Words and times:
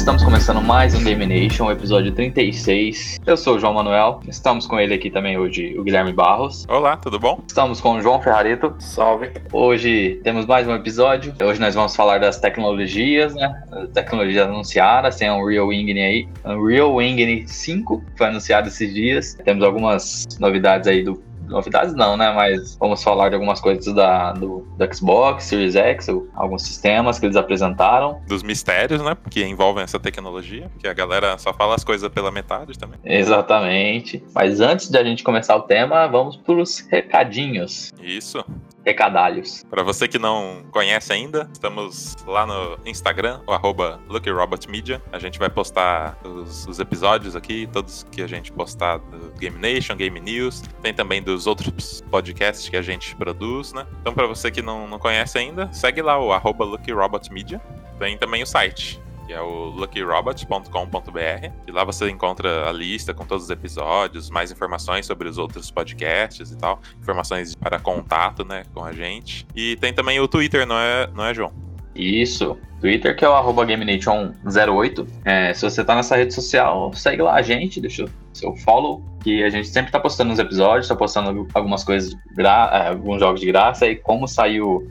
Estamos 0.00 0.24
começando 0.24 0.62
mais 0.62 0.94
um 0.94 1.04
Game 1.04 1.26
Nation, 1.26 1.70
episódio 1.70 2.10
36. 2.10 3.20
Eu 3.26 3.36
sou 3.36 3.56
o 3.56 3.58
João 3.58 3.74
Manuel. 3.74 4.20
Estamos 4.26 4.66
com 4.66 4.80
ele 4.80 4.94
aqui 4.94 5.10
também 5.10 5.36
hoje, 5.36 5.78
o 5.78 5.84
Guilherme 5.84 6.10
Barros. 6.10 6.64
Olá, 6.70 6.96
tudo 6.96 7.18
bom? 7.18 7.42
Estamos 7.46 7.82
com 7.82 7.96
o 7.96 8.00
João 8.00 8.20
Ferrarito. 8.20 8.74
Salve. 8.78 9.30
Hoje 9.52 10.18
temos 10.24 10.46
mais 10.46 10.66
um 10.66 10.74
episódio. 10.74 11.34
Hoje 11.44 11.60
nós 11.60 11.74
vamos 11.74 11.94
falar 11.94 12.18
das 12.18 12.40
tecnologias, 12.40 13.34
né? 13.34 13.62
Tecnologias 13.92 14.48
anunciadas, 14.48 15.16
tem 15.16 15.28
a 15.28 15.36
Unreal 15.36 15.70
Engine 15.70 16.00
aí. 16.00 16.28
Unreal 16.46 17.00
Engine 17.02 17.46
5 17.46 18.02
foi 18.16 18.26
anunciado 18.26 18.68
esses 18.68 18.92
dias. 18.94 19.34
Temos 19.44 19.62
algumas 19.62 20.26
novidades 20.40 20.88
aí 20.88 21.02
do 21.04 21.22
novidades 21.50 21.94
não, 21.94 22.16
né? 22.16 22.32
Mas 22.32 22.76
vamos 22.76 23.02
falar 23.02 23.28
de 23.28 23.34
algumas 23.34 23.60
coisas 23.60 23.92
da, 23.94 24.32
do, 24.32 24.66
do 24.76 24.94
Xbox, 24.94 25.44
Series 25.44 25.76
X, 25.76 26.08
alguns 26.34 26.62
sistemas 26.62 27.18
que 27.18 27.26
eles 27.26 27.36
apresentaram. 27.36 28.20
Dos 28.26 28.42
mistérios, 28.42 29.02
né? 29.02 29.16
Que 29.30 29.44
envolvem 29.44 29.82
essa 29.82 29.98
tecnologia, 29.98 30.68
porque 30.70 30.88
a 30.88 30.94
galera 30.94 31.36
só 31.38 31.52
fala 31.52 31.74
as 31.74 31.84
coisas 31.84 32.08
pela 32.08 32.30
metade 32.30 32.78
também. 32.78 32.98
Exatamente. 33.04 34.22
Mas 34.34 34.60
antes 34.60 34.88
de 34.88 34.98
a 34.98 35.04
gente 35.04 35.22
começar 35.22 35.56
o 35.56 35.62
tema, 35.62 36.06
vamos 36.06 36.36
para 36.36 36.54
os 36.54 36.80
recadinhos. 36.88 37.92
Isso 38.00 38.44
recadalhos. 38.84 39.64
Para 39.68 39.82
você 39.82 40.08
que 40.08 40.18
não 40.18 40.64
conhece 40.70 41.12
ainda, 41.12 41.48
estamos 41.52 42.16
lá 42.26 42.46
no 42.46 42.78
Instagram, 42.86 43.40
o 43.46 43.52
arroba 43.52 44.00
LuckyRobotMedia. 44.08 45.02
A 45.12 45.18
gente 45.18 45.38
vai 45.38 45.50
postar 45.50 46.18
os, 46.24 46.66
os, 46.66 46.80
episódios 46.80 47.36
aqui, 47.36 47.68
todos 47.72 48.06
que 48.10 48.22
a 48.22 48.26
gente 48.26 48.52
postar 48.52 48.98
do 48.98 49.32
Game 49.38 49.58
Nation, 49.58 49.96
Game 49.96 50.18
News. 50.18 50.62
Tem 50.82 50.94
também 50.94 51.22
dos 51.22 51.46
outros 51.46 52.02
podcasts 52.10 52.68
que 52.68 52.76
a 52.76 52.82
gente 52.82 53.14
produz, 53.16 53.72
né? 53.72 53.86
Então, 54.00 54.12
para 54.14 54.26
você 54.26 54.50
que 54.50 54.62
não, 54.62 54.86
não 54.86 54.98
conhece 54.98 55.38
ainda, 55.38 55.72
segue 55.72 56.02
lá 56.02 56.18
o 56.18 56.32
arroba 56.32 56.64
LuckyRobotMedia. 56.64 57.60
Tem 57.98 58.16
também 58.16 58.42
o 58.42 58.46
site 58.46 59.00
que 59.30 59.34
é 59.34 59.40
o 59.40 59.66
luckyrobot.com.br. 59.66 61.52
E 61.64 61.70
lá 61.70 61.84
você 61.84 62.10
encontra 62.10 62.68
a 62.68 62.72
lista 62.72 63.14
com 63.14 63.24
todos 63.24 63.44
os 63.44 63.50
episódios, 63.50 64.28
mais 64.28 64.50
informações 64.50 65.06
sobre 65.06 65.28
os 65.28 65.38
outros 65.38 65.70
podcasts 65.70 66.50
e 66.50 66.58
tal, 66.58 66.80
informações 67.00 67.54
para 67.54 67.78
contato, 67.78 68.44
né, 68.44 68.64
com 68.74 68.84
a 68.84 68.92
gente. 68.92 69.46
E 69.54 69.76
tem 69.76 69.94
também 69.94 70.18
o 70.18 70.26
Twitter, 70.26 70.66
não 70.66 70.76
é, 70.76 71.08
não 71.14 71.24
é 71.24 71.32
João? 71.32 71.52
Isso. 71.94 72.58
Twitter, 72.80 73.14
que 73.14 73.24
é 73.24 73.28
o 73.28 73.32
arroba 73.32 73.64
GameNation08. 73.64 75.06
É, 75.24 75.54
se 75.54 75.62
você 75.62 75.84
tá 75.84 75.94
nessa 75.94 76.16
rede 76.16 76.34
social, 76.34 76.92
segue 76.92 77.22
lá 77.22 77.34
a 77.34 77.42
gente, 77.42 77.80
deixa 77.80 78.06
o 78.06 78.10
seu 78.32 78.56
follow, 78.56 79.00
que 79.22 79.44
a 79.44 79.50
gente 79.50 79.68
sempre 79.68 79.92
tá 79.92 80.00
postando 80.00 80.32
os 80.32 80.40
episódios, 80.40 80.88
tá 80.88 80.96
postando 80.96 81.46
algumas 81.54 81.84
coisas, 81.84 82.16
é, 82.36 82.88
alguns 82.88 83.20
jogos 83.20 83.40
de 83.40 83.46
graça, 83.46 83.86
e 83.86 83.94
como 83.94 84.26
saiu 84.26 84.88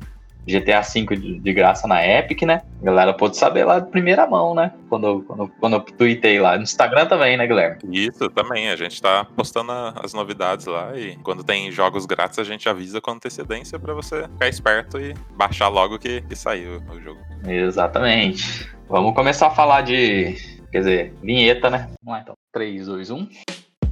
GTA 0.49 0.81
V 0.81 1.15
de, 1.15 1.39
de, 1.39 1.53
graça 1.53 1.87
na 1.87 2.05
Epic, 2.05 2.41
né? 2.43 2.61
A 2.81 2.85
galera 2.85 3.13
pôde 3.13 3.37
saber 3.37 3.65
lá 3.65 3.79
de 3.79 3.89
primeira 3.89 4.25
mão, 4.27 4.55
né? 4.55 4.73
Quando, 4.89 5.21
quando, 5.23 5.47
quando 5.59 5.73
eu 5.73 5.81
tuitei 5.81 6.39
lá. 6.39 6.57
No 6.57 6.63
Instagram 6.63 7.05
também, 7.05 7.37
né, 7.37 7.45
Guilherme? 7.45 7.77
Isso, 7.91 8.29
também. 8.29 8.69
A 8.69 8.75
gente 8.75 9.01
tá 9.01 9.25
postando 9.35 9.71
as 9.71 10.13
novidades 10.13 10.65
lá 10.65 10.97
e 10.97 11.15
quando 11.17 11.43
tem 11.43 11.71
jogos 11.71 12.05
grátis 12.05 12.39
a 12.39 12.43
gente 12.43 12.67
avisa 12.67 12.99
com 12.99 13.11
antecedência 13.11 13.79
para 13.79 13.93
você 13.93 14.23
ficar 14.23 14.47
esperto 14.47 14.99
e 14.99 15.13
baixar 15.35 15.67
logo 15.67 15.99
que, 15.99 16.21
que 16.21 16.35
saiu 16.35 16.81
o 16.91 16.99
jogo. 16.99 17.19
Exatamente. 17.47 18.69
Vamos 18.87 19.13
começar 19.13 19.47
a 19.47 19.51
falar 19.51 19.81
de. 19.81 20.35
Quer 20.71 20.79
dizer, 20.79 21.13
vinheta, 21.21 21.69
né? 21.69 21.89
Vamos 22.03 22.17
lá 22.17 22.21
então. 22.21 22.35
3, 22.51 22.87
2, 22.87 23.11
1. 23.11 23.27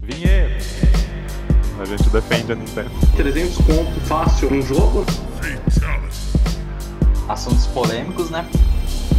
Vinheta! 0.02 0.98
A 1.80 1.86
gente 1.86 2.10
defende 2.10 2.52
a 2.52 2.56
Nintendo. 2.56 2.90
300 3.16 3.58
conto 3.58 4.00
fácil 4.08 4.50
num 4.50 4.62
jogo? 4.64 5.06
Assuntos 7.30 7.68
polêmicos, 7.68 8.30
né? 8.30 8.48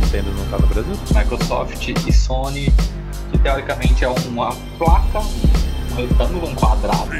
Nintendo 0.01 0.31
não 0.33 0.45
tá 0.51 0.59
no 0.59 0.67
Brasil. 0.67 0.95
Microsoft 1.15 1.89
e 1.89 2.13
Sony, 2.13 2.73
que 3.31 3.39
teoricamente 3.39 4.05
é 4.05 4.09
uma 4.09 4.55
placa, 4.79 5.21
um 5.93 5.95
retângulo, 5.95 6.49
um 6.49 6.55
quadrado. 6.55 7.11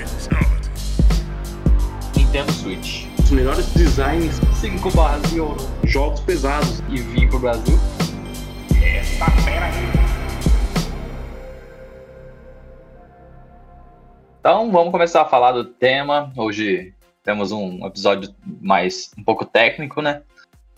Nintendo 2.17 2.53
Switch. 2.53 3.07
Os 3.23 3.31
melhores 3.31 3.67
designs. 3.75 4.41
5 4.61 4.91
barras 4.93 5.23
de 5.31 5.41
ouro. 5.41 5.61
Jogos 5.85 6.21
pesados. 6.21 6.83
E 6.89 6.99
vir 6.99 7.29
pro 7.29 7.39
Brasil. 7.39 7.79
Essa 8.83 9.31
fera 9.43 9.67
aí. 9.67 9.89
Então 14.41 14.71
vamos 14.71 14.91
começar 14.91 15.23
a 15.23 15.25
falar 15.27 15.53
do 15.53 15.65
tema. 15.65 16.33
Hoje 16.37 16.95
temos 17.23 17.53
um 17.53 17.87
episódio 17.87 18.35
mais 18.63 19.11
um 19.19 19.23
pouco 19.23 19.45
técnico, 19.45 20.01
né? 20.01 20.23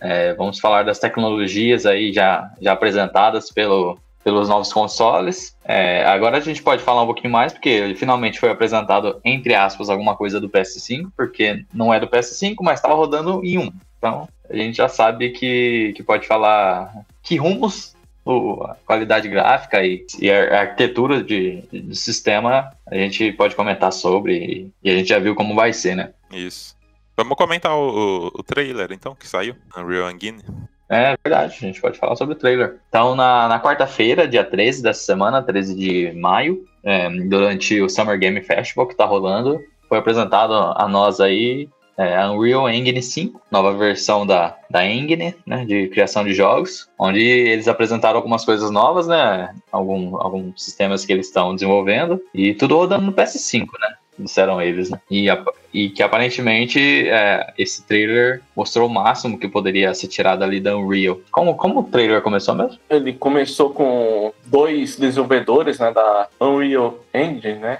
É, 0.00 0.34
vamos 0.34 0.58
falar 0.58 0.84
das 0.84 0.98
tecnologias 0.98 1.86
aí 1.86 2.12
já, 2.12 2.50
já 2.60 2.72
apresentadas 2.72 3.50
pelo, 3.50 3.98
pelos 4.24 4.48
novos 4.48 4.72
consoles. 4.72 5.56
É, 5.64 6.04
agora 6.04 6.38
a 6.38 6.40
gente 6.40 6.62
pode 6.62 6.82
falar 6.82 7.02
um 7.02 7.06
pouquinho 7.06 7.32
mais, 7.32 7.52
porque 7.52 7.94
finalmente 7.96 8.40
foi 8.40 8.50
apresentado, 8.50 9.20
entre 9.24 9.54
aspas, 9.54 9.90
alguma 9.90 10.16
coisa 10.16 10.40
do 10.40 10.48
PS5, 10.48 11.10
porque 11.16 11.64
não 11.72 11.92
é 11.92 12.00
do 12.00 12.08
PS5, 12.08 12.56
mas 12.62 12.78
estava 12.78 12.94
rodando 12.94 13.44
em 13.44 13.58
um. 13.58 13.72
Então 13.98 14.28
a 14.48 14.56
gente 14.56 14.76
já 14.76 14.88
sabe 14.88 15.30
que, 15.30 15.92
que 15.94 16.02
pode 16.02 16.26
falar 16.26 16.92
que 17.22 17.36
rumos 17.36 17.94
o, 18.24 18.62
a 18.64 18.76
qualidade 18.86 19.28
gráfica 19.28 19.84
e, 19.84 20.06
e 20.18 20.30
a 20.30 20.60
arquitetura 20.60 21.22
de, 21.22 21.62
de, 21.72 21.94
sistema 21.96 22.70
a 22.86 22.94
gente 22.94 23.32
pode 23.32 23.54
comentar 23.54 23.92
sobre 23.92 24.36
e, 24.36 24.70
e 24.82 24.90
a 24.90 24.94
gente 24.96 25.08
já 25.08 25.18
viu 25.18 25.34
como 25.34 25.54
vai 25.54 25.72
ser, 25.72 25.94
né? 25.94 26.10
Isso. 26.32 26.76
Vamos 27.20 27.36
comentar 27.36 27.76
o, 27.76 28.32
o, 28.34 28.42
trailer, 28.42 28.92
então, 28.92 29.14
que 29.14 29.28
saiu, 29.28 29.54
Unreal 29.76 30.10
Engine. 30.10 30.42
É 30.88 31.14
verdade, 31.22 31.54
a 31.54 31.66
gente 31.66 31.78
pode 31.78 31.98
falar 31.98 32.16
sobre 32.16 32.34
o 32.34 32.38
trailer. 32.38 32.78
Então, 32.88 33.14
na, 33.14 33.46
na 33.46 33.60
quarta-feira, 33.60 34.26
dia 34.26 34.42
13 34.42 34.82
dessa 34.82 35.02
semana, 35.02 35.42
13 35.42 35.76
de 35.76 36.12
maio, 36.18 36.64
é, 36.82 37.10
durante 37.10 37.78
o 37.78 37.90
Summer 37.90 38.18
Game 38.18 38.40
Festival 38.40 38.86
que 38.86 38.96
tá 38.96 39.04
rolando, 39.04 39.60
foi 39.86 39.98
apresentado 39.98 40.54
a 40.54 40.88
nós 40.88 41.20
aí 41.20 41.68
é, 41.98 42.16
a 42.16 42.32
Unreal 42.32 42.70
Engine 42.70 43.02
5, 43.02 43.38
nova 43.50 43.74
versão 43.74 44.26
da, 44.26 44.56
da 44.70 44.86
Engine, 44.86 45.34
né, 45.44 45.66
de 45.66 45.88
criação 45.88 46.24
de 46.24 46.32
jogos, 46.32 46.88
onde 46.98 47.20
eles 47.20 47.68
apresentaram 47.68 48.16
algumas 48.16 48.46
coisas 48.46 48.70
novas, 48.70 49.06
né, 49.06 49.54
algum, 49.70 50.16
alguns 50.16 50.64
sistemas 50.64 51.04
que 51.04 51.12
eles 51.12 51.26
estão 51.26 51.54
desenvolvendo, 51.54 52.18
e 52.32 52.54
tudo 52.54 52.78
rodando 52.78 53.04
no 53.04 53.12
PS5, 53.12 53.66
né 53.78 53.96
disseram 54.24 54.60
eles, 54.60 54.90
né? 54.90 55.00
E, 55.10 55.26
e 55.72 55.90
que 55.90 56.02
aparentemente 56.02 57.08
é, 57.08 57.52
esse 57.58 57.86
trailer 57.86 58.42
mostrou 58.56 58.88
o 58.88 58.92
máximo 58.92 59.38
que 59.38 59.48
poderia 59.48 59.92
ser 59.94 60.08
tirado 60.08 60.42
ali 60.42 60.60
da 60.60 60.76
Unreal. 60.76 61.20
Como, 61.30 61.54
como 61.54 61.80
o 61.80 61.84
trailer 61.84 62.22
começou 62.22 62.54
mesmo? 62.54 62.78
Ele 62.88 63.12
começou 63.12 63.70
com 63.70 64.32
dois 64.46 64.96
desenvolvedores 64.96 65.78
né, 65.78 65.92
da 65.92 66.28
Unreal 66.40 66.98
Engine, 67.14 67.58
né? 67.58 67.78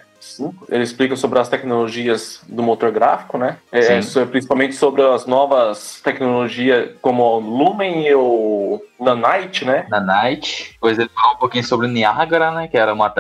Ele 0.69 0.83
explica 0.83 1.17
sobre 1.17 1.39
as 1.39 1.49
tecnologias 1.49 2.41
do 2.47 2.63
motor 2.63 2.91
gráfico, 2.91 3.39
né? 3.39 3.57
É, 3.73 4.01
principalmente 4.31 4.75
sobre 4.75 5.03
as 5.03 5.27
novas 5.27 6.01
tecnologias 6.03 6.91
como 7.01 7.23
o 7.23 7.39
Lumen 7.39 8.07
e 8.07 8.15
o 8.15 8.83
Nanite, 8.99 9.65
né? 9.65 9.87
Nanite. 9.89 10.73
Depois 10.75 10.99
ele 10.99 11.09
falou 11.09 11.37
um 11.37 11.39
pouquinho 11.39 11.65
sobre 11.65 11.87
o 11.87 11.91
Niagara, 11.91 12.51
né? 12.51 12.69
Que 12.69 12.77
era 12.77 12.93
uma, 12.93 13.11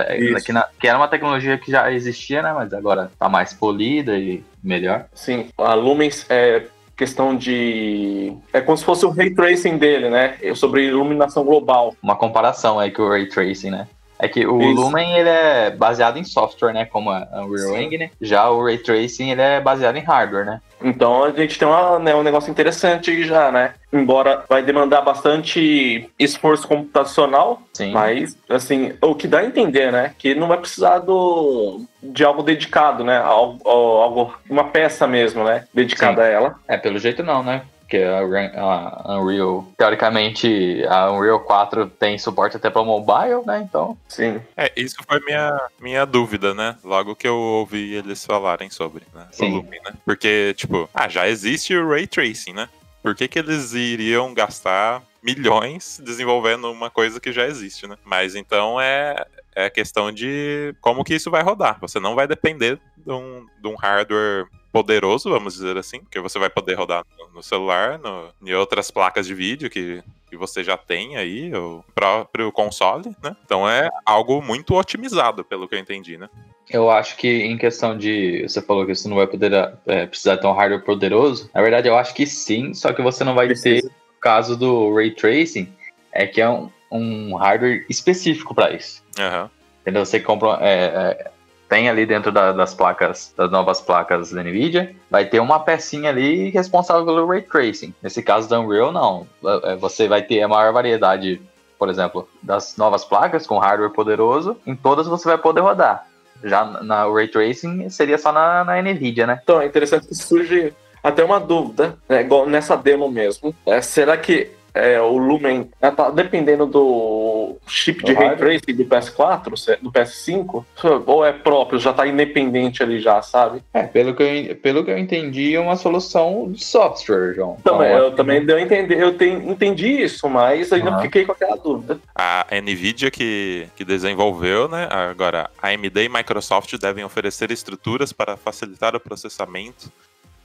que, 0.45 0.53
na, 0.53 0.67
que 0.79 0.87
era 0.87 0.99
uma 0.99 1.09
tecnologia 1.09 1.57
que 1.57 1.71
já 1.71 1.91
existia, 1.91 2.43
né? 2.43 2.53
Mas 2.53 2.73
agora 2.75 3.11
tá 3.19 3.29
mais 3.29 3.55
polida 3.55 4.17
e 4.17 4.45
melhor. 4.63 5.07
Sim, 5.15 5.49
a 5.57 5.75
Lumens 5.75 6.27
é 6.29 6.65
questão 7.01 7.35
de. 7.35 8.37
É 8.53 8.61
como 8.61 8.77
se 8.77 8.85
fosse 8.85 9.07
o 9.07 9.11
ray 9.11 9.31
tracing 9.31 9.79
dele, 9.79 10.11
né? 10.11 10.37
Sobre 10.55 10.87
iluminação 10.87 11.43
global. 11.45 11.97
Uma 12.03 12.15
comparação 12.15 12.79
aí 12.79 12.91
com 12.91 13.03
o 13.03 13.09
ray 13.09 13.27
tracing, 13.27 13.71
né? 13.71 13.89
É 14.21 14.29
que 14.29 14.47
o 14.47 14.61
Isso. 14.61 14.81
Lumen 14.81 15.17
ele 15.17 15.29
é 15.29 15.71
baseado 15.71 16.19
em 16.19 16.25
software, 16.25 16.75
né? 16.75 16.85
Como 16.85 17.11
a 17.11 17.27
Unreal 17.43 17.77
Engine. 17.79 18.11
Já 18.21 18.51
o 18.51 18.63
Ray 18.63 18.79
Tracing 18.79 19.31
ele 19.31 19.41
é 19.41 19.61
baseado 19.61 19.97
em 19.97 20.03
hardware, 20.03 20.45
né? 20.45 20.61
Então 20.83 21.25
a 21.25 21.31
gente 21.31 21.59
tem 21.59 21.67
uma, 21.67 21.99
né, 21.99 22.15
um 22.15 22.23
negócio 22.23 22.51
interessante 22.51 23.11
aí 23.11 23.23
já, 23.25 23.51
né? 23.51 23.75
Embora 23.93 24.45
vai 24.49 24.63
demandar 24.63 25.03
bastante 25.03 26.09
esforço 26.19 26.69
computacional, 26.69 27.63
Sim. 27.73 27.93
mas 27.93 28.37
assim, 28.49 28.93
o 29.03 29.15
que 29.15 29.27
dá 29.27 29.41
a 29.41 29.45
entender, 29.45 29.91
né? 29.91 30.15
Que 30.19 30.35
não 30.35 30.49
vai 30.49 30.59
precisar 30.59 30.99
do, 30.99 31.83
de 32.03 32.25
algo 32.25 32.43
dedicado, 32.43 33.03
né? 33.03 33.19
Algo, 33.19 33.69
algo 33.69 34.35
uma 34.49 34.65
peça 34.65 35.07
mesmo, 35.07 35.45
né? 35.45 35.65
Dedicada 35.73 36.23
Sim. 36.23 36.29
a 36.29 36.31
ela. 36.31 36.55
É, 36.69 36.77
pelo 36.77 36.99
jeito 36.99 37.23
não, 37.23 37.43
né? 37.43 37.63
Porque 37.91 38.05
a, 38.05 39.03
a 39.05 39.21
Unreal, 39.21 39.67
teoricamente, 39.77 40.85
a 40.89 41.11
Unreal 41.11 41.41
4 41.41 41.89
tem 41.89 42.17
suporte 42.17 42.57
até 42.57 42.71
para 42.71 42.85
mobile, 42.85 43.45
né? 43.45 43.67
Então. 43.69 43.99
Sim. 44.07 44.41
É, 44.57 44.71
isso 44.77 44.95
foi 45.09 45.19
minha, 45.25 45.61
minha 45.81 46.07
dúvida, 46.07 46.55
né? 46.55 46.77
Logo 46.85 47.17
que 47.17 47.27
eu 47.27 47.35
ouvi 47.35 47.95
eles 47.95 48.25
falarem 48.25 48.71
sobre, 48.71 49.03
né? 49.13 49.27
Sim. 49.33 49.51
Volume, 49.51 49.81
né? 49.85 49.93
Porque, 50.05 50.55
tipo, 50.57 50.89
ah, 50.95 51.09
já 51.09 51.29
existe 51.29 51.77
o 51.77 51.89
Ray 51.89 52.07
Tracing, 52.07 52.53
né? 52.53 52.69
Por 53.03 53.17
que, 53.17 53.27
que 53.27 53.41
eles 53.41 53.73
iriam 53.73 54.33
gastar 54.33 55.03
milhões 55.21 56.01
desenvolvendo 56.05 56.71
uma 56.71 56.91
coisa 56.91 57.19
que 57.19 57.33
já 57.33 57.45
existe, 57.47 57.89
né? 57.89 57.97
Mas 58.05 58.37
então 58.37 58.81
é, 58.81 59.27
é 59.53 59.69
questão 59.69 60.13
de 60.13 60.75
como 60.81 61.03
que 61.03 61.15
isso 61.15 61.31
vai 61.31 61.43
rodar. 61.43 61.79
Você 61.81 61.99
não 61.99 62.15
vai 62.15 62.29
depender 62.29 62.79
de 62.97 63.13
um, 63.13 63.47
de 63.61 63.69
um 63.69 63.75
hardware 63.75 64.47
poderoso, 64.73 65.31
vamos 65.31 65.55
dizer 65.55 65.77
assim, 65.77 66.01
porque 66.01 66.21
você 66.21 66.39
vai 66.39 66.51
poder 66.51 66.75
rodar 66.75 67.05
no, 67.19 67.29
no 67.37 67.43
celular, 67.43 67.99
no, 67.99 68.29
em 68.43 68.55
outras 68.55 68.91
placas 68.91 69.27
de 69.27 69.35
vídeo 69.35 69.71
que 69.71 70.03
que 70.31 70.37
você 70.37 70.63
já 70.63 70.77
tem 70.77 71.17
aí, 71.17 71.53
o 71.53 71.85
próprio 71.93 72.53
console, 72.53 73.11
né? 73.21 73.37
Então 73.45 73.69
é 73.69 73.91
algo 74.07 74.41
muito 74.41 74.75
otimizado, 74.77 75.45
pelo 75.45 75.67
que 75.67 75.75
eu 75.75 75.79
entendi, 75.79 76.17
né? 76.17 76.29
Eu 76.71 76.89
acho 76.89 77.17
que 77.17 77.27
em 77.29 77.59
questão 77.59 77.99
de. 77.99 78.43
Você 78.43 78.63
falou 78.63 78.87
que 78.87 78.95
você 78.95 79.09
não 79.09 79.17
vai 79.17 79.27
poder 79.27 79.53
é, 79.87 80.07
precisar 80.07 80.37
ter 80.37 80.47
um 80.47 80.53
hardware 80.53 80.85
poderoso. 80.85 81.51
Na 81.53 81.61
verdade, 81.61 81.89
eu 81.89 81.99
acho 81.99 82.15
que 82.15 82.25
sim, 82.25 82.73
só 82.73 82.93
que 82.93 83.03
você 83.03 83.25
não 83.25 83.35
vai 83.35 83.49
Precisa. 83.49 83.83
ter 83.83 83.89
o 83.89 84.21
caso 84.21 84.57
do 84.57 84.95
Ray 84.95 85.11
Tracing, 85.11 85.69
é 86.13 86.29
que 86.29 86.41
é 86.41 86.49
um, 86.49 86.71
um 86.93 87.35
hardware 87.35 87.85
específico 87.91 88.55
para 88.55 88.73
isso. 88.73 89.03
Uhum. 89.19 89.51
Entendeu? 89.83 90.07
Você 90.07 90.21
compra. 90.21 90.59
É, 90.61 90.75
é, 90.75 91.31
tem 91.71 91.89
ali 91.89 92.05
dentro 92.05 92.33
da, 92.33 92.51
das 92.51 92.75
placas, 92.75 93.33
das 93.37 93.49
novas 93.49 93.81
placas 93.81 94.33
da 94.33 94.43
NVIDIA, 94.43 94.93
vai 95.09 95.25
ter 95.25 95.39
uma 95.39 95.61
pecinha 95.61 96.11
ali 96.11 96.51
responsável 96.51 97.07
pelo 97.07 97.25
Ray 97.25 97.43
Tracing. 97.43 97.95
Nesse 98.03 98.25
caso 98.25 98.49
da 98.49 98.59
Unreal, 98.59 98.91
não. 98.91 99.25
É, 99.63 99.77
você 99.77 100.09
vai 100.09 100.21
ter 100.21 100.43
a 100.43 100.49
maior 100.49 100.73
variedade, 100.73 101.41
por 101.79 101.89
exemplo, 101.89 102.29
das 102.43 102.77
novas 102.77 103.05
placas 103.05 103.47
com 103.47 103.57
hardware 103.59 103.93
poderoso. 103.93 104.57
Em 104.67 104.75
todas 104.75 105.07
você 105.07 105.29
vai 105.29 105.39
poder 105.39 105.61
rodar. 105.61 106.05
Já 106.43 106.65
na 106.65 107.05
Ray 107.05 107.29
Tracing 107.29 107.89
seria 107.89 108.19
só 108.19 108.33
na, 108.33 108.65
na 108.65 108.83
NVIDIA, 108.83 109.27
né? 109.27 109.39
Então, 109.41 109.61
é 109.61 109.67
interessante 109.67 110.09
que 110.09 110.15
surge 110.15 110.75
até 111.03 111.23
uma 111.23 111.39
dúvida, 111.39 111.97
né, 112.09 112.21
igual 112.21 112.47
nessa 112.47 112.77
demo 112.77 113.09
mesmo. 113.09 113.55
É, 113.65 113.81
será 113.81 114.17
que 114.17 114.51
é, 114.75 115.01
o 115.01 115.17
Lumen, 115.17 115.71
né, 115.81 115.91
tá 115.91 116.11
dependendo 116.11 116.67
do 116.67 117.57
chip 117.67 118.05
de 118.05 118.13
ray 118.13 118.37
tracing 118.37 118.75
do 118.75 118.85
PS4, 118.85 119.79
do 119.81 119.93
PS5, 119.93 120.65
ou 121.07 121.25
é 121.25 121.33
próprio, 121.33 121.79
já 121.79 121.93
tá 121.93 122.07
independente 122.07 122.83
ali 122.83 123.01
já, 123.01 123.21
sabe? 123.23 123.63
É, 123.73 123.83
pelo 123.83 124.15
que 124.15 124.23
eu, 124.23 124.57
pelo 124.57 124.85
que 124.85 124.91
eu 124.91 124.99
entendi, 124.99 125.55
é 125.55 125.61
uma 125.61 125.77
solução 125.77 126.51
de 126.51 126.65
software, 126.65 127.35
João. 127.35 127.57
Também, 127.63 127.89
então, 127.89 127.99
eu 127.99 128.15
também 128.15 128.45
deu 128.45 128.59
entender, 128.59 129.01
eu 129.01 129.17
tenho, 129.17 129.51
entendi 129.51 129.89
isso, 130.03 130.29
mas 130.29 130.73
ainda 130.73 130.93
uhum. 130.93 131.03
fiquei 131.03 131.25
com 131.25 131.33
aquela 131.33 131.57
dúvida. 131.57 131.99
A 132.15 132.47
Nvidia 132.63 133.11
que, 133.11 133.67
que 133.77 133.85
desenvolveu, 133.85 134.69
né? 134.69 134.89
Agora, 134.91 135.51
a 135.61 135.69
AMD 135.69 136.05
e 136.05 136.09
Microsoft 136.09 136.77
devem 136.79 137.05
oferecer 137.05 137.51
estruturas 137.51 138.13
para 138.13 138.37
facilitar 138.37 138.95
o 138.95 139.01
processamento 139.01 139.91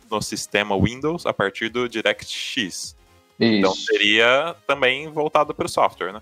no 0.09 0.21
sistema 0.21 0.79
Windows 0.79 1.25
a 1.25 1.33
partir 1.33 1.69
do 1.69 1.89
DirectX. 1.89 2.95
Isso. 3.39 3.59
Então 3.59 3.73
seria 3.73 4.55
também 4.65 5.09
voltado 5.09 5.53
para 5.53 5.65
o 5.65 5.69
software, 5.69 6.13
né? 6.13 6.21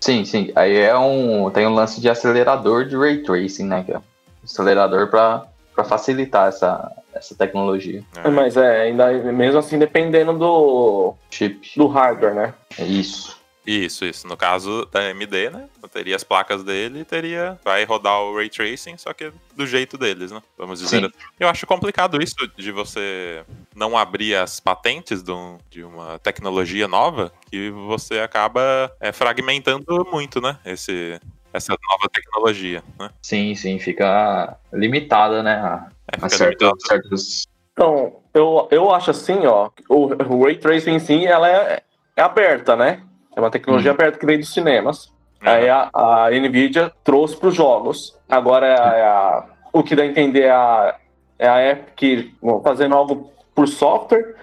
Sim, 0.00 0.24
sim. 0.24 0.52
Aí 0.54 0.76
é 0.76 0.96
um. 0.96 1.50
Tem 1.50 1.66
um 1.66 1.74
lance 1.74 2.00
de 2.00 2.08
acelerador 2.08 2.84
de 2.84 2.96
ray 2.96 3.22
tracing, 3.22 3.66
né? 3.66 3.82
Que 3.84 3.92
é 3.92 3.98
um 3.98 4.02
acelerador 4.44 5.08
para 5.08 5.84
facilitar 5.84 6.48
essa, 6.48 6.92
essa 7.12 7.34
tecnologia. 7.34 8.02
É. 8.24 8.28
Mas 8.30 8.56
é, 8.56 8.82
ainda 8.82 9.12
mesmo 9.32 9.58
assim 9.58 9.78
dependendo 9.78 10.32
do 10.32 11.14
chip 11.30 11.72
do 11.76 11.86
hardware, 11.86 12.34
né? 12.34 12.54
É 12.78 12.84
isso. 12.84 13.37
Isso, 13.68 14.06
isso. 14.06 14.26
No 14.26 14.34
caso 14.34 14.86
da 14.86 15.00
AMD, 15.00 15.50
né? 15.50 15.68
Teria 15.92 16.16
as 16.16 16.24
placas 16.24 16.64
dele, 16.64 17.04
teria. 17.04 17.58
Vai 17.62 17.84
rodar 17.84 18.18
o 18.22 18.34
ray 18.34 18.48
tracing, 18.48 18.96
só 18.96 19.12
que 19.12 19.30
do 19.54 19.66
jeito 19.66 19.98
deles, 19.98 20.32
né? 20.32 20.40
Vamos 20.56 20.80
dizer. 20.80 21.02
Sim. 21.02 21.12
Eu 21.38 21.50
acho 21.50 21.66
complicado 21.66 22.18
isso 22.22 22.34
de 22.56 22.72
você 22.72 23.44
não 23.76 23.98
abrir 23.98 24.36
as 24.36 24.58
patentes 24.58 25.22
de 25.22 25.84
uma 25.84 26.18
tecnologia 26.20 26.88
nova, 26.88 27.30
que 27.50 27.70
você 27.70 28.20
acaba 28.20 28.90
é, 28.98 29.12
fragmentando 29.12 30.08
muito, 30.10 30.40
né? 30.40 30.58
Esse, 30.64 31.20
essa 31.52 31.76
nova 31.90 32.08
tecnologia, 32.10 32.82
né? 32.98 33.10
Sim, 33.20 33.54
sim, 33.54 33.78
fica 33.78 34.56
limitada, 34.72 35.42
né? 35.42 35.56
A, 35.56 35.90
é, 36.10 36.14
fica 36.14 36.26
a 36.26 36.30
certos, 36.30 36.82
certos... 36.86 37.48
Então, 37.74 38.16
eu, 38.32 38.66
eu 38.70 38.90
acho 38.94 39.10
assim, 39.10 39.44
ó, 39.44 39.68
o, 39.90 40.06
o 40.06 40.44
Ray 40.44 40.56
Tracing 40.56 40.92
em 40.92 40.98
si, 40.98 41.26
ela 41.26 41.50
é, 41.50 41.82
é 42.16 42.22
aberta, 42.22 42.74
né? 42.74 43.02
É 43.38 43.40
uma 43.40 43.50
tecnologia 43.52 43.92
uhum. 43.92 43.94
aberta 43.94 44.18
que 44.18 44.26
vem 44.26 44.36
dos 44.36 44.52
cinemas. 44.52 45.06
Uhum. 45.40 45.48
Aí 45.48 45.68
a, 45.68 45.88
a 45.94 46.28
Nvidia 46.32 46.90
trouxe 47.04 47.36
para 47.36 47.50
os 47.50 47.54
jogos. 47.54 48.18
Agora 48.28 48.66
é 48.66 48.80
a, 48.80 48.96
é 48.96 49.02
a, 49.02 49.44
o 49.72 49.80
que 49.84 49.94
dá 49.94 50.02
a 50.02 50.06
entender 50.06 50.42
é 50.42 50.50
a, 50.50 50.96
é 51.38 51.48
a 51.48 51.70
Epic 51.70 52.34
fazendo 52.64 52.96
algo 52.96 53.32
por 53.54 53.68
software. 53.68 54.34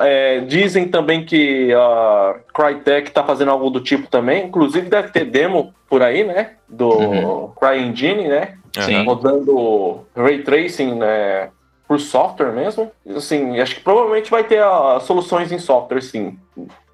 É, 0.00 0.40
dizem 0.40 0.88
também 0.88 1.24
que 1.24 1.72
a 1.74 2.40
Crytek 2.52 3.08
está 3.08 3.22
fazendo 3.22 3.52
algo 3.52 3.70
do 3.70 3.80
tipo 3.80 4.08
também. 4.08 4.46
Inclusive 4.46 4.88
deve 4.88 5.12
ter 5.12 5.26
demo 5.26 5.72
por 5.88 6.02
aí, 6.02 6.24
né? 6.24 6.54
Do 6.68 6.88
uhum. 6.88 7.52
CryEngine, 7.52 8.26
né? 8.26 8.58
Sim. 8.80 9.04
Rodando 9.04 10.04
Ray 10.16 10.42
Tracing 10.42 10.96
né, 10.96 11.50
por 11.86 12.00
software 12.00 12.50
mesmo. 12.50 12.90
Assim, 13.14 13.60
acho 13.60 13.76
que 13.76 13.80
provavelmente 13.80 14.28
vai 14.28 14.42
ter 14.42 14.60
uh, 14.60 14.98
soluções 15.02 15.52
em 15.52 15.58
software, 15.60 16.00
sim. 16.00 16.36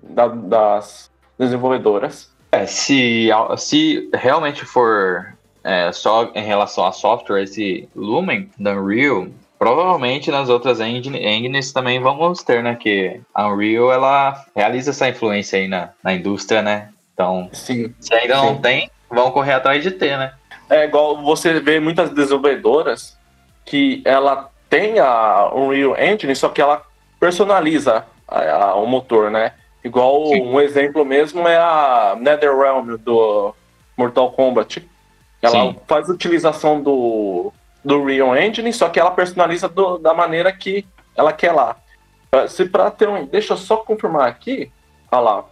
Da, 0.03 0.29
das 0.29 1.10
desenvolvedoras. 1.41 2.31
É, 2.53 2.67
se, 2.67 3.31
se 3.57 4.11
realmente 4.13 4.65
for 4.65 5.35
é, 5.65 5.91
só 5.91 6.31
em 6.35 6.45
relação 6.45 6.85
a 6.85 6.93
software, 6.93 7.43
esse 7.43 7.89
Lumen 7.97 8.51
da 8.59 8.73
Unreal, 8.73 9.29
provavelmente 9.59 10.31
nas 10.31 10.49
outras 10.49 10.81
engines 10.81 11.73
também 11.73 11.99
vamos 12.01 12.43
ter, 12.43 12.63
né? 12.63 12.77
Que 12.77 13.21
a 13.35 13.49
Unreal 13.49 13.91
ela 13.91 14.45
realiza 14.55 14.91
essa 14.91 15.09
influência 15.09 15.59
aí 15.59 15.67
na, 15.67 15.91
na 16.05 16.13
indústria, 16.13 16.61
né? 16.61 16.91
Então, 17.15 17.49
sim, 17.53 17.95
se 17.99 18.15
ainda 18.15 18.39
sim. 18.39 18.47
não 18.47 18.57
tem, 18.57 18.91
vão 19.09 19.31
correr 19.31 19.55
atrás 19.55 19.83
de 19.83 19.91
ter, 19.91 20.19
né? 20.19 20.35
É 20.69 20.85
igual 20.85 21.21
você 21.23 21.59
vê 21.61 21.81
muitas 21.81 22.11
desenvolvedoras 22.11 23.19
que 23.65 24.03
ela 24.05 24.51
tem 24.69 24.99
a 24.99 25.51
Unreal 25.55 25.97
Engine, 25.99 26.35
só 26.37 26.49
que 26.49 26.61
ela 26.61 26.83
personaliza 27.19 28.05
a, 28.27 28.41
a, 28.41 28.75
o 28.75 28.87
motor, 28.87 29.31
né? 29.31 29.53
Igual 29.83 30.27
Sim. 30.27 30.43
um 30.43 30.61
exemplo 30.61 31.05
mesmo 31.05 31.47
é 31.49 31.57
a 31.57 32.17
NetherRealm 32.19 32.97
do 32.97 33.55
Mortal 33.97 34.31
Kombat. 34.33 34.87
Ela 35.41 35.53
Sim. 35.53 35.77
faz 35.87 36.09
utilização 36.09 36.83
do, 36.83 37.53
do 37.85 38.05
Real 38.05 38.37
Engine, 38.37 38.73
só 38.73 38.89
que 38.89 39.01
ela 39.01 39.11
personaliza 39.11 39.69
do, 39.69 39.97
da 39.99 40.13
maneira 40.13 40.53
que 40.53 40.87
ela 41.17 41.33
quer 41.33 41.53
lá. 41.53 41.77
Se 42.49 42.67
para 42.67 42.91
ter 42.91 43.09
um, 43.09 43.25
deixa 43.25 43.55
eu 43.55 43.57
só 43.57 43.79
confirmar 43.79 44.29
aqui. 44.29 44.71
Olha 45.11 45.21
lá. 45.21 45.45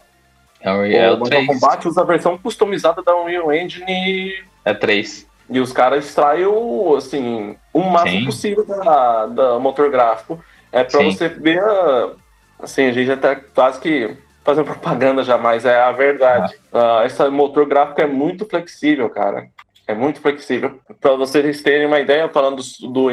O, 0.64 0.68
é 0.84 1.12
o 1.12 1.18
Mortal 1.18 1.46
Kombat 1.46 1.88
usa 1.88 2.00
a 2.02 2.04
versão 2.04 2.36
customizada 2.36 3.02
da 3.02 3.16
Unreal 3.16 3.52
Engine. 3.52 4.44
É 4.64 4.74
3. 4.74 5.26
E 5.50 5.60
os 5.60 5.72
caras 5.72 6.04
extraem 6.04 6.44
o, 6.44 6.94
assim, 6.96 7.56
o 7.72 7.80
máximo 7.80 8.20
Sim. 8.20 8.26
possível 8.26 8.66
da, 8.66 9.26
da 9.26 9.58
motor 9.58 9.90
gráfico. 9.90 10.38
É 10.70 10.84
para 10.84 11.02
você 11.02 11.28
ver 11.28 11.62
Assim, 12.58 12.86
a 12.86 12.92
gente 12.92 13.06
já 13.06 13.16
tá 13.16 13.36
quase 13.36 13.80
que 13.80 14.16
fazendo 14.44 14.64
propaganda 14.64 15.22
jamais, 15.22 15.64
é 15.64 15.78
a 15.80 15.92
verdade. 15.92 16.54
Ah. 16.72 17.02
Uh, 17.02 17.06
esse 17.06 17.28
motor 17.28 17.66
gráfico 17.66 18.00
é 18.00 18.06
muito 18.06 18.46
flexível, 18.46 19.10
cara. 19.10 19.48
É 19.86 19.94
muito 19.94 20.20
flexível. 20.20 20.78
Para 21.00 21.16
vocês 21.16 21.62
terem 21.62 21.86
uma 21.86 22.00
ideia, 22.00 22.28
falando 22.28 22.62
do, 22.62 22.88
do 22.88 23.08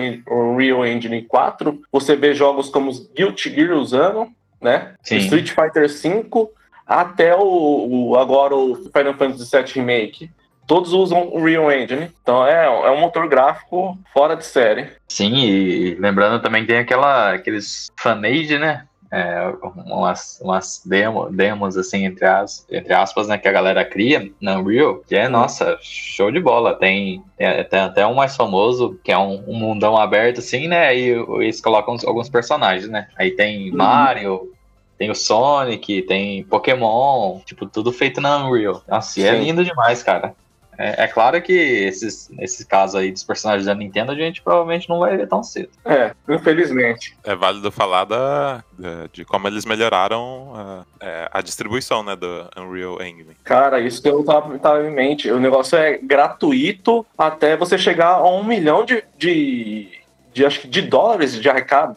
Real 0.57 0.85
Engine 0.85 1.23
4, 1.23 1.81
você 1.91 2.15
vê 2.15 2.33
jogos 2.33 2.69
como 2.69 2.91
Guilty 3.15 3.49
Gear 3.53 3.73
usando, 3.77 4.27
né? 4.61 4.93
Sim. 5.01 5.17
Street 5.17 5.49
Fighter 5.49 5.87
V, 5.87 6.49
até 6.85 7.35
o, 7.35 8.11
o, 8.11 8.17
agora 8.17 8.55
o 8.55 8.75
Final 8.75 9.13
Fantasy 9.13 9.49
VII 9.49 9.73
Remake. 9.73 10.29
Todos 10.67 10.93
usam 10.93 11.29
o 11.33 11.43
Real 11.43 11.71
Engine. 11.71 12.11
Então 12.21 12.45
é, 12.45 12.65
é 12.65 12.91
um 12.91 12.99
motor 12.99 13.27
gráfico 13.27 13.97
fora 14.13 14.35
de 14.35 14.45
série. 14.45 14.89
Sim, 15.07 15.35
e 15.35 15.95
lembrando 15.95 16.41
também 16.41 16.65
tem 16.65 16.79
aquela, 16.79 17.33
aqueles 17.33 17.91
fanage, 17.97 18.57
né? 18.57 18.85
É, 19.15 19.53
umas, 19.87 20.41
umas 20.41 20.81
demo, 20.85 21.29
demos, 21.31 21.77
assim, 21.77 22.03
entre, 22.03 22.25
as, 22.25 22.67
entre 22.69 22.93
aspas, 22.93 23.29
né, 23.29 23.37
que 23.37 23.47
a 23.47 23.51
galera 23.51 23.85
cria 23.85 24.29
na 24.41 24.59
Unreal, 24.59 24.97
que 25.07 25.15
é, 25.15 25.29
nossa, 25.29 25.77
show 25.81 26.29
de 26.29 26.41
bola. 26.41 26.75
Tem, 26.75 27.23
tem, 27.37 27.63
tem 27.63 27.79
até 27.79 28.05
um 28.05 28.15
mais 28.15 28.35
famoso, 28.35 28.99
que 29.01 29.13
é 29.13 29.17
um, 29.17 29.41
um, 29.47 29.57
mundão 29.57 29.95
aberto, 29.95 30.39
assim, 30.39 30.67
né, 30.67 30.93
e 30.93 31.11
eles 31.39 31.61
colocam 31.61 31.95
alguns 32.05 32.27
personagens, 32.27 32.89
né. 32.89 33.07
Aí 33.17 33.31
tem 33.31 33.71
uhum. 33.71 33.77
Mario, 33.77 34.51
tem 34.97 35.09
o 35.09 35.15
Sonic, 35.15 36.01
tem 36.01 36.43
Pokémon, 36.43 37.39
tipo, 37.45 37.65
tudo 37.65 37.93
feito 37.93 38.19
na 38.19 38.45
Unreal. 38.45 38.83
Nossa, 38.85 39.21
é 39.21 39.31
lindo 39.39 39.63
demais, 39.63 40.03
cara. 40.03 40.35
É, 40.77 41.03
é, 41.03 41.07
claro 41.07 41.41
que 41.41 41.53
esses, 41.53 42.29
esses 42.39 42.65
casos 42.65 42.95
aí 42.95 43.11
dos 43.11 43.23
personagens 43.23 43.65
da 43.65 43.75
Nintendo 43.75 44.11
a 44.11 44.15
gente 44.15 44.41
provavelmente 44.41 44.89
não 44.89 44.99
vai 44.99 45.17
ver 45.17 45.27
tão 45.27 45.43
cedo. 45.43 45.69
É, 45.85 46.13
infelizmente. 46.29 47.15
É 47.23 47.35
válido 47.35 47.71
falar 47.71 48.05
da, 48.05 48.63
de, 48.77 49.09
de 49.13 49.25
como 49.25 49.47
eles 49.47 49.65
melhoraram 49.65 50.51
a, 50.55 50.85
é, 50.99 51.29
a, 51.31 51.41
distribuição 51.41 52.03
né, 52.03 52.15
do 52.15 52.49
Unreal 52.57 53.01
Engine. 53.01 53.35
Cara, 53.43 53.79
isso 53.79 54.01
que 54.01 54.09
eu 54.09 54.23
tava, 54.23 54.57
tava 54.59 54.85
em 54.85 54.91
mente. 54.91 55.31
O 55.31 55.39
negócio 55.39 55.77
é 55.77 55.97
gratuito 55.97 57.05
até 57.17 57.55
você 57.55 57.77
chegar 57.77 58.15
a 58.15 58.29
um 58.29 58.43
milhão 58.43 58.83
de, 58.83 59.03
de 59.17 60.05
de 60.33 60.45
acho 60.45 60.59
que 60.59 60.67
de 60.67 60.81
dólares 60.81 61.39
de 61.39 61.49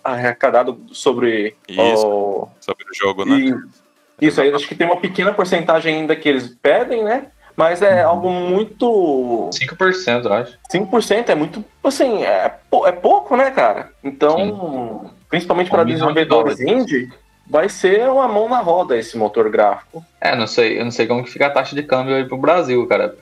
arrecadado 0.04 0.80
sobre 0.92 1.56
isso, 1.66 2.06
o 2.06 2.48
sobre 2.60 2.84
o 2.84 2.94
jogo, 2.94 3.24
né? 3.24 3.36
E, 3.36 4.26
isso 4.28 4.40
aí, 4.40 4.52
acho 4.52 4.66
que 4.66 4.74
tem 4.74 4.86
uma 4.86 5.00
pequena 5.00 5.32
porcentagem 5.32 5.94
ainda 5.94 6.14
que 6.14 6.28
eles 6.28 6.48
pedem, 6.60 7.04
né? 7.04 7.26
Mas 7.58 7.82
é 7.82 8.04
uhum. 8.04 8.10
algo 8.10 8.30
muito. 8.30 9.50
5%, 9.52 10.24
eu 10.26 10.32
acho. 10.32 10.56
5% 10.72 11.28
é 11.28 11.34
muito. 11.34 11.64
Assim, 11.82 12.22
é, 12.22 12.54
é 12.86 12.92
pouco, 12.92 13.36
né, 13.36 13.50
cara? 13.50 13.90
Então, 14.04 15.02
Sim. 15.02 15.10
principalmente 15.28 15.68
para 15.68 15.82
desenvolvedores 15.82 16.60
indie, 16.60 17.10
vai 17.44 17.68
ser 17.68 18.08
uma 18.08 18.28
mão 18.28 18.48
na 18.48 18.60
roda 18.60 18.96
esse 18.96 19.18
motor 19.18 19.50
gráfico. 19.50 20.04
É, 20.20 20.36
não 20.36 20.46
sei, 20.46 20.78
eu 20.78 20.84
não 20.84 20.92
sei 20.92 21.08
como 21.08 21.24
que 21.24 21.32
fica 21.32 21.48
a 21.48 21.50
taxa 21.50 21.74
de 21.74 21.82
câmbio 21.82 22.14
aí 22.14 22.24
pro 22.24 22.38
Brasil, 22.38 22.86
cara. 22.86 23.16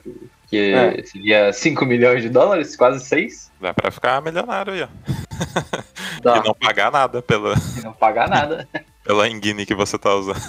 Que 0.47 0.71
é. 0.71 1.03
seria 1.03 1.51
5 1.51 1.83
milhões 1.83 2.21
de 2.21 2.29
dólares, 2.29 2.75
quase 2.75 3.03
6. 3.05 3.51
Dá 3.59 3.73
pra 3.73 3.89
ficar 3.89 4.21
milionário 4.21 4.71
aí, 4.71 4.83
ó. 4.83 4.87
e 6.37 6.47
não 6.47 6.53
pagar 6.53 6.91
nada 6.91 7.23
pela. 7.23 7.55
E 7.75 7.83
não 7.83 7.91
pagar 7.91 8.29
nada. 8.29 8.67
pela 9.07 9.27
engine 9.29 9.65
que 9.65 9.73
você 9.73 9.97
tá 9.97 10.13
usando. 10.13 10.41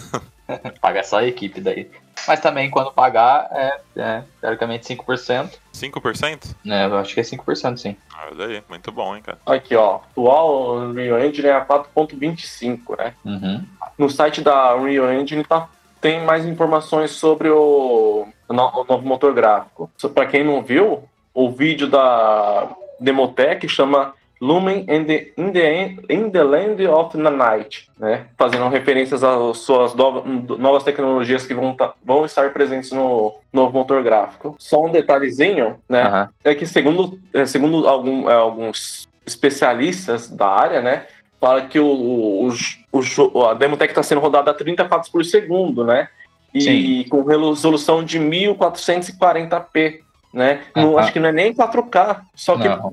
Paga 0.81 1.05
só 1.05 1.19
a 1.19 1.27
equipe 1.27 1.61
daí. 1.61 1.89
Mas 2.27 2.41
também 2.41 2.69
quando 2.69 2.91
pagar 2.91 3.49
é, 3.53 3.81
é 3.97 4.23
teoricamente 4.41 4.93
5%. 4.95 5.53
5%? 5.73 6.57
É, 6.67 6.87
eu 6.87 6.99
acho 6.99 7.15
que 7.15 7.21
é 7.21 7.23
5% 7.23 7.77
sim. 7.77 7.97
Olha 8.31 8.47
aí, 8.47 8.63
muito 8.69 8.91
bom, 8.91 9.15
hein, 9.15 9.23
cara. 9.23 9.39
Aqui, 9.47 9.77
ó. 9.77 10.01
Atual 10.11 10.79
Unreal 10.79 11.21
Engine 11.21 11.49
é 11.49 11.61
4.25, 11.65 12.99
né? 12.99 13.15
Uhum. 13.25 13.65
No 13.97 14.11
site 14.11 14.41
da 14.41 14.75
Unreal 14.75 15.13
Engine 15.13 15.45
tá, 15.45 15.69
tem 16.01 16.25
mais 16.25 16.45
informações 16.45 17.13
sobre 17.13 17.49
o, 17.49 18.27
o 18.49 18.53
novo 18.53 19.07
motor 19.07 19.33
gráfico. 19.33 19.91
Para 20.13 20.27
quem 20.27 20.45
não 20.45 20.63
viu, 20.63 21.09
o 21.33 21.51
vídeo 21.51 21.89
da 21.89 22.69
Demotech 22.99 23.69
chama 23.69 24.13
Lumen 24.41 24.87
in 24.89 25.05
the, 25.05 25.33
in 25.37 25.53
the, 25.53 25.97
in 26.09 26.31
the 26.31 26.45
Land 26.45 26.87
of 26.89 27.17
the 27.17 27.31
Night, 27.31 27.89
né? 27.99 28.27
fazendo 28.37 28.69
referências 28.69 29.25
às 29.25 29.59
suas 29.59 29.95
novas 29.95 30.85
tecnologias 30.85 31.45
que 31.45 31.55
vão, 31.55 31.75
tá, 31.75 31.93
vão 32.05 32.25
estar 32.25 32.53
presentes 32.53 32.93
no 32.93 33.35
novo 33.53 33.73
motor 33.73 34.03
gráfico. 34.03 34.55
Só 34.59 34.85
um 34.85 34.91
detalhezinho, 34.91 35.77
né? 35.89 36.09
Uhum. 36.09 36.29
É 36.45 36.55
que 36.55 36.67
segundo, 36.67 37.19
é, 37.35 37.45
segundo 37.47 37.89
algum, 37.89 38.31
é, 38.31 38.35
alguns 38.35 39.09
especialistas 39.27 40.31
da 40.31 40.47
área, 40.47 40.81
né? 40.81 41.07
Fala 41.41 41.63
que 41.63 41.79
o, 41.79 41.87
o, 41.87 42.49
o, 42.93 43.47
a 43.47 43.55
Demotech 43.55 43.91
está 43.91 44.03
sendo 44.03 44.21
rodada 44.21 44.51
a 44.51 44.55
30 44.55 44.85
quadros 44.87 45.11
por 45.11 45.25
segundo, 45.25 45.85
né? 45.85 46.09
E 46.55 46.61
Sim. 46.61 47.05
com 47.09 47.23
resolução 47.23 48.03
de 48.03 48.19
1440p 48.19 50.01
né? 50.33 50.61
Não, 50.75 50.99
acho 50.99 51.13
que 51.13 51.21
não 51.21 51.29
é 51.29 51.33
nem 51.33 51.55
4K, 51.55 52.21
só 52.35 52.57
que 52.57 52.69
não. 52.69 52.93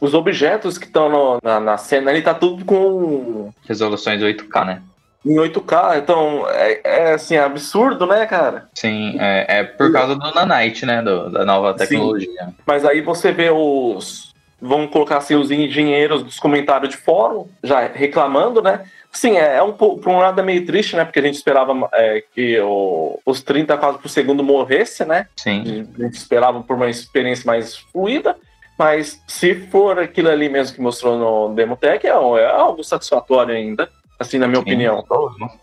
os 0.00 0.14
objetos 0.14 0.78
que 0.78 0.86
estão 0.86 1.38
na, 1.42 1.60
na, 1.60 1.76
cena 1.76 2.10
ali 2.10 2.22
tá 2.22 2.34
tudo 2.34 2.64
com 2.64 3.50
resoluções 3.66 4.20
8K, 4.20 4.64
né? 4.64 4.82
Em 5.24 5.36
8K, 5.36 5.98
então 5.98 6.44
é, 6.48 6.80
é 6.82 7.12
assim, 7.12 7.36
é 7.36 7.44
absurdo, 7.44 8.06
né, 8.06 8.26
cara? 8.26 8.68
Sim, 8.74 9.16
é, 9.20 9.58
é 9.58 9.64
por 9.64 9.92
causa 9.92 10.16
do 10.16 10.34
Nanite, 10.34 10.84
né? 10.84 11.00
Do, 11.00 11.30
da 11.30 11.44
nova 11.44 11.74
tecnologia. 11.74 12.46
Sim. 12.46 12.54
Mas 12.66 12.84
aí 12.84 13.00
você 13.00 13.30
vê 13.30 13.48
os. 13.50 14.32
Vamos 14.60 14.90
colocar 14.90 15.18
assim, 15.18 15.34
os 15.34 15.50
engenheiros 15.50 16.22
dos 16.22 16.38
comentários 16.38 16.90
de 16.90 16.96
fórum 16.96 17.48
já 17.62 17.80
reclamando, 17.86 18.62
né? 18.62 18.84
Sim, 19.12 19.36
é, 19.36 19.56
é 19.56 19.62
um 19.62 19.72
por 19.72 20.08
um 20.08 20.18
lado 20.18 20.40
é 20.40 20.44
meio 20.44 20.64
triste, 20.64 20.96
né? 20.96 21.04
Porque 21.04 21.18
a 21.18 21.22
gente 21.22 21.34
esperava 21.34 21.88
é, 21.92 22.24
que 22.34 22.58
o, 22.60 23.20
os 23.26 23.42
30 23.42 23.76
quadros 23.76 24.00
por 24.00 24.08
segundo 24.08 24.42
morresse, 24.42 25.04
né? 25.04 25.26
Sim. 25.36 25.86
A 25.98 26.02
gente 26.02 26.14
esperava 26.14 26.62
por 26.62 26.76
uma 26.76 26.88
experiência 26.88 27.46
mais 27.46 27.76
fluida, 27.76 28.36
mas 28.78 29.22
se 29.28 29.54
for 29.54 29.98
aquilo 29.98 30.30
ali 30.30 30.48
mesmo 30.48 30.74
que 30.74 30.80
mostrou 30.80 31.18
no 31.18 31.54
Demotech, 31.54 32.06
é, 32.06 32.10
é 32.10 32.50
algo 32.50 32.82
satisfatório 32.82 33.54
ainda. 33.54 33.88
Assim, 34.18 34.38
na 34.38 34.46
minha 34.46 34.60
Sim. 34.60 34.62
opinião. 34.62 35.04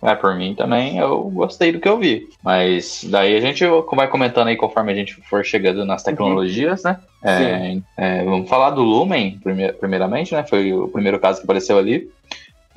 É, 0.03 0.15
por 0.15 0.35
mim 0.35 0.53
também, 0.53 0.97
eu 0.97 1.23
gostei 1.29 1.71
do 1.71 1.79
que 1.79 1.87
eu 1.87 1.97
vi. 1.97 2.27
Mas 2.43 3.05
daí 3.09 3.35
a 3.37 3.39
gente 3.39 3.65
vai 3.95 4.07
comentando 4.09 4.49
aí 4.49 4.57
conforme 4.57 4.91
a 4.91 4.95
gente 4.95 5.15
for 5.29 5.45
chegando 5.45 5.85
nas 5.85 6.03
tecnologias, 6.03 6.83
uhum. 6.83 6.91
né? 6.91 6.99
É, 7.23 7.77
é, 7.97 8.23
vamos 8.23 8.49
falar 8.49 8.71
do 8.71 8.83
Lumen, 8.83 9.39
primeiramente, 9.79 10.33
né? 10.33 10.43
Foi 10.43 10.73
o 10.73 10.89
primeiro 10.89 11.19
caso 11.19 11.39
que 11.39 11.45
apareceu 11.45 11.77
ali. 11.77 12.11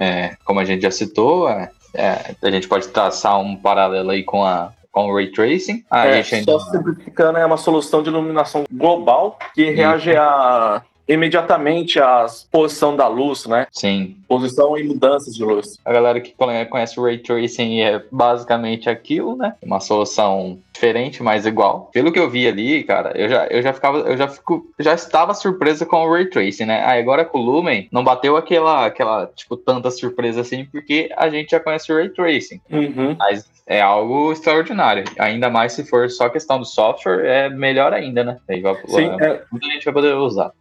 É, 0.03 0.37
como 0.45 0.59
a 0.59 0.65
gente 0.65 0.83
já 0.83 0.91
citou, 0.91 1.49
é, 1.49 1.71
é, 1.95 2.35
a 2.43 2.51
gente 2.51 2.67
pode 2.67 2.89
traçar 2.89 3.39
um 3.41 3.55
paralelo 3.55 4.11
aí 4.11 4.25
com 4.25 4.45
a 4.45 4.73
com 4.91 5.09
o 5.09 5.15
Ray 5.15 5.33
Tracing. 5.33 5.83
A 5.91 6.07
é, 6.07 6.23
gente 6.23 6.35
ainda... 6.35 6.53
Só 6.53 6.71
simplificando, 6.71 7.39
é 7.39 7.47
uma 7.47 7.57
solução 7.57 8.03
de 8.03 8.11
iluminação 8.11 8.65
global 8.71 9.39
que 9.55 9.71
reage 9.71 10.15
a 10.15 10.83
imediatamente 11.07 12.01
a 12.01 12.27
posição 12.51 12.97
da 12.97 13.09
luz, 13.09 13.47
né? 13.47 13.67
Sim. 13.71 14.17
Posição 14.29 14.77
e 14.79 14.85
mudanças 14.85 15.35
de 15.35 15.45
luz. 15.45 15.79
A 15.85 15.93
galera 15.93 16.21
que 16.21 16.35
conhece 16.69 16.99
o 16.99 17.05
Ray 17.05 17.19
Tracing 17.19 17.81
é 17.81 18.03
basicamente 18.11 18.89
aquilo, 18.89 19.37
né? 19.37 19.55
Uma 19.63 19.81
solução 19.81 20.59
diferente, 20.73 21.23
mas 21.23 21.47
igual. 21.47 21.91
Pelo 21.93 22.11
que 22.11 22.19
eu 22.19 22.31
vi 22.31 22.47
ali, 22.47 22.83
cara, 22.85 23.13
eu 23.15 23.29
já, 23.29 23.47
eu 23.47 23.63
já 23.63 23.73
ficava, 23.73 23.99
eu 23.99 24.17
já 24.17 24.29
fico, 24.29 24.67
já 24.79 24.95
estava 24.95 25.35
surpreso 25.35 25.87
com 25.87 25.97
o 25.97 26.13
Ray 26.13 26.27
Tracing, 26.27 26.65
né? 26.65 26.85
Aí 26.85 27.01
agora 27.01 27.25
com 27.25 27.39
o 27.39 27.43
Lumen, 27.43 27.89
não 27.93 28.03
bateu 28.03 28.37
aquela, 28.37 28.87
aquela, 28.87 29.27
tipo, 29.35 29.57
tanta 29.57 29.91
surpresa 29.91 30.41
assim, 30.41 30.65
porque 30.65 31.11
a 31.17 31.29
gente 31.29 31.51
já 31.51 31.61
conhece 31.61 31.93
o 31.93 31.97
Ray 31.97 32.09
Tracing. 32.09 32.61
Uhum. 32.71 33.17
Mas 33.19 33.49
é 33.67 33.81
algo 33.81 34.33
extraordinário. 34.33 35.05
Ainda 35.19 35.51
mais 35.51 35.73
se 35.73 35.85
for 35.85 36.11
só 36.11 36.29
questão 36.29 36.59
do 36.59 36.65
software, 36.65 37.25
é 37.25 37.49
melhor 37.49 37.93
ainda, 37.93 38.25
né? 38.25 38.39
Aí 38.49 38.61
vai, 38.61 38.75
Sim, 38.87 39.11
é... 39.21 39.43
muita 39.51 39.67
gente 39.69 39.85
vai 39.85 39.95
poder 39.95 40.15
usar. 40.15 40.53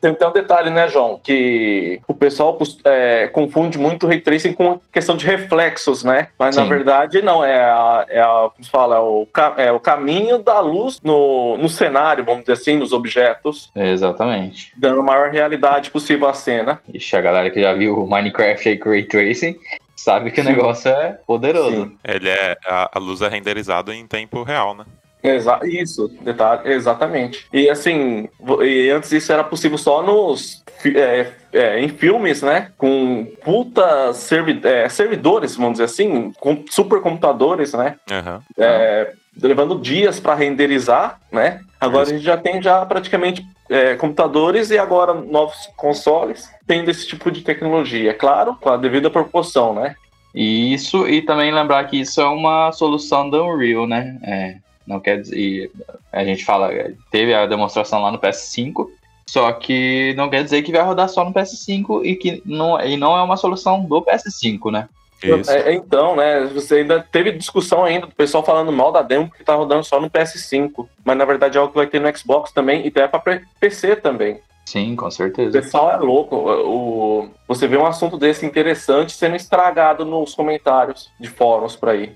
Tem 0.00 0.12
até 0.12 0.26
um 0.26 0.32
detalhe, 0.32 0.70
né, 0.70 0.88
João? 0.88 1.20
Que 1.22 2.00
o 2.08 2.14
pessoal 2.14 2.56
é, 2.84 3.28
confunde 3.28 3.78
muito 3.78 4.06
o 4.06 4.08
ray 4.08 4.20
tracing 4.20 4.54
com 4.54 4.80
questão 4.92 5.16
de 5.16 5.26
reflexos, 5.26 6.02
né? 6.02 6.28
Mas 6.38 6.54
Sim. 6.54 6.62
na 6.62 6.66
verdade 6.68 7.20
não, 7.20 7.44
é, 7.44 7.56
a, 7.56 8.06
é, 8.08 8.20
a, 8.20 8.50
como 8.50 8.64
se 8.64 8.70
fala, 8.70 8.96
é 8.96 9.00
o, 9.00 9.28
é 9.58 9.72
o 9.72 9.80
caminho 9.80 10.38
da 10.38 10.58
luz 10.60 11.00
no, 11.02 11.58
no 11.58 11.68
cenário, 11.68 12.24
vamos 12.24 12.40
dizer 12.40 12.54
assim, 12.54 12.76
nos 12.76 12.92
objetos. 12.92 13.70
Exatamente. 13.76 14.72
Dando 14.76 15.00
a 15.00 15.04
maior 15.04 15.30
realidade 15.30 15.90
possível 15.90 16.28
à 16.28 16.34
cena. 16.34 16.80
Ixi, 16.92 17.16
a 17.16 17.20
galera 17.20 17.50
que 17.50 17.60
já 17.60 17.74
viu 17.74 18.02
o 18.02 18.08
Minecraft 18.08 18.68
aí 18.68 18.78
com 18.78 18.88
ray 18.88 19.04
tracing 19.04 19.56
sabe 19.94 20.30
que 20.30 20.42
Sim. 20.42 20.48
o 20.48 20.50
negócio 20.50 20.90
é 20.90 21.18
poderoso. 21.26 21.84
Sim. 21.84 21.98
Ele 22.02 22.28
é, 22.30 22.56
a, 22.66 22.90
a 22.94 22.98
luz 22.98 23.20
é 23.20 23.28
renderizada 23.28 23.94
em 23.94 24.06
tempo 24.06 24.42
real, 24.42 24.74
né? 24.74 24.84
Exa 25.22 25.60
isso, 25.64 26.08
detalhe, 26.22 26.72
exatamente. 26.72 27.46
E 27.52 27.68
assim, 27.68 28.28
e 28.62 28.90
antes 28.90 29.12
isso 29.12 29.32
era 29.32 29.44
possível 29.44 29.76
só 29.76 30.02
nos 30.02 30.64
é, 30.84 31.32
é, 31.52 31.80
em 31.80 31.88
filmes, 31.88 32.42
né? 32.42 32.70
Com 32.78 33.26
puta 33.44 34.12
servi 34.14 34.60
é, 34.64 34.88
servidores, 34.88 35.56
vamos 35.56 35.72
dizer 35.72 35.84
assim, 35.84 36.32
com 36.40 36.64
supercomputadores, 36.68 37.74
né? 37.74 37.96
Uhum. 38.10 38.40
É, 38.56 39.12
levando 39.42 39.78
dias 39.78 40.18
para 40.18 40.34
renderizar, 40.34 41.20
né? 41.30 41.60
Agora 41.78 42.04
isso. 42.04 42.12
a 42.12 42.14
gente 42.16 42.24
já 42.24 42.36
tem 42.36 42.62
já 42.62 42.84
praticamente 42.86 43.44
é, 43.68 43.94
computadores 43.94 44.70
e 44.70 44.78
agora 44.78 45.14
novos 45.14 45.68
consoles 45.76 46.50
tendo 46.66 46.90
esse 46.90 47.06
tipo 47.06 47.30
de 47.30 47.42
tecnologia, 47.42 48.10
é 48.10 48.14
claro, 48.14 48.56
com 48.60 48.70
a 48.70 48.76
devida 48.76 49.10
proporção, 49.10 49.74
né? 49.74 49.94
Isso, 50.34 51.08
e 51.08 51.22
também 51.22 51.52
lembrar 51.52 51.84
que 51.84 52.00
isso 52.00 52.20
é 52.20 52.26
uma 52.26 52.70
solução 52.72 53.28
da 53.28 53.42
Unreal, 53.42 53.86
né? 53.86 54.18
É, 54.22 54.56
não 54.90 55.00
quer 55.00 55.20
dizer. 55.20 55.70
A 56.12 56.24
gente 56.24 56.44
fala, 56.44 56.70
teve 57.10 57.32
a 57.32 57.46
demonstração 57.46 58.02
lá 58.02 58.10
no 58.10 58.18
PS5, 58.18 58.86
só 59.26 59.52
que 59.52 60.12
não 60.16 60.28
quer 60.28 60.42
dizer 60.42 60.62
que 60.62 60.72
vai 60.72 60.82
rodar 60.82 61.08
só 61.08 61.24
no 61.24 61.32
PS5 61.32 62.04
e 62.04 62.16
que 62.16 62.42
não, 62.44 62.80
e 62.80 62.96
não 62.96 63.16
é 63.16 63.22
uma 63.22 63.36
solução 63.36 63.84
do 63.84 64.02
PS5, 64.02 64.72
né? 64.72 64.88
É, 65.22 65.74
então, 65.74 66.16
né? 66.16 66.46
Você 66.54 66.76
ainda 66.76 67.06
teve 67.12 67.32
discussão 67.32 67.84
ainda 67.84 68.06
do 68.06 68.14
pessoal 68.14 68.42
falando 68.42 68.72
mal 68.72 68.90
da 68.90 69.02
demo 69.02 69.30
que 69.30 69.44
tá 69.44 69.54
rodando 69.54 69.84
só 69.84 70.00
no 70.00 70.10
PS5. 70.10 70.88
Mas 71.04 71.16
na 71.16 71.24
verdade 71.24 71.58
é 71.58 71.60
algo 71.60 71.72
que 71.72 71.78
vai 71.78 71.86
ter 71.86 72.00
no 72.00 72.16
Xbox 72.16 72.52
também 72.52 72.84
e 72.84 72.88
até 72.88 73.06
para 73.06 73.42
PC 73.60 73.96
também. 73.96 74.40
Sim, 74.64 74.96
com 74.96 75.10
certeza. 75.10 75.50
O 75.58 75.62
pessoal 75.62 75.90
é 75.90 75.96
louco. 75.96 76.36
O, 76.36 77.28
você 77.46 77.66
vê 77.66 77.76
um 77.76 77.86
assunto 77.86 78.16
desse 78.16 78.46
interessante 78.46 79.12
sendo 79.12 79.36
estragado 79.36 80.04
nos 80.04 80.34
comentários 80.34 81.10
de 81.20 81.28
fóruns 81.28 81.76
por 81.76 81.90
aí. 81.90 82.14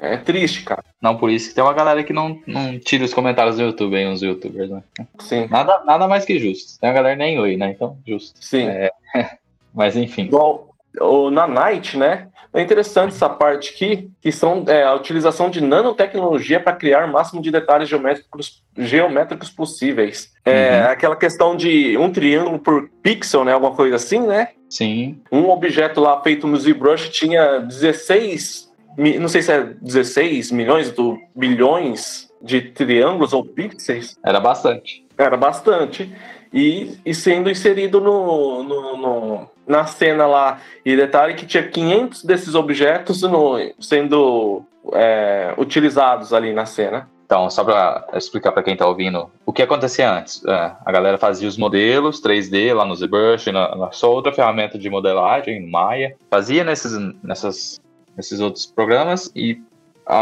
É 0.00 0.16
triste, 0.16 0.64
cara. 0.64 0.82
Não, 1.00 1.16
por 1.16 1.30
isso 1.30 1.50
que 1.50 1.54
tem 1.54 1.62
uma 1.62 1.74
galera 1.74 2.02
que 2.02 2.12
não, 2.12 2.40
não 2.46 2.78
tira 2.78 3.04
os 3.04 3.12
comentários 3.12 3.56
do 3.56 3.62
YouTube, 3.62 3.96
hein, 3.96 4.10
os 4.10 4.22
youtubers, 4.22 4.70
né? 4.70 4.82
Sim. 5.18 5.46
Nada, 5.50 5.82
nada 5.84 6.08
mais 6.08 6.24
que 6.24 6.38
justo. 6.38 6.80
Tem 6.80 6.88
uma 6.88 6.94
galera 6.94 7.16
nem 7.16 7.38
oi, 7.38 7.56
né? 7.56 7.70
Então, 7.70 7.98
justo. 8.06 8.42
Sim. 8.42 8.66
É, 8.66 8.90
mas 9.74 9.96
enfim. 9.96 10.30
O, 10.32 11.30
na 11.30 11.46
Night, 11.46 11.98
né? 11.98 12.28
É 12.52 12.60
interessante 12.60 13.10
essa 13.10 13.28
parte 13.28 13.72
aqui, 13.72 14.10
que 14.20 14.32
são 14.32 14.64
é, 14.66 14.82
a 14.82 14.94
utilização 14.94 15.48
de 15.50 15.60
nanotecnologia 15.60 16.58
para 16.58 16.72
criar 16.72 17.04
o 17.04 17.12
máximo 17.12 17.40
de 17.40 17.50
detalhes 17.50 17.88
geométricos, 17.88 18.64
geométricos 18.76 19.50
possíveis. 19.50 20.32
É 20.44 20.80
uhum. 20.80 20.90
aquela 20.90 21.14
questão 21.14 21.54
de 21.54 21.96
um 21.96 22.10
triângulo 22.10 22.58
por 22.58 22.88
pixel, 23.02 23.44
né? 23.44 23.52
Alguma 23.52 23.74
coisa 23.76 23.96
assim, 23.96 24.20
né? 24.20 24.48
Sim. 24.68 25.20
Um 25.30 25.48
objeto 25.48 26.00
lá 26.00 26.20
feito 26.22 26.46
no 26.46 26.56
ZBrush 26.56 27.10
tinha 27.10 27.60
16 27.60 28.69
não 28.96 29.28
sei 29.28 29.42
se 29.42 29.52
é 29.52 29.62
16 29.80 30.50
milhões 30.50 30.90
do 30.90 31.18
bilhões 31.34 32.30
de 32.42 32.62
triângulos 32.62 33.32
ou 33.32 33.44
pixels. 33.44 34.16
Era 34.24 34.40
bastante. 34.40 35.06
Era 35.16 35.36
bastante. 35.36 36.12
E, 36.52 36.98
e 37.04 37.14
sendo 37.14 37.50
inserido 37.50 38.00
no, 38.00 38.62
no, 38.62 38.96
no, 38.96 39.50
na 39.66 39.86
cena 39.86 40.26
lá. 40.26 40.60
E 40.84 40.96
detalhe 40.96 41.34
que 41.34 41.46
tinha 41.46 41.62
500 41.62 42.24
desses 42.24 42.54
objetos 42.54 43.22
no, 43.22 43.56
sendo 43.78 44.64
é, 44.92 45.54
utilizados 45.56 46.32
ali 46.32 46.52
na 46.52 46.66
cena. 46.66 47.08
Então, 47.30 47.48
só 47.48 47.62
para 47.62 48.08
explicar 48.14 48.50
para 48.50 48.64
quem 48.64 48.72
está 48.72 48.88
ouvindo, 48.88 49.30
o 49.46 49.52
que 49.52 49.62
acontecia 49.62 50.10
antes? 50.12 50.44
É, 50.44 50.72
a 50.84 50.90
galera 50.90 51.16
fazia 51.16 51.48
os 51.48 51.56
modelos 51.56 52.20
3D 52.20 52.74
lá 52.74 52.84
no 52.84 52.96
ZBrush, 52.96 53.52
na, 53.52 53.76
na 53.76 53.92
sua 53.92 54.10
outra 54.10 54.32
ferramenta 54.32 54.76
de 54.76 54.90
modelagem, 54.90 55.70
Maya. 55.70 56.16
Fazia 56.28 56.64
nesses, 56.64 56.92
nessas 57.22 57.80
nesses 58.16 58.40
outros 58.40 58.66
programas 58.66 59.30
e 59.34 59.60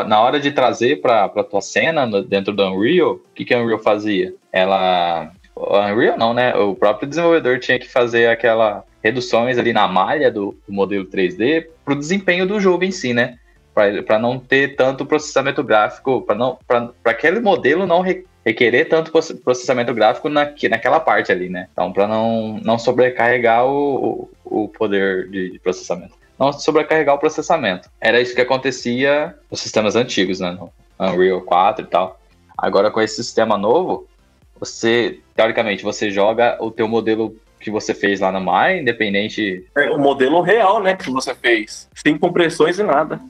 na 0.07 0.21
hora 0.21 0.39
de 0.39 0.51
trazer 0.51 1.01
para 1.01 1.25
a 1.25 1.45
tua 1.45 1.61
cena 1.61 2.07
dentro 2.23 2.53
do 2.53 2.63
Unreal, 2.63 3.13
o 3.15 3.21
que, 3.35 3.45
que 3.45 3.55
a 3.55 3.59
Unreal 3.59 3.79
fazia? 3.79 4.35
Ela. 4.53 5.33
Unreal 5.57 6.17
não, 6.19 6.35
né? 6.35 6.55
O 6.55 6.75
próprio 6.75 7.09
desenvolvedor 7.09 7.59
tinha 7.59 7.79
que 7.79 7.89
fazer 7.89 8.29
aquela 8.29 8.85
reduções 9.03 9.59
ali 9.59 9.73
na 9.73 9.87
malha 9.87 10.31
do, 10.31 10.57
do 10.67 10.73
modelo 10.73 11.07
3D 11.07 11.67
para 11.85 11.95
o 11.95 11.99
desempenho 11.99 12.47
do 12.47 12.61
jogo 12.61 12.85
em 12.85 12.91
si, 12.91 13.15
né? 13.15 13.39
Para 13.75 14.19
não 14.19 14.39
ter 14.39 14.75
tanto 14.75 15.07
processamento 15.07 15.63
gráfico, 15.63 16.23
para 16.23 16.93
aquele 17.05 17.39
modelo 17.39 17.87
não 17.87 18.01
re, 18.01 18.25
requerer 18.45 18.89
tanto 18.89 19.13
processamento 19.13 19.95
gráfico 19.95 20.29
na, 20.29 20.53
naquela 20.69 20.99
parte 20.99 21.31
ali, 21.31 21.49
né? 21.49 21.69
Então, 21.73 21.93
para 21.93 22.09
não, 22.09 22.59
não 22.63 22.79
sobrecarregar 22.79 23.65
o, 23.65 24.29
o, 24.45 24.65
o 24.65 24.69
poder 24.69 25.29
de, 25.31 25.53
de 25.53 25.59
processamento 25.61 26.19
não 26.39 26.53
sobrecarregar 26.53 27.15
o 27.15 27.19
processamento. 27.19 27.91
Era 28.01 28.21
isso 28.21 28.35
que 28.35 28.41
acontecia 28.41 29.35
nos 29.51 29.61
sistemas 29.61 29.97
antigos, 29.97 30.41
né? 30.41 30.53
No 30.53 30.73
Unreal 30.99 31.41
4 31.43 31.85
e 31.85 31.89
tal. 31.89 32.21
Agora 32.57 32.91
com 32.91 33.01
esse 33.01 33.17
sistema 33.17 33.57
novo, 33.57 34.07
você, 34.59 35.21
teoricamente, 35.35 35.83
você 35.83 36.11
joga 36.11 36.57
o 36.61 36.71
teu 36.71 36.89
modelo 36.89 37.37
que 37.61 37.71
você 37.71 37.93
fez 37.93 38.21
lá 38.21 38.31
na 38.31 38.41
Maya, 38.41 38.81
independente... 38.81 39.67
É 39.77 39.91
o 39.91 39.99
modelo 39.99 40.41
real, 40.41 40.81
né, 40.81 40.97
que 40.97 41.11
você 41.11 41.35
fez. 41.35 41.89
Sem 41.95 42.17
compressões 42.17 42.79
e 42.79 42.83
nada. 42.83 43.21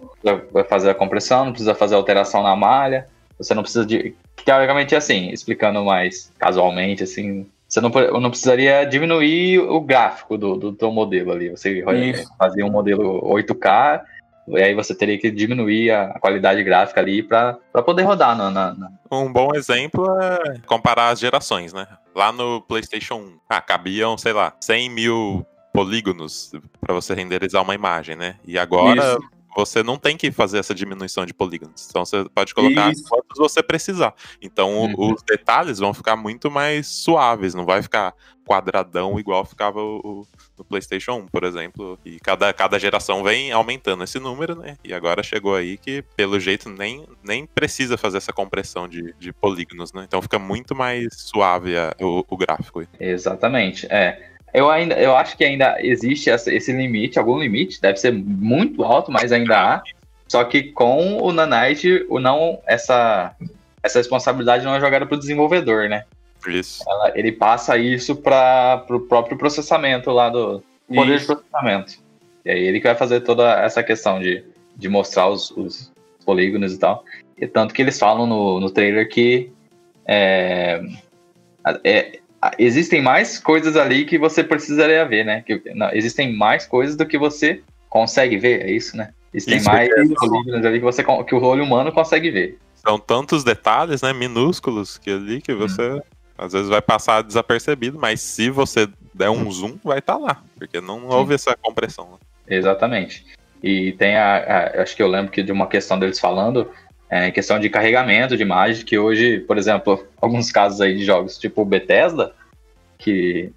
Vai 0.52 0.64
fazer 0.64 0.90
a 0.90 0.94
compressão, 0.94 1.46
não 1.46 1.52
precisa 1.52 1.74
fazer 1.74 1.94
alteração 1.94 2.42
na 2.42 2.54
malha, 2.54 3.06
você 3.38 3.54
não 3.54 3.62
precisa 3.62 3.86
de... 3.86 4.14
Teoricamente 4.44 4.94
é 4.94 4.98
assim, 4.98 5.30
explicando 5.30 5.84
mais 5.84 6.32
casualmente, 6.38 7.02
assim, 7.02 7.46
você 7.68 7.80
não, 7.80 7.90
não 7.90 8.30
precisaria 8.30 8.84
diminuir 8.84 9.58
o 9.58 9.80
gráfico 9.80 10.38
do, 10.38 10.56
do 10.56 10.72
teu 10.72 10.90
modelo 10.90 11.32
ali. 11.32 11.50
Você 11.50 11.84
Isso. 12.10 12.28
fazia 12.38 12.64
um 12.64 12.70
modelo 12.70 13.20
8K, 13.22 14.00
e 14.48 14.62
aí 14.62 14.74
você 14.74 14.94
teria 14.94 15.18
que 15.18 15.30
diminuir 15.30 15.90
a 15.90 16.18
qualidade 16.18 16.64
gráfica 16.64 17.00
ali 17.00 17.22
para 17.22 17.58
poder 17.84 18.04
rodar. 18.04 18.34
Na, 18.34 18.50
na, 18.50 18.74
na, 18.74 18.90
Um 19.12 19.30
bom 19.30 19.50
exemplo 19.54 20.06
é 20.18 20.58
comparar 20.66 21.10
as 21.10 21.20
gerações, 21.20 21.74
né? 21.74 21.86
Lá 22.14 22.32
no 22.32 22.62
PlayStation 22.62 23.16
1, 23.16 23.38
ah, 23.50 23.60
cabiam, 23.60 24.16
sei 24.16 24.32
lá, 24.32 24.54
100 24.60 24.90
mil 24.90 25.46
polígonos 25.72 26.50
para 26.80 26.94
você 26.94 27.14
renderizar 27.14 27.62
uma 27.62 27.74
imagem, 27.74 28.16
né? 28.16 28.36
E 28.46 28.58
agora 28.58 29.00
Isso 29.00 29.37
você 29.58 29.82
não 29.82 29.96
tem 29.96 30.16
que 30.16 30.30
fazer 30.30 30.58
essa 30.58 30.74
diminuição 30.74 31.26
de 31.26 31.34
polígonos. 31.34 31.88
Então 31.90 32.04
você 32.04 32.24
pode 32.32 32.54
colocar 32.54 32.92
Isso. 32.92 33.04
quantos 33.08 33.36
você 33.36 33.62
precisar. 33.62 34.14
Então 34.40 34.84
uhum. 34.84 35.14
os 35.14 35.22
detalhes 35.22 35.78
vão 35.78 35.92
ficar 35.92 36.14
muito 36.16 36.50
mais 36.50 36.86
suaves, 36.86 37.54
não 37.54 37.66
vai 37.66 37.82
ficar 37.82 38.14
quadradão 38.48 39.20
igual 39.20 39.44
ficava 39.44 39.82
o, 39.82 40.26
no 40.56 40.64
PlayStation 40.64 41.12
1, 41.16 41.26
por 41.26 41.44
exemplo. 41.44 41.98
E 42.02 42.18
cada, 42.18 42.50
cada 42.54 42.78
geração 42.78 43.22
vem 43.22 43.52
aumentando 43.52 44.02
esse 44.04 44.18
número, 44.18 44.54
né? 44.54 44.76
E 44.82 44.94
agora 44.94 45.22
chegou 45.22 45.54
aí 45.54 45.76
que, 45.76 46.02
pelo 46.16 46.40
jeito, 46.40 46.70
nem, 46.70 47.06
nem 47.22 47.44
precisa 47.44 47.98
fazer 47.98 48.16
essa 48.16 48.32
compressão 48.32 48.88
de, 48.88 49.14
de 49.18 49.32
polígonos, 49.34 49.92
né? 49.92 50.04
Então 50.06 50.22
fica 50.22 50.38
muito 50.38 50.74
mais 50.74 51.08
suave 51.12 51.76
a, 51.76 51.94
o, 52.00 52.24
o 52.26 52.36
gráfico. 52.38 52.82
Exatamente. 52.98 53.86
É. 53.90 54.37
Eu 54.52 54.70
ainda, 54.70 54.94
eu 54.94 55.16
acho 55.16 55.36
que 55.36 55.44
ainda 55.44 55.76
existe 55.80 56.30
esse 56.30 56.72
limite, 56.72 57.18
algum 57.18 57.38
limite, 57.38 57.80
deve 57.80 57.98
ser 57.98 58.12
muito 58.12 58.82
alto, 58.82 59.10
mas 59.12 59.32
ainda 59.32 59.58
há. 59.58 59.82
Só 60.26 60.44
que 60.44 60.64
com 60.64 61.18
o 61.18 61.32
Nanite, 61.32 62.06
o 62.08 62.18
não 62.18 62.58
essa 62.66 63.34
essa 63.82 63.98
responsabilidade 63.98 64.64
não 64.64 64.74
é 64.74 64.80
jogada 64.80 65.06
para 65.06 65.14
o 65.14 65.18
desenvolvedor, 65.18 65.88
né? 65.88 66.04
Isso. 66.46 66.84
Ela, 66.88 67.12
ele 67.14 67.32
passa 67.32 67.76
isso 67.76 68.16
para 68.16 68.84
o 68.90 69.00
próprio 69.00 69.36
processamento 69.36 70.10
lá 70.10 70.28
do 70.28 70.62
poder 70.86 71.16
isso. 71.16 71.20
de 71.20 71.26
processamento. 71.26 71.98
E 72.44 72.50
aí 72.50 72.60
ele 72.60 72.80
que 72.80 72.86
vai 72.86 72.96
fazer 72.96 73.20
toda 73.20 73.60
essa 73.62 73.82
questão 73.82 74.20
de, 74.20 74.44
de 74.76 74.88
mostrar 74.88 75.28
os, 75.28 75.50
os 75.52 75.92
polígonos 76.24 76.74
e 76.74 76.78
tal. 76.78 77.04
E 77.36 77.46
tanto 77.46 77.74
que 77.74 77.82
eles 77.82 77.98
falam 77.98 78.26
no, 78.26 78.60
no 78.60 78.70
trailer 78.70 79.08
que 79.08 79.50
é, 80.06 80.82
é, 81.84 82.20
existem 82.58 83.02
mais 83.02 83.38
coisas 83.38 83.76
ali 83.76 84.04
que 84.04 84.18
você 84.18 84.44
precisaria 84.44 85.04
ver, 85.04 85.24
né? 85.24 85.42
Que, 85.42 85.60
não, 85.74 85.90
existem 85.92 86.36
mais 86.36 86.66
coisas 86.66 86.96
do 86.96 87.06
que 87.06 87.18
você 87.18 87.62
consegue 87.88 88.38
ver, 88.38 88.62
é 88.62 88.70
isso, 88.70 88.96
né? 88.96 89.10
Existem 89.32 89.58
isso, 89.58 89.66
mais 89.66 89.88
polígonos 89.90 90.64
ali 90.64 90.78
que, 90.78 90.84
você, 90.84 91.04
que 91.04 91.34
o 91.34 91.42
olho 91.42 91.64
humano 91.64 91.92
consegue 91.92 92.30
ver. 92.30 92.58
São 92.74 92.98
tantos 92.98 93.44
detalhes, 93.44 94.02
né, 94.02 94.12
minúsculos 94.12 94.98
que 94.98 95.10
ali 95.10 95.40
que 95.40 95.52
você 95.52 95.90
hum. 95.90 96.00
às 96.36 96.52
vezes 96.52 96.68
vai 96.68 96.80
passar 96.80 97.22
desapercebido, 97.22 97.98
mas 97.98 98.20
se 98.20 98.50
você 98.50 98.88
der 99.12 99.30
um 99.30 99.50
zoom, 99.50 99.76
vai 99.82 99.98
estar 99.98 100.14
tá 100.14 100.18
lá, 100.18 100.42
porque 100.56 100.80
não 100.80 101.00
Sim. 101.00 101.06
houve 101.08 101.34
essa 101.34 101.56
compressão. 101.60 102.12
Né? 102.12 102.56
Exatamente. 102.56 103.26
E 103.62 103.92
tem 103.92 104.16
a, 104.16 104.36
a, 104.36 104.82
acho 104.82 104.94
que 104.94 105.02
eu 105.02 105.08
lembro 105.08 105.32
que 105.32 105.42
de 105.42 105.50
uma 105.50 105.66
questão 105.66 105.98
deles 105.98 106.20
falando 106.20 106.70
é, 107.10 107.30
questão 107.30 107.58
de 107.58 107.70
carregamento 107.70 108.36
de 108.36 108.42
imagem, 108.42 108.84
que 108.84 108.98
hoje, 108.98 109.40
por 109.40 109.56
exemplo, 109.56 110.06
alguns 110.20 110.52
casos 110.52 110.80
aí 110.80 110.96
de 110.96 111.04
jogos 111.04 111.38
tipo 111.38 111.64
Bethesda, 111.64 112.32
que. 112.98 113.52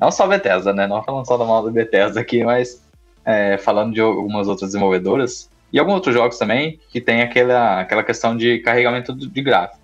Não 0.00 0.10
só 0.10 0.26
Bethesda, 0.26 0.72
né? 0.72 0.86
Não 0.86 1.02
falando 1.02 1.26
só 1.26 1.36
da 1.36 1.44
mal 1.44 1.62
do 1.62 1.70
Bethesda 1.70 2.20
aqui, 2.20 2.42
mas 2.42 2.82
é, 3.24 3.58
falando 3.58 3.92
de 3.92 4.00
algumas 4.00 4.48
outras 4.48 4.70
desenvolvedoras, 4.70 5.50
e 5.72 5.78
alguns 5.78 5.96
outros 5.96 6.14
jogos 6.14 6.38
também, 6.38 6.80
que 6.90 7.00
tem 7.00 7.22
aquela, 7.22 7.80
aquela 7.80 8.02
questão 8.02 8.36
de 8.36 8.58
carregamento 8.60 9.14
de 9.14 9.42
gráfico. 9.42 9.78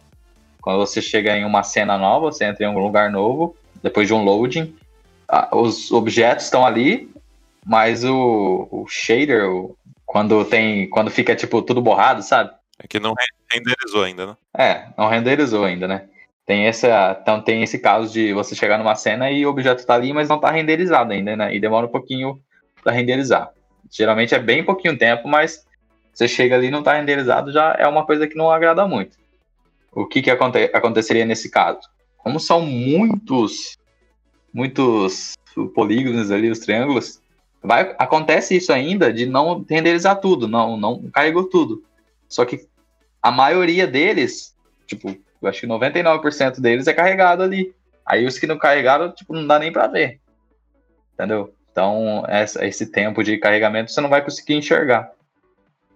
Quando 0.61 0.79
você 0.79 1.01
chega 1.01 1.37
em 1.37 1.45
uma 1.45 1.63
cena 1.63 1.97
nova, 1.97 2.33
você 2.33 2.45
entra 2.45 2.65
em 2.65 2.69
um 2.69 2.79
lugar 2.79 3.11
novo, 3.11 3.55
depois 3.83 4.09
de 4.09 4.15
um 4.15 4.25
loading, 4.25 4.75
os 5.53 5.93
objetos 5.93 6.47
estão 6.47 6.67
ali, 6.67 7.09
mas 7.65 8.05
o, 8.05 8.67
o 8.71 8.87
shader, 8.89 9.49
o, 9.49 9.77
quando 10.05 10.45
tem. 10.45 10.89
Quando 10.89 11.11
fica 11.11 11.37
tipo 11.37 11.63
tudo 11.63 11.81
borrado, 11.81 12.23
sabe? 12.23 12.51
É 12.79 12.87
que 12.87 13.01
não 13.01 13.15
renderizou 13.51 14.03
ainda, 14.03 14.27
né? 14.27 14.37
É, 14.57 14.89
não 14.97 15.09
renderizou 15.09 15.65
ainda, 15.65 15.89
né? 15.89 16.09
Tem, 16.45 16.67
essa, 16.67 17.19
então 17.21 17.41
tem 17.41 17.63
esse 17.63 17.79
caso 17.79 18.13
de 18.13 18.33
você 18.33 18.55
chegar 18.55 18.79
numa 18.79 18.95
cena 18.95 19.31
e 19.31 19.45
o 19.45 19.51
objeto 19.51 19.85
tá 19.85 19.95
ali, 19.95 20.13
mas 20.13 20.29
não 20.29 20.39
tá 20.39 20.51
renderizado 20.51 21.13
ainda, 21.13 21.35
né? 21.35 21.55
E 21.55 21.59
demora 21.59 21.87
um 21.87 21.91
pouquinho 21.91 22.41
para 22.83 22.93
renderizar. 22.93 23.51
Geralmente 23.91 24.35
é 24.35 24.39
bem 24.39 24.65
pouquinho 24.65 24.97
tempo, 24.97 25.27
mas 25.27 25.67
você 26.13 26.29
chega 26.29 26.55
ali 26.55 26.69
e 26.69 26.71
não 26.71 26.83
tá 26.83 26.95
renderizado, 26.95 27.53
já 27.53 27.77
é 27.79 27.87
uma 27.87 28.07
coisa 28.07 28.27
que 28.27 28.37
não 28.37 28.51
agrada 28.51 28.87
muito. 28.87 29.19
O 29.93 30.07
que, 30.07 30.23
que 30.23 30.31
aconte 30.31 30.71
aconteceria 30.73 31.25
nesse 31.25 31.51
caso? 31.51 31.81
Como 32.17 32.39
são 32.39 32.61
muitos, 32.61 33.77
muitos 34.53 35.35
polígonos 35.75 36.31
ali, 36.31 36.51
os 36.51 36.59
triângulos, 36.59 37.21
vai, 37.63 37.95
acontece 37.99 38.57
isso 38.57 38.73
ainda 38.73 39.13
de 39.13 39.27
não 39.27 39.65
renderizar 39.69 40.21
tudo, 40.21 40.47
não, 40.47 40.77
não 40.77 41.11
carregou 41.11 41.45
tudo. 41.45 41.83
Só 42.29 42.45
que 42.45 42.67
a 43.23 43.31
maioria 43.31 43.87
deles, 43.87 44.55
tipo, 44.87 45.17
eu 45.41 45.49
acho 45.49 45.61
que 45.61 45.67
99% 45.67 46.61
deles 46.61 46.87
é 46.87 46.93
carregado 46.93 47.43
ali. 47.43 47.75
Aí 48.05 48.25
os 48.27 48.39
que 48.39 48.47
não 48.47 48.59
carregaram, 48.59 49.13
tipo, 49.13 49.35
não 49.35 49.47
dá 49.47 49.59
nem 49.59 49.73
para 49.73 49.89
ver. 49.89 50.21
Entendeu? 51.15 51.53
Então, 51.73 52.25
essa, 52.29 52.65
esse 52.65 52.87
tempo 52.87 53.23
de 53.23 53.37
carregamento 53.37 53.91
você 53.91 54.01
não 54.01 54.09
vai 54.09 54.23
conseguir 54.23 54.55
enxergar. 54.55 55.11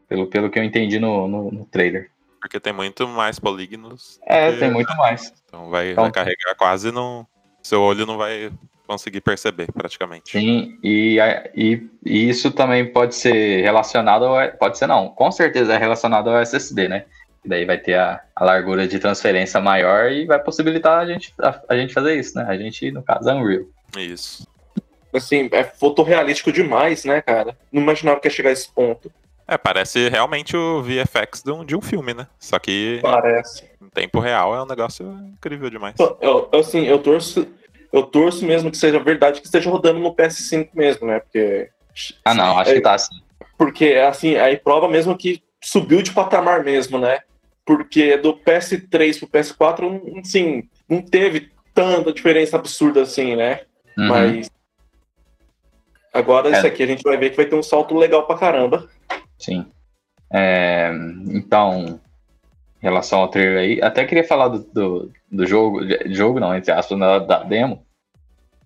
Pelo, 0.08 0.26
pelo 0.26 0.50
que 0.50 0.58
eu 0.58 0.64
entendi 0.64 0.98
no, 0.98 1.28
no, 1.28 1.50
no 1.50 1.64
trailer. 1.64 2.10
Porque 2.40 2.58
tem 2.58 2.72
muito 2.72 3.06
mais 3.06 3.38
polígonos. 3.38 4.18
É, 4.26 4.50
tem 4.52 4.70
muito 4.70 4.94
mais. 4.96 5.32
Então 5.46 5.70
vai, 5.70 5.92
então, 5.92 6.04
vai 6.04 6.12
carregar 6.12 6.54
quase 6.56 6.90
não. 6.90 7.26
Seu 7.62 7.80
olho 7.80 8.06
não 8.06 8.16
vai 8.16 8.50
conseguir 8.90 9.20
perceber, 9.20 9.70
praticamente. 9.70 10.32
Sim, 10.32 10.76
e, 10.82 11.16
e, 11.54 11.88
e, 12.04 12.28
isso 12.28 12.50
também 12.50 12.92
pode 12.92 13.14
ser 13.14 13.62
relacionado 13.62 14.24
ao. 14.24 14.50
Pode 14.58 14.78
ser 14.78 14.88
não, 14.88 15.10
com 15.10 15.30
certeza 15.30 15.74
é 15.74 15.78
relacionado 15.78 16.28
ao 16.28 16.40
SSD, 16.40 16.88
né? 16.88 17.04
daí 17.44 17.64
vai 17.64 17.78
ter 17.78 17.94
a, 17.94 18.20
a, 18.36 18.44
largura 18.44 18.86
de 18.86 18.98
transferência 18.98 19.60
maior 19.60 20.10
e 20.10 20.26
vai 20.26 20.38
possibilitar 20.42 20.98
a 20.98 21.06
gente, 21.06 21.32
a, 21.40 21.58
a, 21.70 21.76
gente 21.76 21.94
fazer 21.94 22.18
isso, 22.18 22.36
né? 22.36 22.44
A 22.46 22.56
gente, 22.56 22.90
no 22.90 23.02
caso, 23.02 23.30
é 23.30 23.34
Unreal. 23.34 23.64
Isso. 23.96 24.46
Assim, 25.14 25.48
é 25.52 25.64
fotorrealístico 25.64 26.52
demais, 26.52 27.04
né, 27.04 27.22
cara? 27.22 27.56
Não 27.72 27.80
imaginava 27.80 28.20
que 28.20 28.26
ia 28.26 28.32
chegar 28.32 28.50
a 28.50 28.52
esse 28.52 28.70
ponto. 28.70 29.10
É, 29.48 29.56
parece 29.56 30.08
realmente 30.08 30.54
o 30.56 30.82
VFX 30.82 31.42
de 31.42 31.50
um, 31.50 31.64
de 31.64 31.76
um 31.76 31.80
filme, 31.80 32.12
né? 32.12 32.26
Só 32.38 32.58
que. 32.58 32.98
Parece. 33.00 33.64
Em 33.80 33.88
tempo 33.88 34.20
real 34.20 34.54
é 34.54 34.62
um 34.62 34.66
negócio 34.66 35.10
incrível 35.32 35.70
demais. 35.70 35.94
Eu, 36.20 36.50
assim, 36.52 36.84
eu 36.84 36.98
torço 36.98 37.46
eu 37.92 38.02
torço 38.02 38.44
mesmo 38.44 38.70
que 38.70 38.76
seja 38.76 38.98
verdade 38.98 39.40
que 39.40 39.46
esteja 39.46 39.70
rodando 39.70 39.98
no 39.98 40.14
PS5 40.14 40.68
mesmo, 40.74 41.06
né? 41.06 41.20
Porque. 41.20 41.68
Ah, 42.24 42.34
não, 42.34 42.58
acho 42.58 42.70
é, 42.70 42.74
que 42.74 42.80
tá 42.80 42.94
assim. 42.94 43.20
Porque, 43.58 43.94
assim, 43.94 44.36
aí 44.36 44.56
prova 44.56 44.88
mesmo 44.88 45.16
que 45.16 45.42
subiu 45.62 46.02
de 46.02 46.12
patamar 46.12 46.64
mesmo, 46.64 46.98
né? 46.98 47.20
Porque 47.64 48.16
do 48.16 48.34
PS3 48.34 49.18
pro 49.18 49.28
PS4, 49.28 50.20
assim, 50.20 50.68
não 50.88 51.02
teve 51.02 51.50
tanta 51.74 52.12
diferença 52.12 52.56
absurda 52.56 53.02
assim, 53.02 53.36
né? 53.36 53.60
Uhum. 53.98 54.08
Mas. 54.08 54.50
Agora, 56.12 56.48
é. 56.48 56.52
isso 56.52 56.66
aqui 56.66 56.82
a 56.82 56.86
gente 56.86 57.02
vai 57.02 57.16
ver 57.16 57.30
que 57.30 57.36
vai 57.36 57.46
ter 57.46 57.54
um 57.54 57.62
salto 57.62 57.94
legal 57.96 58.26
pra 58.26 58.38
caramba. 58.38 58.88
Sim. 59.38 59.66
É, 60.32 60.90
então, 61.28 62.00
em 62.80 62.86
relação 62.86 63.20
ao 63.20 63.28
trailer 63.28 63.58
aí. 63.58 63.82
Até 63.82 64.04
queria 64.04 64.24
falar 64.24 64.48
do, 64.48 64.58
do, 64.60 65.12
do 65.30 65.46
jogo, 65.46 65.80
jogo 66.06 66.40
não, 66.40 66.56
entre 66.56 66.72
aspas, 66.72 66.98
da, 66.98 67.18
da 67.18 67.42
demo. 67.42 67.84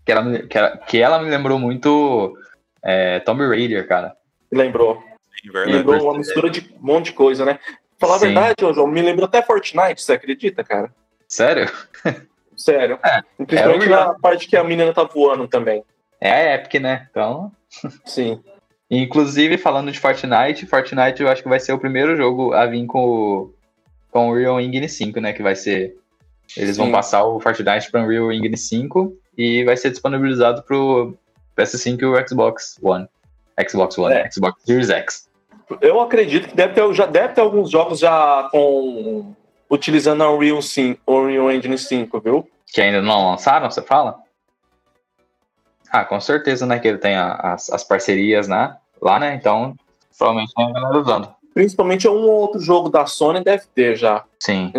Que 0.04 0.12
ela, 0.12 0.38
que, 0.38 0.58
ela, 0.58 0.76
que 0.76 1.00
ela 1.00 1.22
me 1.22 1.30
lembrou 1.30 1.58
muito 1.58 2.36
é, 2.82 3.20
Tomb 3.20 3.46
Raider, 3.46 3.86
cara. 3.88 4.14
Lembrou. 4.52 5.02
Verdade. 5.44 5.78
Lembrou 5.78 6.02
uma 6.04 6.18
mistura 6.18 6.48
de 6.48 6.60
um 6.80 6.86
monte 6.86 7.06
de 7.06 7.12
coisa, 7.12 7.44
né? 7.44 7.58
Falar 7.98 8.18
Sim. 8.18 8.26
a 8.26 8.28
verdade, 8.28 8.64
ô 8.64 8.72
João, 8.72 8.86
me 8.86 9.02
lembrou 9.02 9.26
até 9.26 9.42
Fortnite, 9.42 10.02
você 10.02 10.12
acredita, 10.12 10.62
cara? 10.62 10.90
Sério? 11.28 11.70
Sério. 12.56 12.98
É, 13.04 13.20
Principalmente 13.44 13.86
é 13.86 13.88
na 13.88 14.14
parte 14.14 14.46
que 14.46 14.56
a 14.56 14.64
menina 14.64 14.92
tá 14.92 15.04
voando 15.04 15.48
também. 15.48 15.82
É 16.20 16.30
a 16.30 16.54
Epic, 16.54 16.80
né? 16.80 17.08
Então. 17.10 17.50
Sim. 18.04 18.42
Inclusive, 18.90 19.58
falando 19.58 19.90
de 19.90 19.98
Fortnite, 19.98 20.66
Fortnite 20.66 21.22
eu 21.22 21.28
acho 21.28 21.42
que 21.42 21.48
vai 21.48 21.58
ser 21.58 21.72
o 21.72 21.78
primeiro 21.78 22.16
jogo 22.16 22.52
a 22.52 22.66
vir 22.66 22.86
com, 22.86 23.52
com 24.14 24.30
o 24.30 24.34
Real 24.36 24.60
Engine 24.60 24.88
5, 24.88 25.20
né? 25.20 25.32
Que 25.32 25.42
vai 25.42 25.56
ser. 25.56 25.96
Eles 26.56 26.76
Sim. 26.76 26.82
vão 26.82 26.92
passar 26.92 27.24
o 27.24 27.40
Fortnite 27.40 27.90
para 27.90 28.04
o 28.04 28.08
Real 28.08 28.30
Engine 28.30 28.56
5 28.56 29.12
e 29.36 29.64
vai 29.64 29.76
ser 29.76 29.90
disponibilizado 29.90 30.62
pro 30.62 31.16
PS5 31.58 32.00
e 32.00 32.04
o 32.04 32.28
Xbox 32.28 32.78
One. 32.80 33.08
Xbox 33.68 33.98
One, 33.98 34.14
é. 34.14 34.30
Xbox 34.30 34.62
Series 34.62 34.88
X. 34.88 35.28
Eu 35.80 36.00
acredito 36.00 36.48
que 36.48 36.54
deve 36.54 36.74
ter, 36.74 36.94
já 36.94 37.06
deve 37.06 37.34
ter 37.34 37.40
alguns 37.40 37.70
jogos 37.70 37.98
já 37.98 38.48
com 38.52 39.34
utilizando 39.68 40.22
a 40.22 40.30
Unreal 40.30 40.62
5, 40.62 41.00
Unreal 41.08 41.50
Engine 41.50 41.76
5, 41.76 42.20
viu? 42.20 42.48
Que 42.66 42.82
ainda 42.82 43.02
não 43.02 43.30
lançaram, 43.30 43.68
você 43.68 43.82
fala? 43.82 44.20
Ah, 45.90 46.04
com 46.04 46.20
certeza, 46.20 46.66
né? 46.66 46.78
Que 46.78 46.86
ele 46.86 46.98
tem 46.98 47.16
a, 47.16 47.34
as, 47.34 47.70
as 47.70 47.82
parcerias 47.82 48.46
né, 48.46 48.76
lá, 49.00 49.18
né? 49.18 49.34
Então, 49.34 49.74
provavelmente 50.16 50.54
tem 50.54 50.66
a 50.66 50.72
galera 50.72 50.98
usando. 50.98 51.34
Principalmente 51.54 52.08
um 52.08 52.22
ou 52.22 52.32
outro 52.32 52.60
jogo 52.60 52.88
da 52.88 53.06
Sony 53.06 53.42
deve 53.42 53.62
ter 53.72 53.96
já. 53.96 54.24
Sim. 54.40 54.72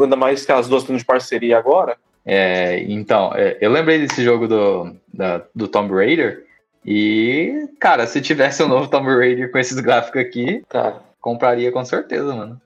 Ainda 0.00 0.14
mais 0.16 0.46
que 0.46 0.52
as 0.52 0.68
duas 0.68 0.82
estão 0.82 0.96
de 0.96 1.04
parceria 1.04 1.58
agora. 1.58 1.98
É, 2.24 2.80
então, 2.84 3.32
é, 3.34 3.58
eu 3.60 3.70
lembrei 3.70 3.98
desse 3.98 4.22
jogo 4.22 4.46
do, 4.46 4.94
da, 5.12 5.42
do 5.52 5.66
Tomb 5.66 5.92
Raider. 5.92 6.46
E, 6.86 7.68
cara, 7.80 8.06
se 8.06 8.20
tivesse 8.20 8.62
um 8.62 8.68
novo 8.68 8.88
Tomb 8.88 9.08
Raider 9.08 9.50
com 9.50 9.58
esses 9.58 9.78
gráficos 9.80 10.20
aqui, 10.20 10.62
cara, 10.68 11.02
compraria 11.20 11.72
com 11.72 11.84
certeza, 11.84 12.34
mano. 12.34 12.60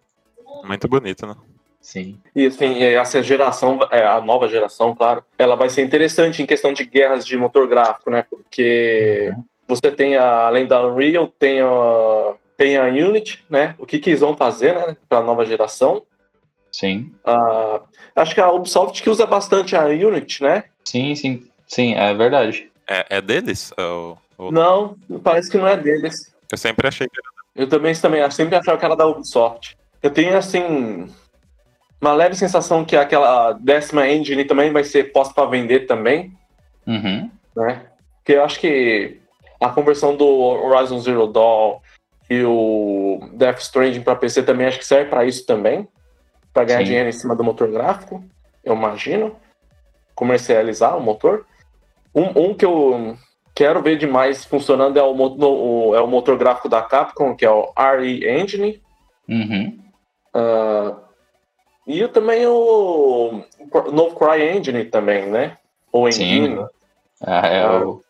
Muito 0.63 0.87
bonito, 0.87 1.27
né? 1.27 1.35
Sim. 1.81 2.19
E 2.35 2.47
assim, 2.47 2.83
essa 2.83 3.23
geração, 3.23 3.79
é, 3.91 4.07
a 4.07 4.21
nova 4.21 4.49
geração, 4.49 4.95
claro, 4.95 5.23
ela 5.39 5.55
vai 5.55 5.69
ser 5.69 5.83
interessante 5.83 6.43
em 6.43 6.47
questão 6.47 6.73
de 6.73 6.85
guerras 6.85 7.27
de 7.27 7.37
motor 7.37 7.67
gráfico, 7.67 8.11
né? 8.11 8.25
Porque 8.29 9.33
uhum. 9.37 9.45
você 9.69 9.91
tem, 9.91 10.17
a, 10.17 10.47
além 10.47 10.67
da 10.67 10.87
Unreal, 10.87 11.29
tem 11.39 11.61
a, 11.61 12.35
tem 12.57 12.77
a 12.77 12.85
Unity, 12.85 13.45
né? 13.49 13.75
O 13.79 13.87
que, 13.87 13.99
que 13.99 14.11
eles 14.11 14.21
vão 14.21 14.37
fazer, 14.37 14.75
né? 14.75 14.97
Para 15.09 15.19
a 15.19 15.23
nova 15.23 15.45
geração. 15.45 16.03
Sim. 16.71 17.13
Uh, 17.25 17.81
acho 18.17 18.35
que 18.35 18.41
a 18.41 18.51
Ubisoft 18.51 19.03
que 19.03 19.11
usa 19.11 19.27
bastante 19.27 19.77
a 19.77 19.85
Unity, 19.87 20.43
né? 20.43 20.65
Sim, 20.85 21.15
sim. 21.15 21.47
Sim, 21.67 21.95
é 21.95 22.13
verdade. 22.15 22.71
É, 22.89 23.17
é 23.17 23.21
deles? 23.21 23.73
Ou, 23.79 24.19
ou... 24.37 24.53
Não, 24.53 24.97
parece 25.23 25.51
que 25.51 25.57
não 25.57 25.69
é 25.69 25.77
deles. 25.77 26.35
Eu 26.51 26.59
sempre 26.59 26.87
achei 26.87 27.09
que 27.09 27.19
era. 27.19 27.35
Eu 27.55 27.69
também, 27.69 27.95
também 27.95 28.29
sempre 28.31 28.57
achava 28.57 28.77
que 28.77 28.85
era 28.85 28.97
da 28.97 29.07
Ubisoft. 29.07 29.77
Eu 30.03 30.11
tenho, 30.11 30.37
assim, 30.37 31.09
uma 32.01 32.13
leve 32.13 32.35
sensação 32.35 32.85
que 32.85 32.97
aquela 32.97 33.53
décima 33.53 34.09
engine 34.09 34.45
também 34.45 34.73
vai 34.73 34.85
ser 34.85 35.13
posta 35.13 35.33
para 35.33 35.49
vender 35.49 35.87
também. 35.87 36.33
Uhum. 36.87 37.31
Né? 37.57 37.87
Porque 38.17 38.33
eu 38.33 38.45
acho 38.45 38.59
que 38.59 39.21
a 39.61 39.69
conversão 39.71 40.17
do 40.17 40.27
Horizon 40.27 40.99
Zero 41.01 41.27
Dawn 41.27 41.79
e 42.29 42.43
o 42.43 43.29
Death 43.35 43.61
Stranding 43.61 44.03
para 44.03 44.17
PC 44.17 44.43
também 44.43 44.67
acho 44.67 44.79
que 44.79 44.87
serve 44.87 45.11
para 45.11 45.25
isso 45.25 45.47
também. 45.47 45.89
Para 46.53 46.65
ganhar 46.65 46.79
Sim. 46.79 46.85
dinheiro 46.85 47.09
em 47.09 47.13
cima 47.13 47.35
do 47.35 47.45
motor 47.45 47.71
gráfico, 47.71 48.25
eu 48.63 48.75
imagino. 48.75 49.37
Comercializar 50.15 50.97
o 50.97 51.01
motor. 51.01 51.45
Um, 52.15 52.51
um 52.51 52.55
que 52.55 52.65
eu 52.65 53.17
quero 53.55 53.83
ver 53.83 53.99
demais 53.99 54.45
funcionando 54.45 54.97
é 54.97 55.03
o, 55.03 55.13
o, 55.13 55.95
é 55.95 56.01
o 56.01 56.07
motor 56.07 56.39
gráfico 56.39 56.69
da 56.69 56.81
Capcom, 56.81 57.35
que 57.35 57.45
é 57.45 57.51
o 57.51 57.73
RE 57.77 58.29
Engine. 58.29 58.81
Uhum. 59.29 59.79
Uh, 60.35 61.05
e 61.87 62.07
também 62.09 62.47
o, 62.47 63.45
o 63.73 63.91
novo 63.93 64.17
CryEngine 64.17 64.87
também, 64.87 65.27
né? 65.27 65.59
O 65.93 66.09
Engine. 66.09 66.57
Sim. 66.57 66.67
Ah, 67.23 67.47
é 67.47 67.63
ah. 67.63 67.85
o... 67.85 68.03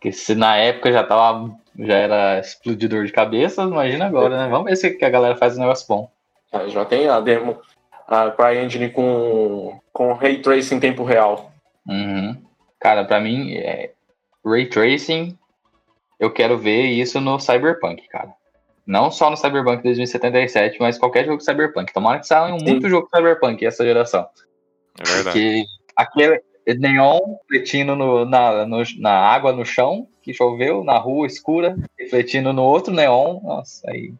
Que 0.00 0.12
se 0.12 0.34
na 0.34 0.56
época 0.56 0.92
já 0.92 1.02
tava 1.02 1.50
já 1.78 1.94
era 1.94 2.38
explodidor 2.38 3.04
de 3.04 3.12
cabeça, 3.12 3.62
imagina 3.62 4.06
agora, 4.06 4.36
né? 4.36 4.48
Vamos 4.48 4.66
ver 4.66 4.76
se 4.76 5.04
a 5.04 5.08
galera 5.08 5.36
faz 5.36 5.56
um 5.56 5.60
negócio 5.60 5.86
bom. 5.88 6.10
Ah, 6.52 6.68
já 6.68 6.84
tem 6.84 7.08
a 7.08 7.20
demo, 7.20 7.58
a 8.06 8.30
CryEngine 8.30 8.90
com, 8.90 9.78
com 9.92 10.12
Ray 10.12 10.40
Tracing 10.40 10.76
em 10.76 10.80
tempo 10.80 11.04
real. 11.04 11.52
Uhum. 11.86 12.36
Cara, 12.78 13.04
pra 13.04 13.20
mim, 13.20 13.54
é... 13.54 13.90
Ray 14.44 14.66
Tracing, 14.66 15.36
eu 16.20 16.30
quero 16.30 16.56
ver 16.58 16.82
isso 16.82 17.20
no 17.20 17.40
Cyberpunk, 17.40 18.06
cara. 18.08 18.32
Não 18.86 19.10
só 19.10 19.30
no 19.30 19.36
Cyberpunk 19.36 19.82
2077, 19.82 20.78
mas 20.78 20.98
qualquer 20.98 21.24
jogo 21.24 21.40
Cyberpunk. 21.40 21.92
Tomara 21.92 22.20
que 22.20 22.26
saia 22.26 22.54
muito 22.54 22.88
jogo 22.88 23.08
Cyberpunk 23.14 23.64
essa 23.64 23.82
geração. 23.82 24.28
É 25.00 25.04
verdade. 25.04 25.24
Porque 25.24 25.64
aquele 25.96 26.42
neon 26.66 27.36
refletindo 27.50 27.94
no, 27.94 28.24
na, 28.24 28.66
no, 28.66 28.82
na 28.98 29.12
água 29.12 29.52
no 29.52 29.64
chão, 29.64 30.08
que 30.22 30.32
choveu, 30.32 30.82
na 30.82 30.98
rua 30.98 31.26
escura, 31.26 31.76
refletindo 31.98 32.52
no 32.52 32.62
outro 32.62 32.92
neon, 32.92 33.40
nossa, 33.42 33.90
aí. 33.90 34.12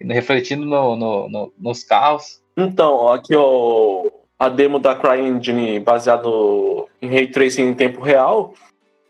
Refletindo 0.00 0.64
no, 0.64 0.96
no, 0.96 1.28
no 1.28 1.52
nos 1.58 1.84
carros. 1.84 2.40
Então, 2.56 3.08
aqui 3.08 3.34
ó, 3.36 4.06
a 4.38 4.48
demo 4.48 4.78
da 4.78 4.94
CryEngine 4.94 5.78
baseado 5.78 6.88
em 7.02 7.08
Ray 7.08 7.26
Tracing 7.26 7.68
em 7.68 7.74
tempo 7.74 8.00
real. 8.00 8.54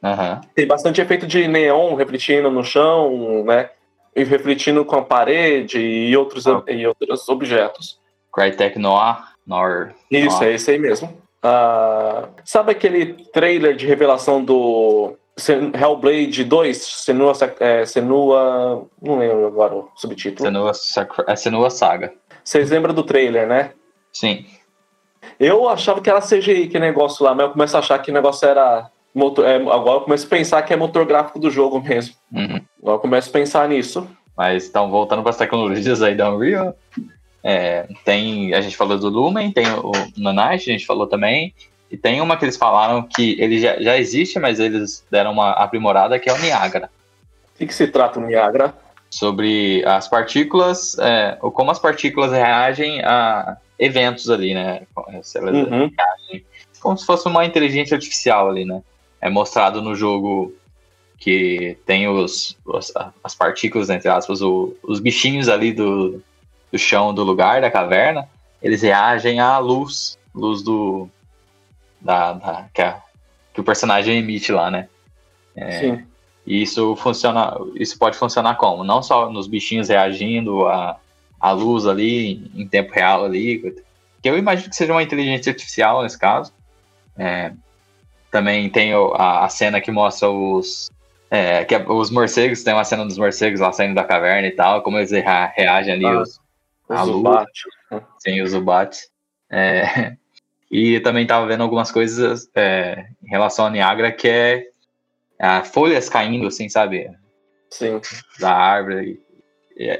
Uhum. 0.02 0.40
Tem 0.54 0.66
bastante 0.66 1.00
efeito 1.00 1.26
de 1.26 1.46
neon 1.46 1.94
refletindo 1.94 2.50
no 2.50 2.64
chão, 2.64 3.44
né? 3.44 3.70
e 4.14 4.24
refletindo 4.24 4.84
com 4.84 4.96
a 4.96 5.02
parede 5.02 5.78
e 5.78 6.16
outros, 6.16 6.46
ah. 6.46 6.62
e 6.68 6.86
outros 6.86 7.28
objetos. 7.28 7.98
Crytek 8.32 8.78
Noir? 8.78 9.16
Noir 9.46 9.94
Isso, 10.10 10.36
Noir. 10.36 10.50
é 10.50 10.54
esse 10.54 10.70
aí 10.70 10.78
mesmo. 10.78 11.12
Uh, 11.44 12.28
sabe 12.44 12.72
aquele 12.72 13.14
trailer 13.32 13.74
de 13.74 13.86
revelação 13.86 14.44
do 14.44 15.16
Hellblade 15.74 16.44
2? 16.44 16.76
Senua, 16.76 17.32
é, 17.58 17.86
Senua. 17.86 18.86
Não 19.00 19.18
lembro 19.18 19.46
agora 19.46 19.74
o 19.74 19.88
subtítulo. 19.96 20.46
Senua, 20.46 20.72
é 21.26 21.36
Senua 21.36 21.70
Saga. 21.70 22.12
Vocês 22.44 22.70
lembram 22.70 22.94
do 22.94 23.02
trailer, 23.02 23.46
né? 23.46 23.72
Sim. 24.12 24.46
Eu 25.38 25.68
achava 25.68 26.00
que 26.00 26.10
era 26.10 26.20
CGI, 26.20 26.68
que 26.68 26.78
negócio 26.78 27.24
lá, 27.24 27.34
mas 27.34 27.46
eu 27.46 27.52
começo 27.52 27.76
a 27.76 27.80
achar 27.80 27.98
que 27.98 28.10
o 28.10 28.14
negócio 28.14 28.46
era 28.46 28.90
Motor, 29.14 29.44
é, 29.44 29.56
agora 29.56 29.98
eu 29.98 30.00
começo 30.02 30.26
a 30.26 30.30
pensar 30.30 30.62
que 30.62 30.72
é 30.72 30.76
motor 30.76 31.04
gráfico 31.04 31.38
do 31.38 31.50
jogo 31.50 31.80
mesmo. 31.80 32.14
Uhum. 32.32 32.60
Agora 32.80 32.96
eu 32.96 33.00
começo 33.00 33.28
a 33.28 33.32
pensar 33.32 33.68
nisso. 33.68 34.08
Mas 34.36 34.68
então, 34.68 34.88
voltando 34.88 35.22
para 35.22 35.30
as 35.30 35.36
tecnologias 35.36 36.00
aí 36.00 36.14
da 36.14 36.32
Unreal, 36.32 36.74
é, 37.42 37.88
tem, 38.04 38.54
a 38.54 38.60
gente 38.60 38.76
falou 38.76 38.98
do 38.98 39.08
Lumen, 39.08 39.50
tem 39.50 39.66
o 39.66 39.92
Nanite, 40.16 40.70
a 40.70 40.72
gente 40.72 40.86
falou 40.86 41.06
também, 41.06 41.54
e 41.90 41.96
tem 41.96 42.20
uma 42.20 42.36
que 42.36 42.44
eles 42.44 42.56
falaram 42.56 43.02
que 43.02 43.36
ele 43.40 43.58
já, 43.58 43.80
já 43.80 43.98
existe, 43.98 44.38
mas 44.38 44.60
eles 44.60 45.04
deram 45.10 45.32
uma 45.32 45.50
aprimorada, 45.52 46.18
que 46.18 46.28
é 46.28 46.32
o 46.32 46.38
Niagara. 46.38 46.90
O 47.54 47.58
que, 47.58 47.66
que 47.66 47.74
se 47.74 47.88
trata 47.88 48.18
o 48.18 48.26
Niagara? 48.26 48.74
Sobre 49.10 49.84
as 49.84 50.06
partículas, 50.06 50.96
é, 50.98 51.36
ou 51.40 51.50
como 51.50 51.70
as 51.70 51.78
partículas 51.78 52.30
reagem 52.30 53.02
a 53.02 53.56
eventos 53.78 54.30
ali, 54.30 54.54
né? 54.54 54.82
Se 55.22 55.38
elas 55.38 55.54
uhum. 55.54 55.90
reagem, 55.96 56.44
como 56.80 56.96
se 56.96 57.04
fosse 57.04 57.26
uma 57.26 57.44
inteligência 57.44 57.96
artificial 57.96 58.48
ali, 58.48 58.64
né? 58.64 58.82
é 59.20 59.28
mostrado 59.28 59.82
no 59.82 59.94
jogo 59.94 60.54
que 61.18 61.76
tem 61.84 62.08
os, 62.08 62.56
os 62.64 62.92
as 63.22 63.34
partículas, 63.34 63.90
entre 63.90 64.08
aspas, 64.08 64.40
o, 64.40 64.74
os 64.82 65.00
bichinhos 65.00 65.48
ali 65.48 65.72
do, 65.72 66.22
do 66.70 66.78
chão 66.78 67.12
do 67.12 67.24
lugar, 67.24 67.60
da 67.60 67.70
caverna, 67.70 68.28
eles 68.62 68.82
reagem 68.82 69.40
à 69.40 69.58
luz, 69.58 70.18
luz 70.34 70.62
do. 70.62 71.08
Da, 72.00 72.32
da 72.32 72.66
que, 72.72 72.80
a, 72.80 73.00
que, 73.52 73.60
o 73.60 73.64
personagem 73.64 74.18
emite 74.18 74.52
lá, 74.52 74.70
né? 74.70 74.88
É, 75.54 75.80
Sim. 75.80 76.06
E 76.46 76.62
isso 76.62 76.96
funciona. 76.96 77.56
Isso 77.74 77.98
pode 77.98 78.16
funcionar 78.16 78.56
como? 78.56 78.84
Não 78.84 79.02
só 79.02 79.30
nos 79.30 79.46
bichinhos 79.46 79.88
reagindo 79.88 80.66
à, 80.66 80.98
à 81.38 81.52
luz 81.52 81.86
ali, 81.86 82.50
em 82.54 82.66
tempo 82.66 82.92
real 82.92 83.24
ali. 83.24 83.74
Que 84.22 84.28
eu 84.28 84.38
imagino 84.38 84.70
que 84.70 84.76
seja 84.76 84.92
uma 84.92 85.02
inteligência 85.02 85.50
artificial 85.50 86.02
nesse 86.02 86.18
caso. 86.18 86.52
É, 87.16 87.52
também 88.30 88.68
tem 88.70 88.92
a, 88.92 89.44
a 89.44 89.48
cena 89.48 89.80
que 89.80 89.90
mostra 89.90 90.30
os. 90.30 90.90
É, 91.30 91.64
que 91.64 91.74
é, 91.74 91.84
os 91.88 92.10
morcegos, 92.10 92.62
tem 92.62 92.74
uma 92.74 92.84
cena 92.84 93.04
dos 93.04 93.16
morcegos 93.16 93.60
lá 93.60 93.72
saindo 93.72 93.94
da 93.94 94.02
caverna 94.02 94.48
e 94.48 94.50
tal, 94.50 94.82
como 94.82 94.98
eles 94.98 95.12
reagem 95.12 95.94
ali 95.94 96.04
ah, 96.04 96.22
os, 96.22 96.39
a. 96.90 97.46
Sim, 98.18 98.42
os 98.42 98.50
Zubat. 98.50 98.98
É, 99.50 100.16
e 100.70 101.00
também 101.00 101.26
tava 101.26 101.46
vendo 101.46 101.62
algumas 101.62 101.90
coisas 101.90 102.48
é, 102.54 103.06
em 103.22 103.28
relação 103.28 103.66
a 103.66 103.70
Niagara, 103.70 104.12
que 104.12 104.28
é 104.28 104.66
a 105.38 105.64
folhas 105.64 106.08
caindo, 106.08 106.46
assim, 106.46 106.68
sabe? 106.68 107.10
Sim. 107.70 108.00
Da 108.38 108.52
árvore. 108.52 109.20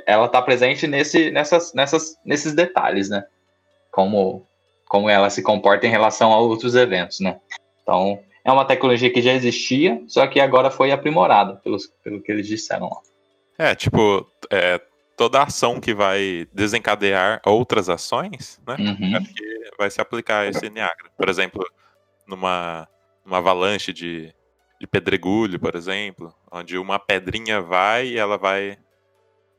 Ela 0.07 0.29
tá 0.29 0.43
presente 0.43 0.87
nesse, 0.87 1.31
nessas, 1.31 1.73
nessas, 1.73 2.17
nesses 2.25 2.53
detalhes, 2.55 3.09
né? 3.09 3.25
Como, 3.91 4.47
como 4.87 5.09
ela 5.09 5.31
se 5.31 5.43
comporta 5.43 5.87
em 5.87 5.91
relação 5.91 6.33
a 6.33 6.39
outros 6.39 6.75
eventos, 6.75 7.21
né? 7.21 7.41
Então, 7.83 8.21
é 8.45 8.53
uma 8.53 8.65
tecnologia 8.65 9.11
que 9.11 9.23
já 9.23 9.33
existia, 9.33 10.03
só 10.07 10.27
que 10.27 10.39
agora 10.39 10.71
foi 10.71 10.93
aprimorada, 10.93 11.57
pelos, 11.57 11.87
pelo 12.05 12.21
que 12.21 12.31
eles 12.31 12.47
disseram 12.47 12.91
lá. 12.91 13.01
É, 13.59 13.75
tipo, 13.75 14.27
é, 14.51 14.81
toda 15.21 15.43
ação 15.43 15.79
que 15.79 15.93
vai 15.93 16.49
desencadear 16.51 17.43
outras 17.45 17.91
ações, 17.91 18.59
né? 18.67 18.75
Uhum. 18.79 19.23
Que 19.23 19.71
vai 19.77 19.91
se 19.91 20.01
aplicar 20.01 20.47
esse 20.47 20.71
Niagara. 20.71 21.11
Por 21.15 21.29
exemplo, 21.29 21.63
numa, 22.27 22.89
numa 23.23 23.37
avalanche 23.37 23.93
de, 23.93 24.35
de 24.81 24.87
pedregulho, 24.87 25.61
por 25.61 25.77
exemplo, 25.77 26.35
onde 26.51 26.79
uma 26.79 26.99
pedrinha 26.99 27.61
vai 27.61 28.07
e 28.07 28.17
ela 28.17 28.39
vai. 28.39 28.79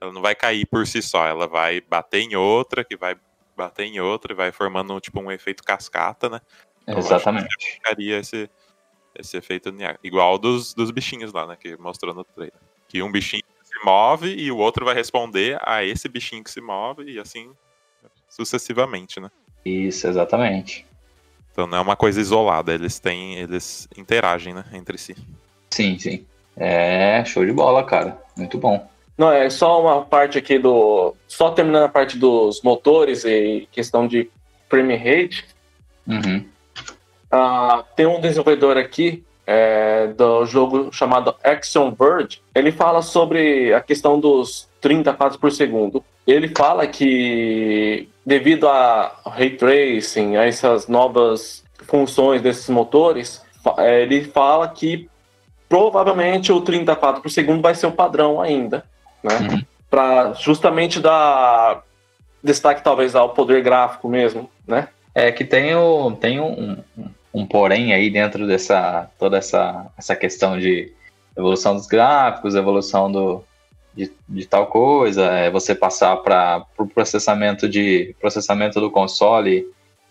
Ela 0.02 0.12
não 0.12 0.19
vai 0.19 0.34
cair 0.34 0.65
por 0.65 0.88
si 0.88 1.00
só, 1.00 1.28
ela 1.28 1.47
vai 1.47 1.80
bater 1.80 2.21
em 2.21 2.36
outra, 2.36 2.84
que 2.84 2.97
vai 2.97 3.15
bater 3.56 3.86
em 3.86 4.00
outra 4.00 4.34
e 4.34 4.36
vai 4.36 4.52
formando 4.52 5.00
tipo 5.00 5.21
um 5.21 5.32
efeito 5.32 5.62
cascata, 5.62 6.28
né? 6.28 6.41
Então, 6.82 6.97
Exatamente. 6.97 7.74
Ficaria 7.76 8.17
esse, 8.17 8.50
esse 9.13 9.38
efeito 9.38 9.71
igual 10.04 10.39
dos, 10.39 10.74
dos 10.74 10.89
bichinhos 10.89 11.32
lá, 11.32 11.45
né? 11.45 11.56
Que 11.56 11.78
mostrou 11.78 12.15
no 12.15 12.24
trailer. 12.24 12.60
Que 12.88 13.04
um 13.04 13.12
bichinho 13.12 13.43
move 13.86 14.34
e 14.34 14.52
o 14.52 14.58
outro 14.58 14.86
vai 14.86 14.96
responder 14.96 15.58
a 15.62 15.84
esse 15.84 16.08
bichinho 16.08 16.44
que 16.44 16.52
se 16.52 16.62
move 16.62 17.04
e 17.04 17.20
assim 17.20 17.52
sucessivamente, 18.30 19.20
né? 19.20 19.30
Isso, 19.65 20.08
exatamente. 20.08 20.86
Então 21.52 21.67
não 21.67 21.78
é 21.78 21.82
uma 21.82 21.96
coisa 21.96 22.20
isolada, 22.20 22.74
eles 22.74 23.00
têm, 23.00 23.36
eles 23.36 23.88
interagem, 23.98 24.54
né, 24.54 24.63
entre 24.74 24.98
si. 24.98 25.15
Sim, 25.70 25.98
sim. 26.00 26.26
É, 26.56 27.24
show 27.26 27.46
de 27.46 27.52
bola, 27.52 27.84
cara. 27.84 28.22
Muito 28.36 28.58
bom. 28.58 28.89
Não, 29.17 29.32
é 29.32 29.50
só 29.50 29.82
uma 29.82 30.06
parte 30.06 30.38
aqui 30.38 30.58
do. 30.58 31.15
Só 31.28 31.52
terminando 31.52 31.84
a 31.84 31.89
parte 31.89 32.17
dos 32.17 32.62
motores 32.62 33.24
e 33.24 33.67
questão 33.72 34.08
de 34.08 34.30
frame 34.70 34.96
rate. 34.96 35.46
Uhum. 36.08 36.46
Uh, 37.32 37.84
tem 37.96 38.06
um 38.06 38.20
desenvolvedor 38.20 38.78
aqui 38.78 39.24
é, 39.51 40.07
do 40.07 40.45
jogo 40.45 40.93
chamado 40.93 41.35
Action 41.43 41.91
Verge. 41.91 42.41
Ele 42.55 42.71
fala 42.71 43.01
sobre 43.01 43.73
a 43.73 43.81
questão 43.81 44.17
dos 44.17 44.69
30 44.79 45.13
quadros 45.13 45.37
por 45.37 45.51
segundo. 45.51 46.01
Ele 46.25 46.47
fala 46.55 46.87
que 46.87 48.07
devido 48.25 48.69
a 48.69 49.11
ray 49.25 49.49
tracing, 49.49 50.37
a 50.37 50.45
essas 50.45 50.87
novas 50.87 51.65
funções 51.81 52.41
desses 52.41 52.69
motores, 52.69 53.43
é, 53.77 54.03
ele 54.03 54.23
fala 54.23 54.69
que 54.69 55.09
provavelmente 55.67 56.53
o 56.53 56.61
30 56.61 56.95
quadros 56.95 57.21
por 57.21 57.29
segundo 57.29 57.61
vai 57.61 57.75
ser 57.75 57.87
o 57.87 57.91
padrão 57.91 58.39
ainda, 58.41 58.85
né? 59.21 59.37
Uhum. 59.37 59.61
Para 59.89 60.33
justamente 60.33 60.99
dar 61.01 61.83
destaque 62.41 62.83
talvez 62.83 63.15
ao 63.15 63.29
poder 63.29 63.61
gráfico 63.61 64.07
mesmo, 64.07 64.49
né? 64.65 64.87
É 65.13 65.29
que 65.29 65.43
tem, 65.43 65.75
o, 65.75 66.11
tem 66.11 66.39
um, 66.39 66.77
um 66.97 67.09
porém 67.50 67.94
aí 67.94 68.10
dentro 68.10 68.46
dessa 68.46 69.10
toda 69.17 69.38
essa, 69.38 69.88
essa 69.98 70.15
questão 70.15 70.60
de 70.60 70.91
evolução 71.38 71.76
dos 71.76 71.88
gráficos, 71.88 72.56
evolução 72.56 73.12
do, 73.12 73.44
de, 73.96 74.12
de 74.28 74.46
tal 74.46 74.67
coisa, 74.67 75.26
é 75.26 75.50
você 75.50 75.74
passar 75.74 76.17
para 76.17 76.58
o 76.58 76.65
pro 76.76 76.88
processamento 76.88 77.67
de 77.70 78.15
processamento 78.20 78.80
do 78.80 78.91
console, 78.91 79.65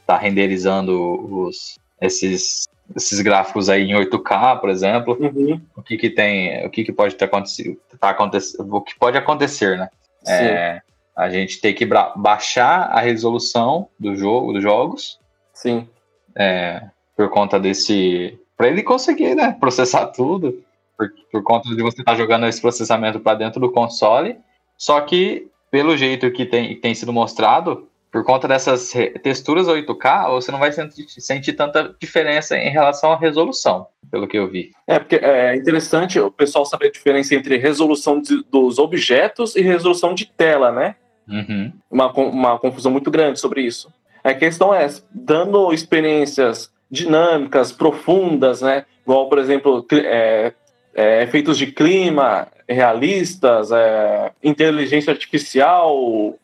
tá 0.06 0.16
renderizando 0.16 1.44
os 1.46 1.78
esses 2.00 2.68
esses 2.96 3.20
gráficos 3.20 3.68
aí 3.68 3.84
em 3.84 3.94
8K, 3.94 4.58
por 4.60 4.68
exemplo, 4.68 5.16
uhum. 5.20 5.60
o 5.76 5.82
que 5.82 5.96
que 5.96 6.10
tem, 6.10 6.66
o 6.66 6.70
que 6.70 6.82
que 6.82 6.92
pode 6.92 7.14
ter 7.14 7.26
acontecido, 7.26 7.78
tá 8.00 8.10
acontecendo, 8.10 8.74
o 8.74 8.80
que 8.80 8.98
pode 8.98 9.16
acontecer, 9.16 9.78
né? 9.78 9.88
É, 10.26 10.82
a 11.16 11.28
gente 11.28 11.60
tem 11.60 11.72
que 11.72 11.86
baixar 12.16 12.90
a 12.90 13.00
resolução 13.00 13.88
do 13.98 14.16
jogo, 14.16 14.52
dos 14.52 14.62
jogos. 14.62 15.20
Sim. 15.54 15.88
É, 16.34 16.82
por 17.20 17.28
conta 17.28 17.60
desse. 17.60 18.38
para 18.56 18.68
ele 18.68 18.82
conseguir, 18.82 19.34
né? 19.34 19.54
Processar 19.60 20.06
tudo. 20.06 20.64
Por, 20.96 21.10
por 21.30 21.42
conta 21.42 21.68
de 21.68 21.82
você 21.82 22.00
estar 22.00 22.12
tá 22.12 22.16
jogando 22.16 22.46
esse 22.46 22.62
processamento 22.62 23.20
para 23.20 23.36
dentro 23.36 23.60
do 23.60 23.70
console. 23.70 24.38
Só 24.78 24.98
que, 25.02 25.48
pelo 25.70 25.94
jeito 25.98 26.30
que 26.30 26.46
tem, 26.46 26.80
tem 26.80 26.94
sido 26.94 27.12
mostrado, 27.12 27.86
por 28.10 28.24
conta 28.24 28.48
dessas 28.48 28.90
texturas 29.22 29.66
8K, 29.66 30.30
você 30.30 30.50
não 30.50 30.58
vai 30.58 30.72
sentir, 30.72 31.06
sentir, 31.08 31.52
tanta 31.52 31.94
diferença 32.00 32.56
em 32.56 32.70
relação 32.70 33.12
à 33.12 33.18
resolução, 33.18 33.86
pelo 34.10 34.26
que 34.26 34.38
eu 34.38 34.50
vi. 34.50 34.70
É, 34.86 34.98
porque 34.98 35.16
é 35.16 35.54
interessante 35.54 36.18
o 36.18 36.30
pessoal 36.30 36.64
saber 36.64 36.86
a 36.86 36.90
diferença 36.90 37.34
entre 37.34 37.58
resolução 37.58 38.18
de, 38.18 38.42
dos 38.50 38.78
objetos 38.78 39.54
e 39.56 39.60
resolução 39.60 40.14
de 40.14 40.24
tela, 40.24 40.72
né? 40.72 40.96
Uhum. 41.28 41.70
Uma, 41.90 42.10
uma 42.12 42.58
confusão 42.58 42.90
muito 42.90 43.10
grande 43.10 43.38
sobre 43.38 43.60
isso. 43.60 43.92
A 44.24 44.32
questão 44.32 44.72
é, 44.72 44.88
dando 45.14 45.70
experiências 45.70 46.70
dinâmicas, 46.90 47.72
profundas, 47.72 48.62
né? 48.62 48.84
Igual, 49.04 49.28
por 49.28 49.38
exemplo, 49.38 49.86
é, 49.92 50.52
é, 50.94 51.22
efeitos 51.22 51.56
de 51.56 51.68
clima 51.68 52.48
realistas, 52.68 53.72
é, 53.72 54.32
inteligência 54.42 55.12
artificial 55.12 56.34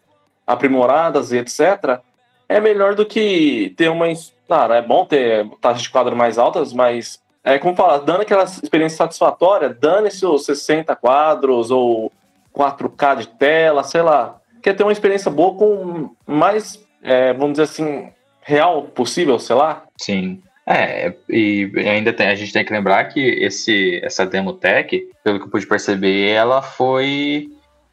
aprimoradas 0.47 1.33
e 1.33 1.39
etc. 1.39 2.01
É 2.49 2.61
melhor 2.61 2.95
do 2.95 3.05
que 3.05 3.75
ter 3.77 3.89
uma. 3.89 4.07
Claro, 4.47 4.73
é 4.73 4.83
bom 4.83 5.05
ter 5.05 5.49
taxas 5.61 5.83
de 5.83 5.91
quadro 5.91 6.15
mais 6.15 6.39
altas, 6.39 6.73
mas 6.73 7.21
é 7.43 7.59
como 7.59 7.77
falar, 7.77 7.99
dando 7.99 8.23
aquela 8.23 8.45
experiência 8.45 8.99
satisfatória, 8.99 9.69
dane-se 9.69 10.25
os 10.27 10.45
60 10.45 10.95
quadros 10.97 11.71
ou 11.71 12.13
4K 12.53 13.17
de 13.19 13.29
tela, 13.29 13.85
sei 13.85 14.03
lá. 14.03 14.41
Quer 14.63 14.75
ter 14.75 14.83
uma 14.83 14.93
experiência 14.93 15.31
boa 15.31 15.55
com 15.55 16.11
mais, 16.27 16.85
é, 17.03 17.33
vamos 17.33 17.53
dizer 17.53 17.65
assim, 17.65 18.13
real 18.47 18.85
possível, 18.85 19.39
sei 19.41 19.57
lá. 19.57 19.83
Sim. 20.01 20.41
É, 20.65 21.15
e 21.29 21.71
ainda 21.77 22.13
tem, 22.13 22.29
a 22.29 22.35
gente 22.35 22.53
tem 22.53 22.65
que 22.65 22.73
lembrar 22.73 23.05
que 23.05 23.21
esse, 23.21 24.01
essa 24.03 24.25
demo 24.25 24.53
tech, 24.53 25.01
pelo 25.23 25.39
que 25.39 25.45
eu 25.45 25.51
pude 25.51 25.67
perceber, 25.67 26.31
ela 26.31 26.63
foi 26.63 27.49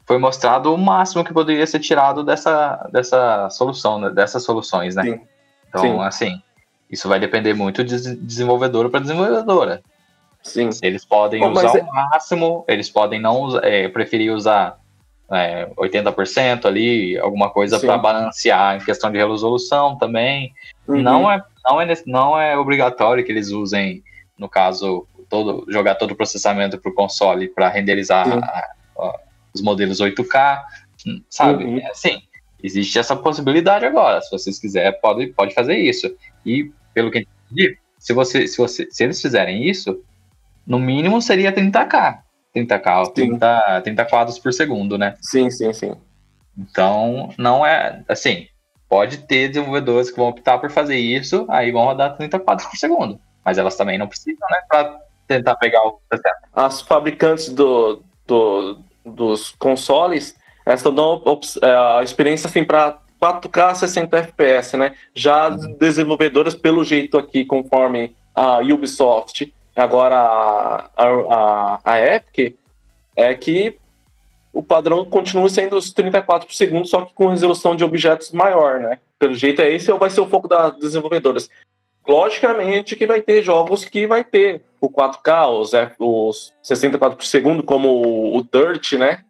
foi 0.06 0.18
mostrado 0.18 0.72
o 0.72 0.76
máximo 0.76 1.24
que 1.24 1.32
poderia 1.32 1.66
ser 1.66 1.80
tirado 1.80 2.22
dessa, 2.22 2.88
dessa 2.92 3.48
solução, 3.48 3.98
né, 3.98 4.10
dessas 4.10 4.42
soluções, 4.42 4.94
né? 4.94 5.02
Sim. 5.02 5.20
Então, 5.68 5.82
Sim. 5.82 6.00
assim, 6.00 6.42
isso 6.90 7.08
vai 7.08 7.18
depender 7.18 7.54
muito 7.54 7.82
de 7.82 8.14
desenvolvedora 8.16 8.90
para 8.90 9.00
desenvolvedora. 9.00 9.82
Sim. 10.42 10.68
Eles 10.82 11.06
podem 11.06 11.40
Bom, 11.40 11.52
usar 11.52 11.78
é... 11.78 11.82
o 11.82 11.86
máximo, 11.86 12.64
eles 12.68 12.90
podem 12.90 13.18
não 13.18 13.58
é, 13.60 13.88
preferir 13.88 14.30
usar 14.30 14.78
é, 15.34 15.66
80% 15.76 16.66
ali, 16.66 17.18
alguma 17.18 17.50
coisa 17.50 17.78
para 17.78 17.98
balancear 17.98 18.76
em 18.76 18.84
questão 18.84 19.10
de 19.10 19.18
resolução 19.18 19.96
também. 19.96 20.52
Uhum. 20.86 21.02
Não, 21.02 21.30
é, 21.30 21.42
não, 21.64 21.80
é, 21.80 21.94
não 22.06 22.40
é 22.40 22.56
obrigatório 22.56 23.24
que 23.24 23.32
eles 23.32 23.50
usem, 23.50 24.02
no 24.38 24.48
caso, 24.48 25.06
todo, 25.28 25.64
jogar 25.68 25.96
todo 25.96 26.12
o 26.12 26.16
processamento 26.16 26.78
para 26.78 26.90
o 26.90 26.94
console 26.94 27.48
para 27.48 27.68
renderizar 27.68 28.26
a, 28.28 28.68
a, 28.98 29.20
os 29.54 29.62
modelos 29.62 30.00
8K, 30.00 30.62
sabe? 31.28 31.64
Uhum. 31.64 31.78
É 31.78 31.90
assim, 31.90 32.22
existe 32.62 32.98
essa 32.98 33.14
possibilidade 33.14 33.84
agora. 33.84 34.20
Se 34.22 34.30
vocês 34.30 34.58
quiserem, 34.58 34.98
pode, 35.00 35.26
pode 35.28 35.54
fazer 35.54 35.76
isso. 35.76 36.14
E, 36.44 36.70
pelo 36.92 37.10
que 37.10 37.26
entendi, 37.50 37.78
se, 37.98 38.12
você, 38.12 38.46
se, 38.46 38.56
você, 38.56 38.88
se 38.90 39.04
eles 39.04 39.20
fizerem 39.20 39.68
isso, 39.68 40.02
no 40.66 40.78
mínimo 40.78 41.20
seria 41.20 41.52
30K. 41.52 42.23
30K, 42.54 43.12
30, 43.12 43.80
30 43.82 44.04
quadros 44.04 44.38
por 44.38 44.52
segundo, 44.52 44.96
né? 44.96 45.16
Sim, 45.20 45.50
sim, 45.50 45.72
sim. 45.72 45.94
Então, 46.56 47.30
não 47.36 47.66
é 47.66 48.02
assim. 48.08 48.46
Pode 48.88 49.18
ter 49.18 49.48
desenvolvedores 49.48 50.10
que 50.10 50.16
vão 50.16 50.28
optar 50.28 50.58
por 50.58 50.70
fazer 50.70 50.96
isso, 50.96 51.46
aí 51.48 51.72
vão 51.72 51.84
rodar 51.84 52.16
30 52.16 52.38
quadros 52.38 52.68
por 52.68 52.76
segundo. 52.76 53.18
Mas 53.44 53.58
elas 53.58 53.76
também 53.76 53.98
não 53.98 54.06
precisam, 54.06 54.46
né? 54.50 54.58
Para 54.68 55.00
tentar 55.26 55.56
pegar 55.56 55.82
o 55.86 56.00
60. 56.12 56.36
As 56.54 56.80
fabricantes 56.80 57.48
do, 57.48 58.02
do, 58.26 58.78
dos 59.04 59.50
consoles, 59.58 60.36
elas 60.64 60.80
estão 60.80 60.94
dando 60.94 61.40
é, 61.62 61.98
a 61.98 62.02
experiência 62.02 62.46
assim 62.46 62.62
para 62.62 62.98
4K 63.20 63.74
60 63.74 64.16
FPS, 64.18 64.76
né? 64.76 64.94
Já 65.14 65.48
uhum. 65.48 65.76
desenvolvedoras, 65.78 66.54
pelo 66.54 66.84
jeito 66.84 67.18
aqui, 67.18 67.44
conforme 67.44 68.14
a 68.34 68.58
Ubisoft 68.58 69.52
Agora, 69.74 70.16
a, 70.16 70.90
a, 70.96 71.80
a 71.84 72.00
Epic 72.00 72.56
é 73.16 73.34
que 73.34 73.78
o 74.52 74.62
padrão 74.62 75.04
continua 75.04 75.48
sendo 75.48 75.76
os 75.76 75.92
34 75.92 76.46
por 76.46 76.54
segundo, 76.54 76.86
só 76.86 77.04
que 77.04 77.12
com 77.12 77.28
resolução 77.28 77.74
de 77.74 77.82
objetos 77.82 78.30
maior, 78.30 78.78
né? 78.78 79.00
Pelo 79.18 79.34
jeito 79.34 79.60
é 79.60 79.70
esse 79.72 79.90
ou 79.90 79.98
vai 79.98 80.10
ser 80.10 80.20
o 80.20 80.28
foco 80.28 80.46
das 80.46 80.78
desenvolvedoras. 80.78 81.50
Logicamente 82.06 82.94
que 82.94 83.06
vai 83.06 83.20
ter 83.20 83.42
jogos 83.42 83.84
que 83.84 84.06
vai 84.06 84.22
ter 84.22 84.62
o 84.80 84.88
4K, 84.88 85.48
os, 85.48 85.72
os 85.98 86.52
64 86.62 87.16
por 87.16 87.24
segundo, 87.24 87.62
como 87.62 88.36
o 88.36 88.42
Dirt, 88.42 88.92
né? 88.92 89.24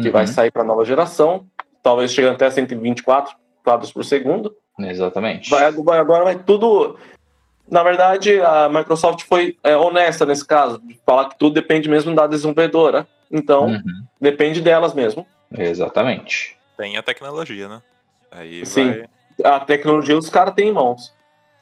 Que 0.00 0.06
uhum. 0.06 0.12
vai 0.12 0.26
sair 0.26 0.50
para 0.50 0.64
nova 0.64 0.84
geração, 0.84 1.46
talvez 1.82 2.12
chegando 2.12 2.34
até 2.34 2.50
124 2.50 3.36
quadros 3.62 3.92
por 3.92 4.04
segundo. 4.04 4.56
Exatamente. 4.78 5.50
Vai, 5.50 5.64
agora 5.66 6.24
vai 6.24 6.38
tudo 6.38 6.96
na 7.70 7.82
verdade, 7.82 8.40
a 8.40 8.68
Microsoft 8.68 9.24
foi 9.24 9.56
é, 9.62 9.76
honesta 9.76 10.26
nesse 10.26 10.46
caso, 10.46 10.80
de 10.80 10.98
falar 11.04 11.28
que 11.30 11.38
tudo 11.38 11.54
depende 11.54 11.88
mesmo 11.88 12.14
da 12.14 12.26
desenvolvedora. 12.26 13.06
Então, 13.30 13.66
uhum. 13.66 14.04
depende 14.20 14.60
delas 14.60 14.94
mesmo. 14.94 15.26
Exatamente. 15.56 16.56
Tem 16.76 16.96
a 16.96 17.02
tecnologia, 17.02 17.68
né? 17.68 17.82
Aí 18.30 18.66
Sim, 18.66 19.04
vai... 19.38 19.52
a 19.52 19.60
tecnologia 19.60 20.16
os 20.16 20.28
caras 20.28 20.54
têm 20.54 20.68
em 20.68 20.72
mãos. 20.72 21.12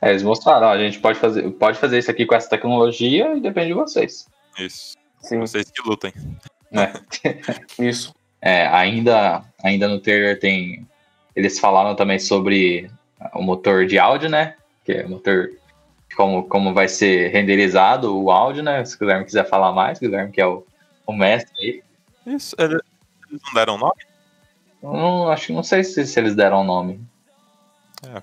É, 0.01 0.11
eles 0.11 0.23
mostraram, 0.23 0.67
ó, 0.67 0.71
a 0.71 0.79
gente 0.79 0.99
pode 0.99 1.19
fazer, 1.19 1.49
pode 1.53 1.79
fazer 1.79 1.99
isso 1.99 2.11
aqui 2.11 2.27
com 2.27 2.35
essa 2.35 2.51
tecnologia 2.51 3.37
e 3.37 3.41
depende 3.41 3.69
de 3.69 3.75
vocês. 3.75 4.27
Isso. 4.59 4.97
Sim. 5.21 5.39
Vocês 5.39 5.71
que 5.71 5.89
lutem. 5.89 6.13
É. 6.73 6.93
Isso. 7.79 8.13
É, 8.41 8.67
ainda, 8.67 9.45
ainda 9.63 9.87
no 9.87 10.01
trailer 10.01 10.41
tem. 10.41 10.87
Eles 11.37 11.61
falaram 11.61 11.95
também 11.95 12.19
sobre 12.19 12.91
o 13.35 13.43
motor 13.43 13.87
de 13.87 13.99
áudio, 13.99 14.29
né? 14.29 14.57
Que 14.85 14.93
é 14.93 15.07
o 15.07 15.11
motor. 15.11 15.51
Como, 16.15 16.45
como 16.45 16.75
vai 16.75 16.89
ser 16.89 17.29
renderizado 17.29 18.17
o 18.17 18.31
áudio, 18.31 18.63
né? 18.63 18.85
Se 18.85 18.97
o 18.97 18.99
Guilherme 18.99 19.25
quiser 19.25 19.49
falar 19.49 19.73
mais, 19.73 19.99
Guilherme, 19.99 20.33
que 20.33 20.41
é 20.41 20.47
o, 20.47 20.65
o 21.07 21.13
mestre 21.13 21.53
aí. 21.61 21.83
Isso, 22.35 22.55
eles 22.59 22.81
não 23.31 23.55
deram 23.55 23.79
nome? 23.79 24.03
Não, 24.83 25.29
acho 25.29 25.47
que 25.47 25.53
não 25.53 25.63
sei 25.63 25.85
se, 25.85 26.07
se 26.07 26.21
eles 26.21 26.35
deram 26.35 26.65
nome. 26.65 27.01
É, 28.05 28.21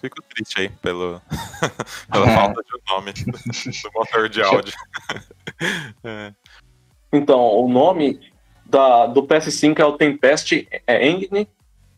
fico 0.00 0.22
triste 0.22 0.60
aí 0.60 0.68
pelo, 0.68 1.20
pela 2.12 2.28
falta 2.28 2.62
de 2.62 2.92
nome 2.92 3.12
do 3.12 3.90
motor 3.92 4.28
de 4.28 4.40
áudio. 4.40 4.72
é. 6.04 6.32
Então, 7.12 7.40
o 7.40 7.68
nome 7.68 8.20
da, 8.64 9.06
do 9.06 9.24
PS5 9.24 9.80
é 9.80 9.84
o 9.84 9.96
Tempest 9.96 10.68
é 10.86 11.08
Engine 11.08 11.48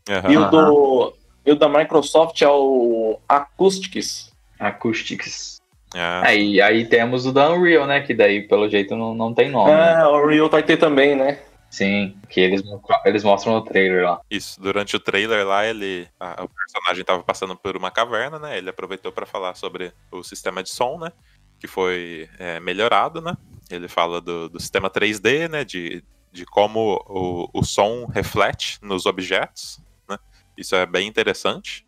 uhum. 0.09 0.31
e, 0.31 0.37
o 0.37 0.49
do, 0.49 1.13
e 1.45 1.51
o 1.51 1.55
da 1.55 1.69
Microsoft 1.69 2.41
é 2.41 2.49
o 2.49 3.19
Acoustics. 3.27 4.28
Acoustics. 4.59 5.59
É. 5.95 6.27
Aí, 6.27 6.61
aí 6.61 6.85
temos 6.85 7.25
o 7.25 7.31
da 7.31 7.49
Unreal, 7.49 7.87
né? 7.87 8.01
Que 8.01 8.13
daí, 8.13 8.47
pelo 8.47 8.69
jeito, 8.69 8.95
não, 8.95 9.15
não 9.15 9.33
tem 9.33 9.49
nome. 9.49 9.71
É, 9.71 9.75
né? 9.75 10.05
o 10.05 10.23
Unreal 10.23 10.49
vai 10.49 10.61
ter 10.61 10.77
também, 10.77 11.15
né? 11.15 11.39
Sim, 11.69 12.17
que 12.27 12.41
eles, 12.41 12.63
eles 13.05 13.23
mostram 13.23 13.53
no 13.53 13.61
trailer 13.61 14.03
lá. 14.03 14.19
Isso, 14.29 14.59
durante 14.59 14.95
o 14.95 14.99
trailer 14.99 15.45
lá, 15.45 15.65
ele. 15.65 16.07
A, 16.19 16.43
o 16.43 16.49
personagem 16.49 17.01
estava 17.01 17.23
passando 17.23 17.55
por 17.55 17.77
uma 17.77 17.91
caverna, 17.91 18.39
né? 18.39 18.57
Ele 18.57 18.69
aproveitou 18.69 19.11
para 19.11 19.25
falar 19.25 19.53
sobre 19.55 19.93
o 20.11 20.23
sistema 20.23 20.63
de 20.63 20.71
som, 20.71 20.97
né? 20.97 21.11
Que 21.59 21.67
foi 21.67 22.27
é, 22.39 22.59
melhorado, 22.59 23.21
né? 23.21 23.37
Ele 23.69 23.87
fala 23.87 24.19
do, 24.19 24.49
do 24.49 24.59
sistema 24.59 24.89
3D, 24.89 25.47
né? 25.47 25.63
De, 25.63 26.03
de 26.31 26.43
como 26.45 27.03
o, 27.07 27.49
o 27.53 27.63
som 27.63 28.07
reflete 28.07 28.79
nos 28.81 29.05
objetos, 29.05 29.79
né? 30.09 30.17
Isso 30.57 30.75
é 30.75 30.87
bem 30.87 31.07
interessante. 31.07 31.85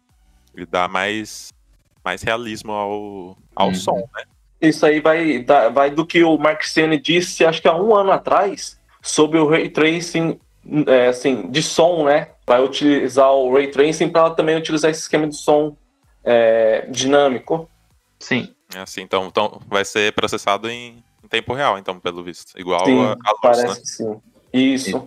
E 0.56 0.64
dá 0.64 0.88
mais, 0.88 1.50
mais 2.04 2.22
realismo 2.22 2.72
ao, 2.72 3.38
ao 3.56 3.68
uhum. 3.68 3.76
som, 3.76 3.96
né? 4.14 4.24
Isso 4.62 4.86
aí 4.86 5.00
vai, 5.00 5.44
vai 5.74 5.90
do 5.90 6.06
que 6.06 6.24
o 6.24 6.38
Mark 6.38 6.64
Cerny 6.64 7.00
disse, 7.00 7.44
acho 7.44 7.62
que 7.62 7.68
há 7.68 7.76
um 7.76 7.96
ano 7.96 8.12
atrás, 8.12 8.80
sobre 9.02 9.40
o 9.40 9.48
ray 9.48 9.70
tracing 9.70 10.40
é, 10.88 11.08
assim, 11.08 11.50
de 11.50 11.64
som, 11.64 12.06
né? 12.06 12.30
Vai 12.46 12.64
utilizar 12.64 13.32
o 13.32 13.52
ray 13.54 13.68
tracing 13.68 14.10
para 14.10 14.30
também 14.32 14.56
utilizar 14.56 14.92
esse 14.92 15.02
esquema 15.02 15.28
de 15.28 15.36
som 15.36 15.76
é, 16.24 16.86
dinâmico. 16.90 17.70
Sim. 18.20 18.54
É 18.74 18.80
assim, 18.80 19.02
então, 19.02 19.26
então 19.26 19.60
vai 19.68 19.84
ser 19.84 20.14
processado 20.14 20.70
em, 20.70 21.04
em, 21.24 21.28
tempo 21.28 21.54
real, 21.54 21.78
então, 21.78 22.00
pelo 22.00 22.24
visto. 22.24 22.58
Igual 22.60 22.86
sim, 22.86 23.00
a, 23.00 23.12
a 23.12 23.32
luz, 23.32 23.40
parece 23.42 23.68
né? 23.68 23.76
que 23.76 23.88
sim. 23.88 24.22
Isso. 24.54 24.98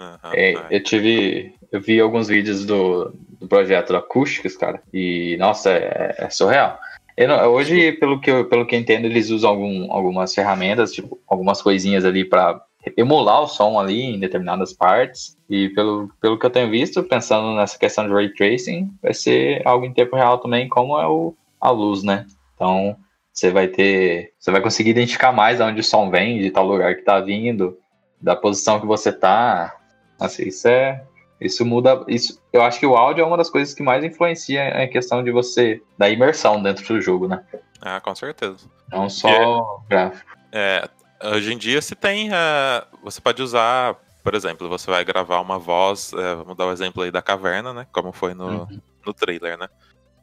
Uhum, 0.00 0.32
é, 0.32 0.66
eu 0.70 0.82
tive. 0.82 1.54
Eu 1.70 1.80
vi 1.80 2.00
alguns 2.00 2.28
vídeos 2.28 2.64
do, 2.64 3.14
do 3.40 3.46
projeto 3.46 3.94
Acústicas, 3.94 4.56
cara, 4.56 4.82
e 4.92 5.36
nossa, 5.38 5.70
é, 5.70 6.14
é 6.18 6.30
surreal. 6.30 6.78
Não, 7.26 7.52
hoje, 7.52 7.92
pelo 7.92 8.20
que, 8.20 8.30
eu, 8.30 8.44
pelo 8.44 8.64
que 8.64 8.76
eu 8.76 8.80
entendo, 8.80 9.06
eles 9.06 9.28
usam 9.30 9.50
algum, 9.50 9.92
algumas 9.92 10.32
ferramentas, 10.32 10.92
tipo, 10.92 11.18
algumas 11.26 11.60
coisinhas 11.60 12.04
ali 12.04 12.24
para 12.24 12.62
emular 12.96 13.42
o 13.42 13.48
som 13.48 13.78
ali 13.78 14.02
em 14.02 14.20
determinadas 14.20 14.72
partes. 14.72 15.36
E 15.50 15.68
pelo, 15.70 16.08
pelo 16.20 16.38
que 16.38 16.46
eu 16.46 16.50
tenho 16.50 16.70
visto, 16.70 17.02
pensando 17.02 17.56
nessa 17.56 17.76
questão 17.76 18.06
de 18.06 18.12
ray 18.12 18.32
tracing, 18.32 18.88
vai 19.02 19.12
ser 19.12 19.66
algo 19.66 19.84
em 19.84 19.92
tempo 19.92 20.14
real 20.14 20.38
também, 20.38 20.68
como 20.68 20.98
é 20.98 21.06
o, 21.08 21.34
a 21.60 21.70
luz, 21.70 22.04
né? 22.04 22.24
Então 22.54 22.96
você 23.32 23.50
vai 23.50 23.66
ter. 23.66 24.32
Você 24.38 24.50
vai 24.50 24.60
conseguir 24.60 24.90
identificar 24.90 25.32
mais 25.32 25.58
de 25.58 25.64
onde 25.64 25.80
o 25.80 25.84
som 25.84 26.10
vem, 26.10 26.38
de 26.38 26.50
tal 26.50 26.66
lugar 26.66 26.94
que 26.94 27.02
tá 27.02 27.18
vindo, 27.20 27.76
da 28.20 28.36
posição 28.36 28.80
que 28.80 28.86
você 28.86 29.12
tá. 29.12 29.74
Assim, 30.20 30.48
isso 30.48 30.68
é. 30.68 31.04
Isso 31.40 31.64
muda. 31.64 32.04
Isso, 32.08 32.40
eu 32.52 32.62
acho 32.62 32.80
que 32.80 32.86
o 32.86 32.96
áudio 32.96 33.22
é 33.22 33.26
uma 33.26 33.36
das 33.36 33.50
coisas 33.50 33.74
que 33.74 33.82
mais 33.82 34.02
influencia 34.02 34.68
a 34.82 34.88
questão 34.88 35.22
de 35.22 35.30
você. 35.30 35.80
da 35.96 36.08
imersão 36.08 36.62
dentro 36.62 36.94
do 36.94 37.00
jogo, 37.00 37.28
né? 37.28 37.42
Ah, 37.80 38.00
com 38.00 38.14
certeza. 38.14 38.68
Não 38.90 39.08
só 39.08 39.28
é, 39.28 39.88
gráfico. 39.88 40.36
É, 40.50 40.88
Hoje 41.24 41.52
em 41.52 41.58
dia 41.58 41.82
se 41.82 41.94
tem. 41.94 42.30
Uh, 42.30 42.86
você 43.02 43.20
pode 43.20 43.42
usar, 43.42 43.96
por 44.22 44.34
exemplo, 44.34 44.68
você 44.68 44.88
vai 44.90 45.04
gravar 45.04 45.40
uma 45.40 45.58
voz. 45.58 46.12
Uh, 46.12 46.38
vamos 46.38 46.56
dar 46.56 46.66
o 46.66 46.68
um 46.68 46.72
exemplo 46.72 47.02
aí 47.02 47.10
da 47.10 47.20
caverna, 47.20 47.72
né? 47.72 47.86
Como 47.92 48.12
foi 48.12 48.34
no, 48.34 48.46
uhum. 48.46 48.80
no 49.04 49.12
trailer, 49.12 49.58
né? 49.58 49.68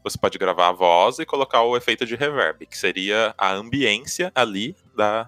Você 0.03 0.17
pode 0.17 0.37
gravar 0.37 0.69
a 0.69 0.71
voz 0.71 1.19
e 1.19 1.25
colocar 1.25 1.63
o 1.63 1.75
efeito 1.75 2.05
de 2.05 2.15
reverb, 2.15 2.65
que 2.65 2.77
seria 2.77 3.33
a 3.37 3.51
ambiência 3.51 4.31
ali 4.35 4.75
da, 4.95 5.27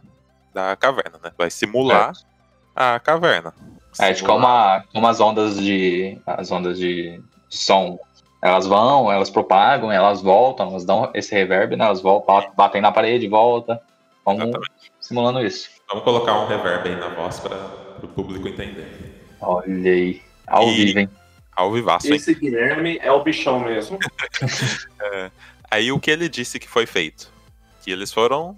da 0.53 0.75
caverna, 0.75 1.19
né? 1.21 1.31
Vai 1.37 1.49
simular 1.49 2.13
é. 2.13 2.95
a 2.95 2.99
caverna. 2.99 3.53
É, 3.99 4.11
de 4.11 4.23
como, 4.23 4.45
a, 4.45 4.83
como 4.93 5.07
as 5.07 5.19
ondas 5.19 5.59
de. 5.59 6.17
as 6.25 6.51
ondas 6.51 6.77
de 6.77 7.21
som. 7.49 7.99
Elas 8.41 8.67
vão, 8.67 9.11
elas 9.11 9.31
propagam, 9.31 9.91
elas 9.91 10.21
voltam, 10.21 10.69
elas 10.69 10.85
dão 10.85 11.09
esse 11.13 11.33
reverb, 11.33 11.75
né? 11.75 11.85
Elas 11.85 12.01
voltam, 12.01 12.51
batem 12.55 12.81
na 12.81 12.91
parede, 12.91 13.27
volta. 13.27 13.81
Como 14.23 14.41
Exatamente 14.41 14.91
simulando 15.07 15.41
isso. 15.41 15.69
Vamos 15.87 16.03
colocar 16.03 16.37
um 16.37 16.47
reverb 16.47 16.89
aí 16.89 16.95
na 16.95 17.09
voz 17.09 17.39
para 17.39 17.57
o 18.03 18.07
público 18.07 18.47
entender. 18.47 19.25
Olha 19.39 19.91
aí, 19.91 20.21
ao 20.45 20.67
e... 20.67 20.85
vivo, 20.85 20.99
hein? 20.99 21.09
Ao 21.55 21.71
vivaço, 21.71 22.07
hein? 22.07 22.15
Esse 22.15 22.35
Guilherme 22.35 22.99
é 23.01 23.11
o 23.11 23.23
bichão 23.23 23.59
mesmo. 23.61 23.97
é. 25.01 25.31
Aí 25.71 25.91
o 25.91 25.99
que 25.99 26.11
ele 26.11 26.29
disse 26.29 26.59
que 26.59 26.67
foi 26.67 26.85
feito? 26.85 27.31
Que 27.83 27.91
eles 27.91 28.11
foram 28.11 28.57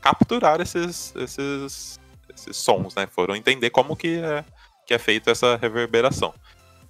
capturar 0.00 0.60
esses, 0.60 1.14
esses, 1.16 2.00
esses 2.34 2.56
sons, 2.56 2.94
né? 2.94 3.06
Foram 3.06 3.34
entender 3.36 3.70
como 3.70 3.96
que 3.96 4.18
é, 4.18 4.44
que 4.88 4.94
é 4.94 4.98
feita 4.98 5.30
essa 5.30 5.56
reverberação. 5.56 6.34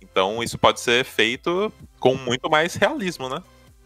Então 0.00 0.40
isso 0.40 0.56
pode 0.56 0.78
ser 0.80 1.04
feito 1.04 1.72
com 1.98 2.14
muito 2.14 2.48
mais 2.48 2.76
realismo, 2.76 3.28
né? 3.28 3.42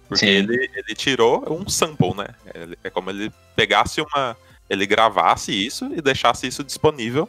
Porque 0.07 0.27
ele, 0.27 0.71
ele 0.75 0.95
tirou 0.95 1.43
um 1.51 1.67
sample, 1.67 2.15
né? 2.15 2.27
É 2.85 2.91
como 2.91 3.09
ele 3.09 3.33
pegasse 3.57 4.03
uma, 4.03 4.37
ele 4.69 4.87
gravasse 4.87 5.51
isso 5.51 5.91
e 5.97 6.03
deixasse 6.03 6.47
isso 6.47 6.63
disponível 6.63 7.27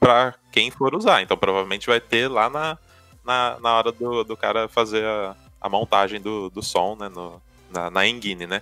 para 0.00 0.34
quem 0.50 0.72
for 0.72 0.92
usar. 0.96 1.22
Então 1.22 1.36
provavelmente 1.36 1.86
vai 1.86 2.00
ter 2.00 2.26
lá 2.26 2.50
na, 2.50 2.76
na, 3.24 3.56
na 3.60 3.74
hora 3.74 3.92
do, 3.92 4.24
do 4.24 4.36
cara 4.36 4.66
fazer 4.66 5.04
a, 5.04 5.36
a 5.60 5.68
montagem 5.68 6.20
do, 6.20 6.50
do 6.50 6.64
som, 6.64 6.96
né? 6.98 7.08
No, 7.08 7.40
na, 7.70 7.90
na 7.90 8.08
engine, 8.08 8.44
né? 8.48 8.60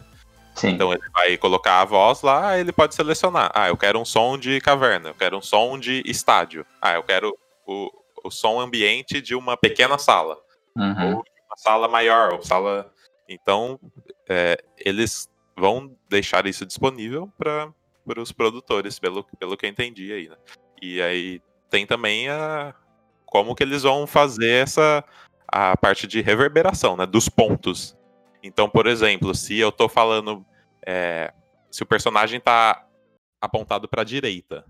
Sim. 0.55 0.69
Então 0.69 0.93
ele 0.93 1.03
vai 1.15 1.39
colocar 1.39 1.81
a 1.81 1.85
voz 1.87 2.21
lá, 2.21 2.59
ele 2.59 2.73
pode 2.73 2.95
selecionar. 2.95 3.51
Ah, 3.55 3.69
eu 3.69 3.77
quero 3.79 3.99
um 3.99 4.05
som 4.05 4.37
de 4.37 4.61
caverna, 4.61 5.09
eu 5.11 5.15
quero 5.15 5.39
um 5.39 5.43
som 5.43 5.79
de 5.79 6.03
estádio. 6.05 6.67
Ah, 6.81 6.95
eu 6.95 7.03
quero 7.03 7.35
o, 7.67 7.91
o 8.25 8.31
som 8.31 8.61
ambiente 8.61 9.21
de 9.21 9.35
uma 9.35 9.57
pequena 9.57 9.99
sala. 9.99 10.39
Uhum. 10.77 11.17
Ou 11.17 11.25
uma 11.47 11.57
sala 11.57 11.89
maior, 11.89 12.35
ou 12.35 12.43
sala. 12.43 12.93
Então, 13.29 13.81
é, 14.29 14.57
eles 14.79 15.29
vão 15.57 15.97
deixar 16.09 16.47
isso 16.47 16.67
disponível 16.67 17.33
para 17.37 17.73
os 18.21 18.31
produtores, 18.31 18.99
pelo, 18.99 19.25
pelo 19.39 19.57
que 19.57 19.67
eu 19.67 19.71
entendi 19.71 20.13
aí, 20.13 20.29
né? 20.29 20.37
E 20.81 21.01
aí 21.01 21.43
tem 21.71 21.87
também 21.87 22.29
a 22.29 22.75
como 23.25 23.55
que 23.55 23.63
eles 23.63 23.83
vão 23.83 24.07
fazer 24.07 24.63
essa 24.63 25.05
a 25.49 25.77
parte 25.77 26.07
de 26.07 26.21
reverberação, 26.21 26.97
né, 26.97 27.07
dos 27.07 27.29
pontos. 27.29 27.97
Então, 28.43 28.69
por 28.69 28.87
exemplo, 28.87 29.35
se 29.35 29.59
eu 29.59 29.73
tô 29.73 29.89
falando 29.89 30.45
é, 30.87 31.33
se 31.71 31.83
o 31.83 31.87
personagem 31.87 32.41
tá 32.41 32.87
apontado 33.41 33.89
para 33.89 34.03
a 34.03 34.05
direita, 34.05 34.65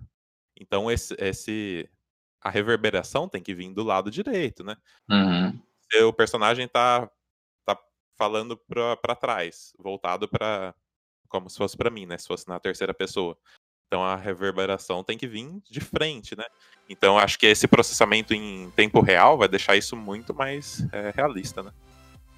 então 0.59 0.91
esse, 0.91 1.15
esse 1.19 1.89
a 2.47 2.51
reverberação 2.51 3.29
tem 3.29 3.43
que 3.43 3.53
vir 3.53 3.75
do 3.75 3.83
lado 3.83 4.09
direito, 4.09 4.63
né? 4.63 4.77
Uhum. 5.11 5.59
Se 5.91 6.01
o 6.05 6.13
personagem 6.13 6.69
tá 6.69 7.11
tá 7.65 7.77
falando 8.17 8.57
para 8.57 9.17
trás, 9.17 9.73
voltado 9.77 10.29
para 10.29 10.73
como 11.29 11.51
se 11.51 11.59
fosse 11.59 11.77
para 11.77 11.91
mim, 11.91 12.07
né? 12.07 12.17
Se 12.17 12.29
fosse 12.29 12.47
na 12.49 12.61
terceira 12.61 12.95
pessoa. 12.95 13.37
Então 13.89 14.05
a 14.05 14.15
reverberação 14.15 15.03
tem 15.03 15.19
que 15.19 15.27
vir 15.27 15.61
de 15.69 15.81
frente, 15.81 16.37
né? 16.37 16.45
Então 16.89 17.19
acho 17.19 17.37
que 17.37 17.47
esse 17.47 17.67
processamento 17.67 18.33
em 18.33 18.71
tempo 18.77 19.01
real 19.01 19.37
vai 19.37 19.49
deixar 19.49 19.77
isso 19.77 19.97
muito 19.97 20.33
mais 20.33 20.87
é, 20.93 21.13
realista, 21.17 21.65
né? 21.65 21.73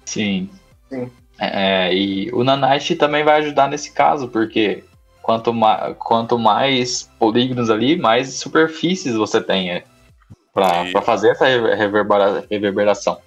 Sim. 0.05 0.49
Sim. 0.89 1.11
É, 1.37 1.93
e 1.93 2.31
o 2.33 2.43
Nanite 2.43 2.95
também 2.95 3.23
vai 3.23 3.41
ajudar 3.41 3.69
nesse 3.69 3.93
caso, 3.93 4.27
porque 4.27 4.83
quanto, 5.21 5.53
ma 5.53 5.93
quanto 5.93 6.39
mais 6.39 7.03
polígonos 7.19 7.69
ali, 7.69 7.95
mais 7.95 8.33
superfícies 8.33 9.13
você 9.13 9.39
tem 9.39 9.69
para 10.53 11.01
fazer 11.01 11.29
essa 11.29 11.45
reverbera 11.45 12.45
reverberação. 12.49 13.19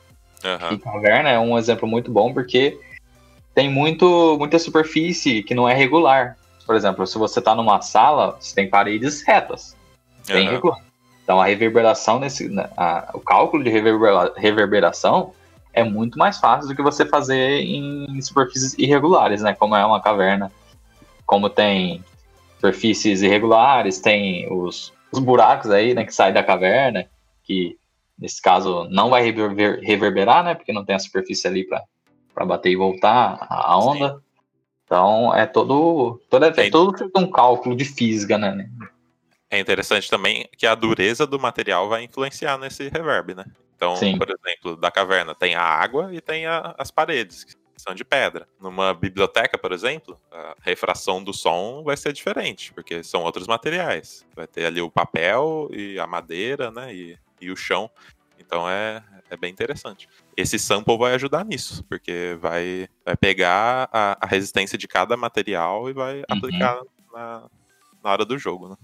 Uhum. 0.44 0.74
E 0.74 0.78
caverna 0.78 1.28
é 1.30 1.38
um 1.38 1.56
exemplo 1.56 1.86
muito 1.86 2.10
bom 2.10 2.32
porque 2.32 2.78
tem 3.54 3.70
muito, 3.70 4.36
muita 4.38 4.58
superfície 4.58 5.42
que 5.42 5.54
não 5.54 5.68
é 5.68 5.74
regular. 5.74 6.36
Por 6.66 6.74
exemplo, 6.74 7.06
se 7.06 7.18
você 7.18 7.38
está 7.38 7.54
numa 7.54 7.80
sala, 7.80 8.36
você 8.40 8.54
tem 8.54 8.68
paredes 8.68 9.22
retas, 9.22 9.76
bem 10.26 10.46
uhum. 10.46 10.54
regular. 10.54 10.78
Então 11.22 11.40
a 11.40 11.46
reverberação 11.46 12.18
nesse, 12.18 12.48
né, 12.48 12.68
a, 12.76 13.10
o 13.14 13.20
cálculo 13.20 13.62
de 13.62 13.70
reverbera, 13.70 14.32
reverberação 14.36 15.32
é 15.72 15.82
muito 15.82 16.18
mais 16.18 16.38
fácil 16.38 16.68
do 16.68 16.76
que 16.76 16.82
você 16.82 17.06
fazer 17.06 17.60
em 17.62 18.20
superfícies 18.20 18.74
irregulares, 18.76 19.40
né? 19.40 19.54
Como 19.54 19.74
é 19.74 19.84
uma 19.84 20.02
caverna, 20.02 20.52
como 21.24 21.48
tem 21.48 22.04
superfícies 22.56 23.22
irregulares, 23.22 23.98
tem 23.98 24.52
os, 24.52 24.92
os 25.10 25.18
buracos 25.18 25.70
aí, 25.70 25.94
né, 25.94 26.04
que 26.04 26.14
saem 26.14 26.34
da 26.34 26.42
caverna, 26.42 27.06
que 27.42 27.78
nesse 28.18 28.40
caso 28.40 28.88
não 28.90 29.10
vai 29.10 29.22
reverber, 29.22 29.80
reverberar, 29.80 30.44
né, 30.44 30.54
porque 30.54 30.72
não 30.72 30.84
tem 30.84 30.94
a 30.94 30.98
superfície 30.98 31.46
ali 31.46 31.66
para 32.34 32.46
bater 32.46 32.70
e 32.70 32.76
voltar 32.76 33.46
a 33.48 33.78
onda. 33.78 34.14
Sim. 34.14 34.20
Então 34.84 35.34
é 35.34 35.46
todo, 35.46 36.20
todo, 36.28 36.44
é, 36.44 36.52
é 36.56 36.70
todo 36.70 37.10
um 37.16 37.30
cálculo 37.30 37.74
de 37.74 37.84
física, 37.84 38.36
né? 38.36 38.68
É 39.50 39.58
interessante 39.58 40.08
também 40.08 40.48
que 40.56 40.66
a 40.66 40.74
dureza 40.74 41.26
do 41.26 41.38
material 41.38 41.88
vai 41.88 42.04
influenciar 42.04 42.58
nesse 42.58 42.88
reverb, 42.88 43.34
né? 43.34 43.44
Então, 43.76 43.96
Sim. 43.96 44.16
por 44.16 44.28
exemplo, 44.30 44.76
da 44.76 44.90
caverna 44.90 45.34
tem 45.34 45.54
a 45.54 45.62
água 45.62 46.14
e 46.14 46.20
tem 46.20 46.46
a, 46.46 46.74
as 46.78 46.90
paredes, 46.90 47.42
que 47.44 47.54
são 47.76 47.94
de 47.94 48.04
pedra. 48.04 48.46
Numa 48.60 48.94
biblioteca, 48.94 49.58
por 49.58 49.72
exemplo, 49.72 50.18
a 50.30 50.54
refração 50.62 51.22
do 51.22 51.34
som 51.34 51.82
vai 51.82 51.96
ser 51.96 52.12
diferente, 52.12 52.72
porque 52.72 53.02
são 53.02 53.22
outros 53.22 53.46
materiais. 53.46 54.24
Vai 54.36 54.46
ter 54.46 54.66
ali 54.66 54.80
o 54.80 54.90
papel 54.90 55.68
e 55.72 55.98
a 55.98 56.06
madeira, 56.06 56.70
né? 56.70 56.94
E, 56.94 57.18
e 57.42 57.50
o 57.50 57.56
chão. 57.56 57.90
Então 58.38 58.68
é, 58.68 59.02
é 59.30 59.36
bem 59.36 59.50
interessante. 59.50 60.08
Esse 60.36 60.58
sample 60.58 60.96
vai 60.96 61.14
ajudar 61.14 61.44
nisso, 61.44 61.84
porque 61.88 62.36
vai, 62.40 62.88
vai 63.04 63.16
pegar 63.16 63.88
a, 63.92 64.18
a 64.20 64.26
resistência 64.26 64.76
de 64.78 64.86
cada 64.86 65.16
material 65.16 65.88
e 65.88 65.92
vai 65.92 66.18
uhum. 66.18 66.24
aplicar 66.28 66.80
na, 67.12 67.44
na 68.02 68.10
hora 68.10 68.24
do 68.24 68.38
jogo, 68.38 68.68
né? 68.68 68.76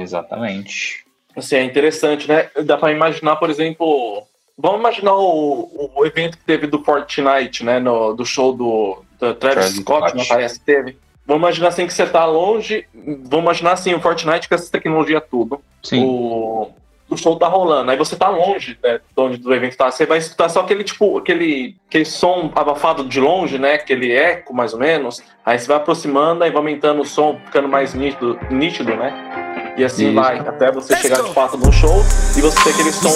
Exatamente. 0.00 1.06
Assim, 1.34 1.56
é 1.56 1.64
interessante, 1.64 2.28
né? 2.28 2.50
Dá 2.64 2.76
para 2.76 2.92
imaginar, 2.92 3.36
por 3.36 3.48
exemplo, 3.48 4.26
vamos 4.56 4.80
imaginar 4.80 5.14
o, 5.14 5.92
o 5.96 6.04
evento 6.04 6.36
que 6.36 6.44
teve 6.44 6.66
do 6.66 6.82
Fortnite, 6.82 7.64
né? 7.64 7.78
No, 7.78 8.12
do 8.14 8.26
show 8.26 8.52
do, 8.52 9.02
do 9.18 9.34
Travis 9.34 9.76
Scott, 9.76 10.16
não 10.16 10.26
parece 10.26 10.58
que 10.58 10.66
teve. 10.66 10.98
Vamos 11.26 11.42
imaginar 11.42 11.68
assim 11.68 11.86
que 11.86 11.92
você 11.92 12.06
tá 12.06 12.24
longe. 12.24 12.86
Vamos 12.94 13.44
imaginar 13.44 13.72
assim, 13.72 13.94
o 13.94 14.00
Fortnite 14.00 14.48
com 14.48 14.54
essa 14.54 14.70
tecnologia 14.70 15.20
tudo. 15.20 15.62
Sim. 15.82 16.04
O, 16.04 16.72
o 17.10 17.16
show 17.16 17.36
tá 17.36 17.48
rolando. 17.48 17.90
Aí 17.90 17.96
você 17.96 18.16
tá 18.16 18.28
longe 18.28 18.78
né, 18.82 18.98
de 18.98 19.22
onde 19.22 19.38
do 19.38 19.54
evento 19.54 19.76
tá. 19.76 19.90
Você 19.90 20.04
vai 20.04 20.18
escutar 20.18 20.48
só 20.48 20.60
aquele 20.60 20.84
tipo, 20.84 21.18
aquele, 21.18 21.76
aquele 21.88 22.04
som 22.04 22.50
abafado 22.54 23.04
de 23.04 23.20
longe, 23.20 23.58
né? 23.58 23.74
Aquele 23.74 24.12
eco, 24.12 24.54
mais 24.54 24.72
ou 24.72 24.78
menos. 24.78 25.22
Aí 25.44 25.58
você 25.58 25.66
vai 25.66 25.76
aproximando, 25.78 26.44
aí 26.44 26.50
vai 26.50 26.58
aumentando 26.58 27.00
o 27.00 27.04
som, 27.04 27.38
ficando 27.46 27.68
mais 27.68 27.94
nítido, 27.94 28.38
nítido 28.50 28.94
né? 28.94 29.74
E 29.76 29.84
assim 29.84 30.06
Isso. 30.06 30.14
vai, 30.14 30.38
até 30.40 30.72
você 30.72 30.96
chegar 30.96 31.22
de 31.22 31.32
fato 31.32 31.56
no 31.56 31.72
show 31.72 32.02
e 32.36 32.40
você 32.40 32.64
ter 32.64 32.70
aquele 32.70 32.92
som. 32.92 33.08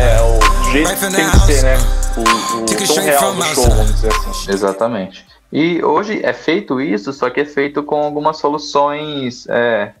É, 0.00 0.20
o 0.20 0.72
jeito 0.72 0.90
que 0.94 1.14
tem 1.14 1.30
que 1.30 1.38
ser, 1.38 1.62
né? 1.62 1.76
O, 2.16 2.82
o 2.82 2.86
som 2.86 3.00
real 3.00 3.32
do 3.32 3.42
show, 3.44 3.70
vamos 3.70 3.94
dizer 3.94 4.08
assim. 4.08 4.52
Exatamente. 4.52 5.24
E 5.52 5.82
hoje 5.82 6.20
é 6.22 6.32
feito 6.32 6.80
isso, 6.80 7.12
só 7.12 7.30
que 7.30 7.40
é 7.40 7.44
feito 7.44 7.82
com 7.82 8.02
algumas 8.02 8.38
soluções 8.38 9.46
é, 9.48 9.92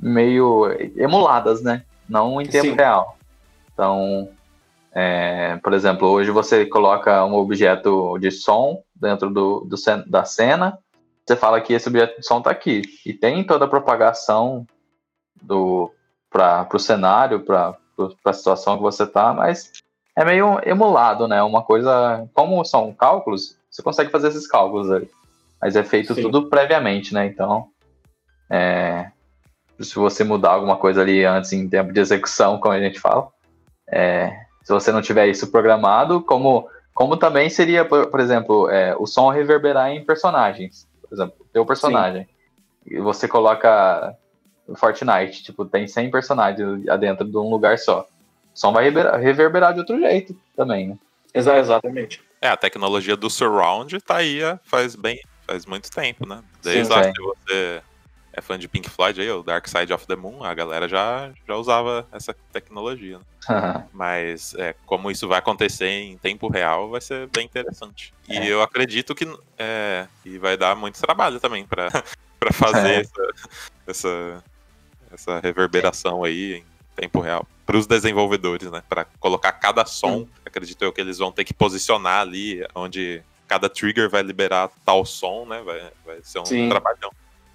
meio 0.00 0.74
emuladas, 0.96 1.62
né? 1.62 1.82
Não 2.08 2.40
em 2.40 2.46
tempo 2.46 2.68
Sim. 2.68 2.74
real. 2.74 3.16
Então, 3.72 4.28
é, 4.92 5.56
por 5.62 5.72
exemplo, 5.72 6.08
hoje 6.08 6.30
você 6.30 6.66
coloca 6.66 7.24
um 7.24 7.34
objeto 7.34 8.18
de 8.18 8.30
som 8.30 8.82
dentro 8.94 9.30
do, 9.30 9.60
do 9.60 9.76
da 10.06 10.24
cena, 10.24 10.78
você 11.24 11.36
fala 11.36 11.60
que 11.60 11.74
esse 11.74 11.88
objeto 11.88 12.18
de 12.18 12.26
som 12.26 12.38
está 12.38 12.50
aqui, 12.50 12.82
e 13.04 13.12
tem 13.12 13.44
toda 13.44 13.66
a 13.66 13.68
propagação 13.68 14.66
para 16.30 16.68
o 16.72 16.78
cenário, 16.78 17.40
para 17.40 17.76
a 18.24 18.32
situação 18.32 18.76
que 18.76 18.82
você 18.82 19.04
está, 19.04 19.32
mas 19.32 19.70
é 20.16 20.24
meio 20.24 20.58
emulado, 20.64 21.28
né? 21.28 21.42
Uma 21.42 21.62
coisa, 21.62 22.28
como 22.34 22.64
são 22.64 22.92
cálculos, 22.92 23.56
você 23.70 23.82
consegue 23.82 24.10
fazer 24.10 24.28
esses 24.28 24.48
cálculos 24.48 24.90
aí, 24.90 25.08
mas 25.60 25.76
é 25.76 25.84
feito 25.84 26.14
Sim. 26.14 26.22
tudo 26.22 26.48
previamente, 26.48 27.14
né? 27.14 27.26
Então, 27.26 27.68
é, 28.50 29.10
se 29.80 29.94
você 29.94 30.24
mudar 30.24 30.50
alguma 30.50 30.76
coisa 30.76 31.02
ali 31.02 31.24
antes 31.24 31.52
em 31.52 31.68
tempo 31.68 31.92
de 31.92 32.00
execução, 32.00 32.58
como 32.58 32.74
a 32.74 32.80
gente 32.80 32.98
fala. 32.98 33.28
É, 33.90 34.30
se 34.62 34.72
você 34.72 34.92
não 34.92 35.00
tiver 35.00 35.28
isso 35.28 35.50
programado, 35.50 36.20
como, 36.20 36.68
como 36.92 37.16
também 37.16 37.48
seria, 37.48 37.84
por, 37.84 38.06
por 38.06 38.20
exemplo, 38.20 38.68
é, 38.70 38.94
o 38.98 39.06
som 39.06 39.30
reverberar 39.30 39.90
em 39.90 40.04
personagens. 40.04 40.86
Por 41.02 41.14
exemplo, 41.14 41.46
teu 41.52 41.64
personagem. 41.64 42.24
Sim. 42.24 42.96
E 42.96 43.00
você 43.00 43.28
coloca 43.28 44.14
Fortnite, 44.76 45.42
tipo, 45.42 45.64
tem 45.64 45.86
100 45.86 46.10
personagens 46.10 46.84
dentro 47.00 47.26
de 47.26 47.36
um 47.36 47.48
lugar 47.48 47.78
só. 47.78 48.00
O 48.02 48.06
som 48.58 48.72
vai 48.72 48.84
reverberar, 48.84 49.20
reverberar 49.20 49.72
de 49.72 49.80
outro 49.80 49.98
jeito 49.98 50.36
também, 50.56 50.88
né? 50.88 50.98
Exatamente. 51.32 52.22
É, 52.40 52.48
a 52.48 52.56
tecnologia 52.56 53.16
do 53.16 53.30
surround 53.30 54.00
tá 54.00 54.16
aí 54.16 54.40
faz 54.64 54.94
bem, 54.94 55.20
faz 55.46 55.66
muito 55.66 55.90
tempo, 55.90 56.26
né? 56.26 56.42
Desde 56.62 56.84
Sim, 56.86 56.92
lá 56.92 57.12
que 57.12 57.22
você 57.22 57.82
é 58.38 58.40
fã 58.40 58.58
de 58.58 58.68
Pink 58.68 58.88
Floyd 58.88 59.20
aí, 59.20 59.30
o 59.30 59.42
Dark 59.42 59.66
Side 59.66 59.92
of 59.92 60.06
the 60.06 60.16
Moon, 60.16 60.42
a 60.42 60.54
galera 60.54 60.88
já, 60.88 61.30
já 61.46 61.56
usava 61.56 62.06
essa 62.12 62.34
tecnologia. 62.52 63.18
Né? 63.18 63.24
Mas 63.92 64.54
é, 64.54 64.74
como 64.86 65.10
isso 65.10 65.28
vai 65.28 65.38
acontecer 65.38 65.88
em 65.88 66.16
tempo 66.16 66.48
real, 66.48 66.90
vai 66.90 67.00
ser 67.00 67.28
bem 67.28 67.44
interessante. 67.44 68.14
E 68.28 68.36
é. 68.36 68.46
eu 68.46 68.62
acredito 68.62 69.14
que, 69.14 69.26
é, 69.58 70.06
que 70.22 70.38
vai 70.38 70.56
dar 70.56 70.74
muito 70.76 71.00
trabalho 71.00 71.40
também 71.40 71.66
para 71.66 71.90
fazer 72.52 72.88
é. 72.88 73.00
essa, 73.00 73.22
essa, 73.86 74.44
essa 75.12 75.40
reverberação 75.40 76.24
aí 76.24 76.58
em 76.58 76.64
tempo 76.94 77.20
real. 77.20 77.46
Para 77.66 77.76
os 77.76 77.86
desenvolvedores, 77.86 78.70
né? 78.70 78.82
Para 78.88 79.04
colocar 79.20 79.52
cada 79.52 79.84
som, 79.84 80.20
hum. 80.20 80.28
acredito 80.44 80.82
eu 80.82 80.92
que 80.92 81.00
eles 81.00 81.18
vão 81.18 81.30
ter 81.30 81.44
que 81.44 81.52
posicionar 81.52 82.20
ali 82.20 82.66
onde 82.74 83.22
cada 83.46 83.68
trigger 83.68 84.08
vai 84.08 84.22
liberar 84.22 84.70
tal 84.84 85.04
som, 85.04 85.44
né? 85.44 85.60
Vai, 85.62 85.90
vai 86.04 86.18
ser 86.22 86.38
um 86.38 86.46
Sim. 86.46 86.68
trabalhão. 86.68 87.10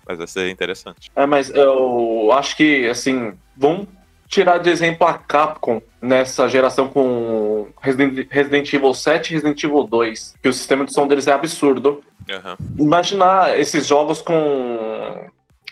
Mas 0.08 0.18
vai 0.18 0.28
ser 0.28 0.50
interessante. 0.50 1.12
É, 1.16 1.26
mas 1.26 1.50
eu 1.50 2.32
acho 2.34 2.58
que, 2.58 2.88
assim, 2.88 3.34
vamos 3.56 3.88
tirar 4.28 4.58
de 4.58 4.70
exemplo 4.70 5.06
a 5.06 5.14
Capcom 5.14 5.82
nessa 6.02 6.48
geração 6.50 6.88
com 6.88 7.68
Resident, 7.80 8.74
Evil 8.74 8.94
7 8.94 9.30
e 9.30 9.34
Resident 9.36 9.64
Evil 9.64 9.84
2, 9.84 10.36
que 10.42 10.50
o 10.50 10.54
sistema 10.54 10.86
de 10.86 10.94
som 10.94 11.08
deles 11.08 11.28
é 11.28 11.32
absurdo. 11.32 12.02
Uhum. 12.30 12.84
Imaginar 12.86 13.60
esses 13.60 13.86
jogos 13.86 14.22
com 14.22 15.30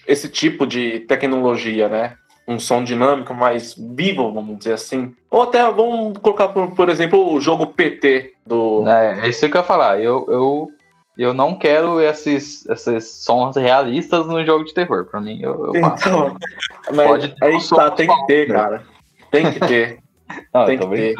esse 0.08 0.30
tipo 0.30 0.68
de 0.68 1.00
tecnologia, 1.02 1.90
né? 1.90 2.16
Um 2.48 2.60
som 2.60 2.84
dinâmico 2.84 3.34
mais 3.34 3.74
vivo, 3.76 4.32
vamos 4.32 4.60
dizer 4.60 4.74
assim. 4.74 5.16
Ou 5.30 5.44
até 5.44 5.64
vamos 5.72 6.18
colocar, 6.20 6.50
por, 6.50 6.72
por 6.72 6.90
exemplo, 6.90 7.34
o 7.34 7.42
jogo 7.42 7.68
PT 7.68 8.34
do. 8.46 8.88
É, 8.88 9.26
é 9.26 9.30
isso 9.30 9.48
que 9.50 9.58
eu 9.58 9.62
ia 9.62 9.68
falar. 9.68 10.02
Eu, 10.02 10.26
eu 10.30 10.72
eu 11.18 11.34
não 11.34 11.56
quero 11.58 12.00
esses, 12.00 12.66
esses 12.68 13.24
sons 13.24 13.56
realistas 13.56 14.26
no 14.28 14.44
jogo 14.46 14.64
de 14.64 14.74
terror. 14.74 15.06
Pra 15.06 15.20
mim, 15.20 15.40
eu, 15.42 15.74
eu 15.74 15.76
então, 15.76 16.38
Pode 16.96 17.36
ter 17.36 17.46
aí 17.46 17.56
um 17.56 17.68
tá, 17.68 17.92
tem 17.92 18.08
que 18.08 18.28
ter, 18.28 18.48
cara. 18.48 18.84
Tem 19.30 19.52
que 19.52 19.60
ter. 19.60 20.00
Não, 20.54 20.66
tem 20.66 20.80
que 20.80 20.88
ter. 20.88 21.16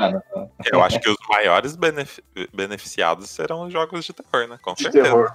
Eu 0.72 0.82
acho 0.82 0.98
que 1.02 1.10
os 1.10 1.18
maiores 1.30 1.76
benefic 1.76 2.24
beneficiados 2.54 3.30
serão 3.30 3.64
os 3.64 3.74
jogos 3.74 4.06
de 4.06 4.14
terror, 4.14 4.48
né? 4.48 4.58
Com 4.62 4.74
de 4.74 4.84
certeza. 4.84 5.04
Terror. 5.04 5.32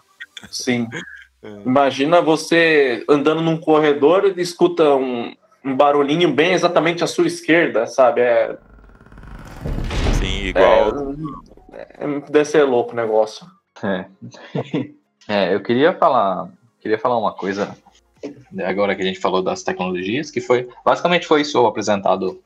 Sim. 0.51 0.89
Imagina 1.65 2.23
você 2.23 3.05
andando 3.09 3.43
num 3.43 3.59
corredor 3.59 4.25
e 4.25 4.41
escuta 4.41 4.95
um, 4.95 5.35
um 5.63 5.77
barulhinho 5.77 6.33
bem 6.33 6.55
exatamente 6.55 7.05
à 7.05 7.07
sua 7.07 7.27
esquerda, 7.27 7.87
sabe? 7.87 8.23
É... 8.23 8.57
Sim, 10.19 10.47
igual. 10.47 11.15
É, 11.73 12.05
é, 12.05 12.21
deve 12.31 12.45
ser 12.47 12.65
louco 12.65 12.93
o 12.93 12.97
negócio. 12.97 13.47
É. 13.83 14.07
é, 15.29 15.55
eu 15.55 15.63
queria 15.63 15.93
falar, 15.93 16.51
queria 16.81 16.99
falar 16.99 17.19
uma 17.19 17.33
coisa 17.33 17.77
né, 18.53 18.65
agora 18.65 18.95
que 18.95 19.03
a 19.03 19.05
gente 19.05 19.21
falou 19.21 19.43
das 19.43 19.63
tecnologias, 19.63 20.31
que 20.31 20.41
foi 20.41 20.69
basicamente 20.85 21.27
foi 21.27 21.43
isso 21.43 21.65
apresentado 21.67 22.43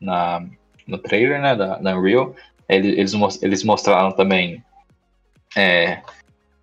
na, 0.00 0.44
no 0.86 0.98
trailer, 0.98 1.40
né, 1.40 1.54
da, 1.54 1.76
da 1.76 1.96
Unreal. 1.96 2.34
Eles, 2.68 3.12
eles 3.42 3.64
mostraram 3.64 4.12
também 4.12 4.64
é, 5.56 6.02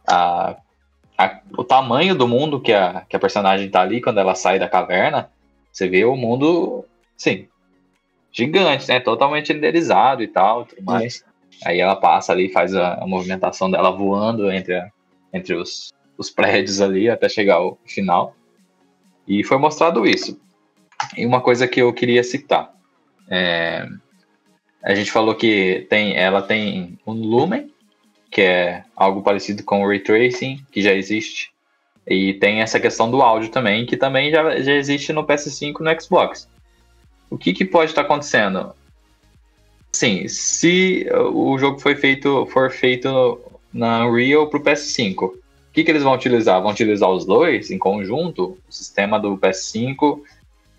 a, 0.08 0.56
a, 1.18 1.40
o 1.58 1.64
tamanho 1.64 2.16
do 2.16 2.28
mundo 2.28 2.62
que 2.62 2.72
a, 2.72 3.06
que 3.08 3.16
a 3.16 3.20
personagem 3.20 3.70
tá 3.70 3.82
ali 3.82 4.02
quando 4.02 4.20
ela 4.20 4.34
sai 4.34 4.58
da 4.58 4.70
caverna. 4.70 5.30
Você 5.72 5.88
vê 5.88 6.06
o 6.06 6.16
mundo, 6.16 6.86
sim, 7.18 7.48
gigante, 8.32 8.88
né? 8.88 9.00
Totalmente 9.00 9.52
renderizado 9.52 10.24
e 10.24 10.28
tal, 10.28 10.66
tudo 10.66 10.82
mais. 10.84 11.24
Aí 11.66 11.80
ela 11.80 11.96
passa 11.96 12.32
ali, 12.32 12.50
faz 12.50 12.76
a, 12.76 12.96
a 12.96 13.08
movimentação 13.08 13.70
dela 13.70 13.92
voando 13.92 14.52
entre, 14.52 14.76
a, 14.76 14.90
entre 15.34 15.56
os, 15.56 15.92
os 16.18 16.30
prédios 16.30 16.82
ali 16.82 17.10
até 17.10 17.28
chegar 17.28 17.56
ao 17.56 17.78
final. 17.86 18.36
E 19.28 19.44
foi 19.44 19.58
mostrado 19.58 20.06
isso. 20.06 20.40
E 21.16 21.26
uma 21.26 21.42
coisa 21.42 21.68
que 21.68 21.82
eu 21.82 21.94
queria 21.94 22.24
citar. 22.24 22.74
É, 23.30 23.88
a 24.84 24.96
gente 24.96 25.12
falou 25.12 25.36
que 25.36 25.86
tem, 25.90 26.16
ela 26.16 26.42
tem 26.42 26.98
um 27.06 27.14
lumen, 27.14 27.72
que 28.32 28.42
é 28.42 28.84
algo 28.96 29.22
parecido 29.22 29.64
com 29.64 29.84
o 29.84 29.88
ray 29.88 30.00
tracing, 30.00 30.64
que 30.72 30.82
já 30.82 30.94
existe. 30.94 31.52
E 32.06 32.34
tem 32.36 32.62
essa 32.62 32.80
questão 32.80 33.12
do 33.12 33.22
áudio 33.22 33.50
também, 33.50 33.86
que 33.86 33.98
também 33.98 34.32
já, 34.32 34.60
já 34.62 34.74
existe 34.74 35.12
no 35.12 35.26
PS5 35.26 35.76
e 35.80 35.84
no 35.84 36.02
Xbox. 36.02 36.48
O 37.30 37.38
que, 37.38 37.52
que 37.52 37.66
pode 37.66 37.92
estar 37.92 38.02
acontecendo? 38.02 38.74
Sim, 39.98 40.28
se 40.28 41.08
o 41.34 41.58
jogo 41.58 41.80
foi 41.80 41.96
feito, 41.96 42.46
for 42.54 42.70
feito 42.70 43.42
na 43.74 44.06
Unreal 44.06 44.48
para 44.48 44.60
o 44.60 44.64
PS5, 44.64 45.24
o 45.24 45.34
que, 45.74 45.84
que 45.84 45.90
eles 45.90 46.04
vão 46.04 46.14
utilizar? 46.14 46.62
Vão 46.62 46.70
utilizar 46.70 47.10
os 47.10 47.26
dois 47.26 47.72
em 47.72 47.80
conjunto? 47.80 48.60
O 48.70 48.72
sistema 48.72 49.20
do 49.20 49.36
PS5 49.40 50.22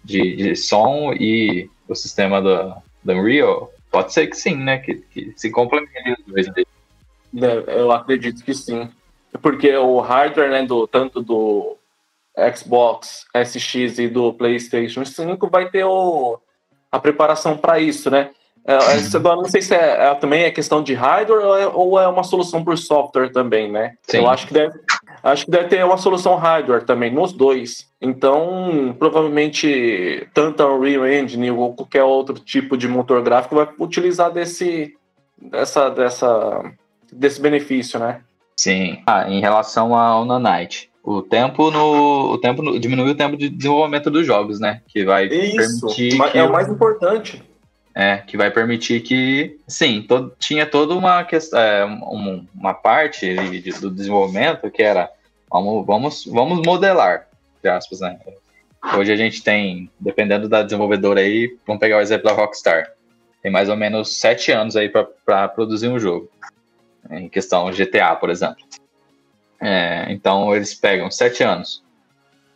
de, 0.04 0.36
de 0.36 0.54
som 0.54 1.12
e 1.12 1.68
o 1.88 1.96
sistema 1.96 2.40
do, 2.40 2.72
do 3.02 3.12
Unreal, 3.12 3.72
pode 3.90 4.12
ser 4.12 4.28
que 4.28 4.36
sim, 4.36 4.54
né? 4.54 4.78
Que, 4.78 4.94
que 4.94 5.32
se 5.36 5.50
complementem 5.50 6.12
os 6.12 6.24
dois. 6.24 6.46
É, 6.46 7.80
eu 7.80 7.90
acredito 7.90 8.44
que 8.44 8.54
sim. 8.54 8.88
Porque 9.42 9.76
o 9.76 9.98
hardware, 9.98 10.48
né, 10.48 10.64
do, 10.64 10.86
tanto 10.86 11.20
do 11.20 11.76
Xbox 12.56 13.26
SX 13.34 13.98
e 13.98 14.06
do 14.06 14.32
PlayStation 14.32 15.04
5 15.04 15.50
vai 15.50 15.68
ter 15.68 15.82
o, 15.82 16.38
a 16.92 17.00
preparação 17.00 17.58
para 17.58 17.80
isso, 17.80 18.08
né? 18.12 18.30
É, 18.68 18.74
é 18.74 19.16
agora 19.16 19.36
não 19.36 19.46
sei 19.46 19.62
se 19.62 19.74
é, 19.74 20.10
é, 20.10 20.14
também 20.16 20.42
é 20.42 20.50
questão 20.50 20.82
de 20.82 20.92
hardware 20.92 21.42
ou 21.42 21.56
é, 21.56 21.66
ou 21.66 21.98
é, 21.98 22.06
uma 22.06 22.22
solução 22.22 22.62
por 22.62 22.76
software 22.76 23.32
também, 23.32 23.72
né? 23.72 23.94
Sim. 24.02 24.18
Eu 24.18 24.28
acho 24.28 24.46
que 24.46 24.52
deve, 24.52 24.78
acho 25.22 25.46
que 25.46 25.50
deve 25.50 25.68
ter 25.68 25.82
uma 25.82 25.96
solução 25.96 26.36
hardware 26.36 26.84
também 26.84 27.10
nos 27.10 27.32
dois. 27.32 27.88
Então, 27.98 28.94
provavelmente 28.98 30.28
tanto 30.34 30.62
a 30.62 30.74
Unreal 30.74 31.08
Engine 31.08 31.50
ou 31.50 31.72
qualquer 31.72 32.04
outro 32.04 32.34
tipo 32.34 32.76
de 32.76 32.86
motor 32.86 33.22
gráfico 33.22 33.54
vai 33.54 33.66
utilizar 33.80 34.30
desse 34.30 34.94
dessa 35.40 35.88
dessa 35.88 36.62
desse 37.10 37.40
benefício, 37.40 37.98
né? 37.98 38.20
Sim. 38.54 39.02
Ah, 39.06 39.30
em 39.30 39.40
relação 39.40 39.94
ao 39.94 40.26
Nanite, 40.26 40.90
o 41.02 41.22
tempo 41.22 41.70
no 41.70 42.32
o 42.32 42.38
tempo 42.38 42.62
no, 42.62 42.78
diminuiu 42.78 43.12
o 43.12 43.16
tempo 43.16 43.34
de 43.34 43.48
desenvolvimento 43.48 44.10
dos 44.10 44.26
jogos, 44.26 44.60
né? 44.60 44.82
Que 44.86 45.06
vai 45.06 45.24
Isso, 45.24 45.86
permitir 45.86 46.36
é 46.36 46.44
o 46.44 46.52
mais 46.52 46.68
importante. 46.68 47.47
É, 47.94 48.18
que 48.18 48.36
vai 48.36 48.50
permitir 48.50 49.00
que, 49.00 49.58
sim, 49.66 50.06
tinha 50.38 50.64
toda 50.64 50.94
uma 50.94 51.24
questão, 51.24 51.58
é, 51.58 51.84
uma 51.84 52.72
parte 52.72 53.34
de, 53.60 53.72
do 53.72 53.90
desenvolvimento 53.90 54.70
que 54.70 54.82
era 54.82 55.10
vamos, 55.50 55.86
vamos, 55.86 56.24
vamos 56.26 56.62
modelar, 56.64 57.26
de 57.62 57.68
aspas, 57.68 58.00
né? 58.00 58.18
Hoje 58.96 59.12
a 59.12 59.16
gente 59.16 59.42
tem, 59.42 59.90
dependendo 59.98 60.48
da 60.48 60.62
desenvolvedora 60.62 61.20
aí, 61.20 61.56
vamos 61.66 61.80
pegar 61.80 61.98
o 61.98 62.00
exemplo 62.00 62.26
da 62.26 62.32
Rockstar, 62.32 62.92
tem 63.42 63.50
mais 63.50 63.68
ou 63.68 63.76
menos 63.76 64.18
sete 64.18 64.52
anos 64.52 64.76
aí 64.76 64.88
para 64.88 65.48
produzir 65.48 65.88
um 65.88 65.98
jogo, 65.98 66.30
em 67.10 67.28
questão 67.28 67.70
GTA, 67.70 68.14
por 68.14 68.30
exemplo. 68.30 68.64
É, 69.60 70.06
então 70.10 70.54
eles 70.54 70.72
pegam 70.74 71.10
sete 71.10 71.42
anos, 71.42 71.82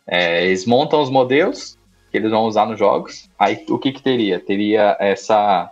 é, 0.07 0.45
eles 0.45 0.65
montam 0.65 1.01
os 1.01 1.09
modelos 1.09 1.77
que 2.13 2.17
eles 2.17 2.29
vão 2.29 2.43
usar 2.43 2.67
nos 2.67 2.77
jogos. 2.77 3.27
Aí 3.39 3.65
o 3.67 3.79
que, 3.79 3.91
que 3.91 4.03
teria? 4.03 4.39
Teria 4.39 4.95
essa 4.99 5.71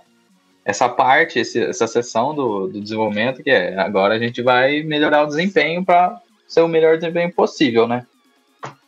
essa 0.65 0.89
parte, 0.89 1.39
esse, 1.39 1.59
essa 1.63 1.85
seção 1.87 2.33
do, 2.33 2.67
do 2.67 2.81
desenvolvimento 2.81 3.43
que 3.43 3.49
é 3.49 3.79
agora 3.79 4.15
a 4.15 4.19
gente 4.19 4.41
vai 4.41 4.81
melhorar 4.81 5.23
o 5.23 5.27
desempenho 5.27 5.85
para 5.85 6.19
ser 6.47 6.61
o 6.61 6.67
melhor 6.67 6.97
desempenho 6.97 7.31
possível, 7.31 7.87
né? 7.87 8.07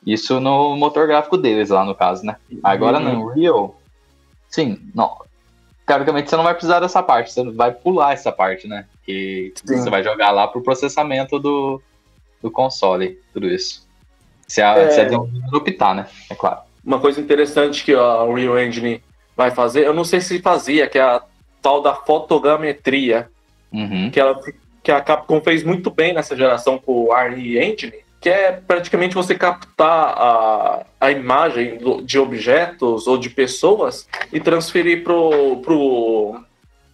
Isso 0.06 0.40
no 0.40 0.76
motor 0.76 1.08
gráfico 1.08 1.38
deles 1.38 1.70
lá 1.70 1.86
no 1.86 1.94
caso, 1.94 2.26
né? 2.26 2.38
Agora 2.64 2.98
uhum. 2.98 3.04
no 3.04 3.28
Unreal, 3.28 3.80
sim, 4.50 4.80
não. 4.94 5.16
Teoricamente 5.86 6.32
você 6.32 6.36
não 6.36 6.44
vai 6.44 6.54
precisar 6.54 6.80
dessa 6.80 7.04
parte, 7.04 7.32
você 7.32 7.44
vai 7.52 7.72
pular 7.72 8.14
essa 8.14 8.32
parte, 8.32 8.68
né? 8.68 8.86
Que 9.06 9.54
sim. 9.64 9.78
você 9.78 9.92
vai 9.92 10.04
jogar 10.04 10.32
lá 10.32 10.48
pro 10.48 10.64
processamento 10.64 11.38
do, 11.38 11.80
do 12.42 12.50
console, 12.50 13.20
tudo 13.32 13.48
isso. 13.48 13.88
Se 14.48 14.60
a, 14.60 14.76
é... 14.76 14.90
se 14.90 15.02
a 15.02 15.20
optar, 15.56 15.94
né? 15.94 16.08
É 16.32 16.36
claro. 16.36 16.73
Uma 16.84 17.00
coisa 17.00 17.20
interessante 17.20 17.84
que 17.84 17.94
a 17.94 18.24
Unreal 18.24 18.60
Engine 18.60 19.02
vai 19.36 19.52
fazer, 19.52 19.86
eu 19.86 19.94
não 19.94 20.04
sei 20.04 20.22
se 20.22 20.40
fazia, 20.40 20.88
que 20.88 20.98
é 20.98 21.02
a 21.02 21.22
tal 21.62 21.82
da 21.82 21.96
fotogrametria, 21.96 23.30
uhum. 23.72 24.12
que, 24.12 24.20
ela, 24.20 24.40
que 24.84 24.92
a 24.92 25.02
Capcom 25.02 25.42
fez 25.42 25.64
muito 25.64 25.90
bem 25.90 26.14
nessa 26.14 26.36
geração 26.36 26.78
com 26.78 27.06
o 27.06 27.14
RE 27.14 27.58
Engine, 27.58 27.94
que 28.20 28.30
é 28.30 28.52
praticamente 28.52 29.16
você 29.16 29.36
captar 29.36 30.14
a, 30.18 30.86
a 31.00 31.12
imagem 31.12 31.78
de 32.06 32.20
objetos 32.20 33.08
ou 33.08 33.18
de 33.18 33.30
pessoas 33.30 34.08
e 34.32 34.40
transferir 34.40 35.04
pro, 35.04 35.58
pro, 35.58 36.42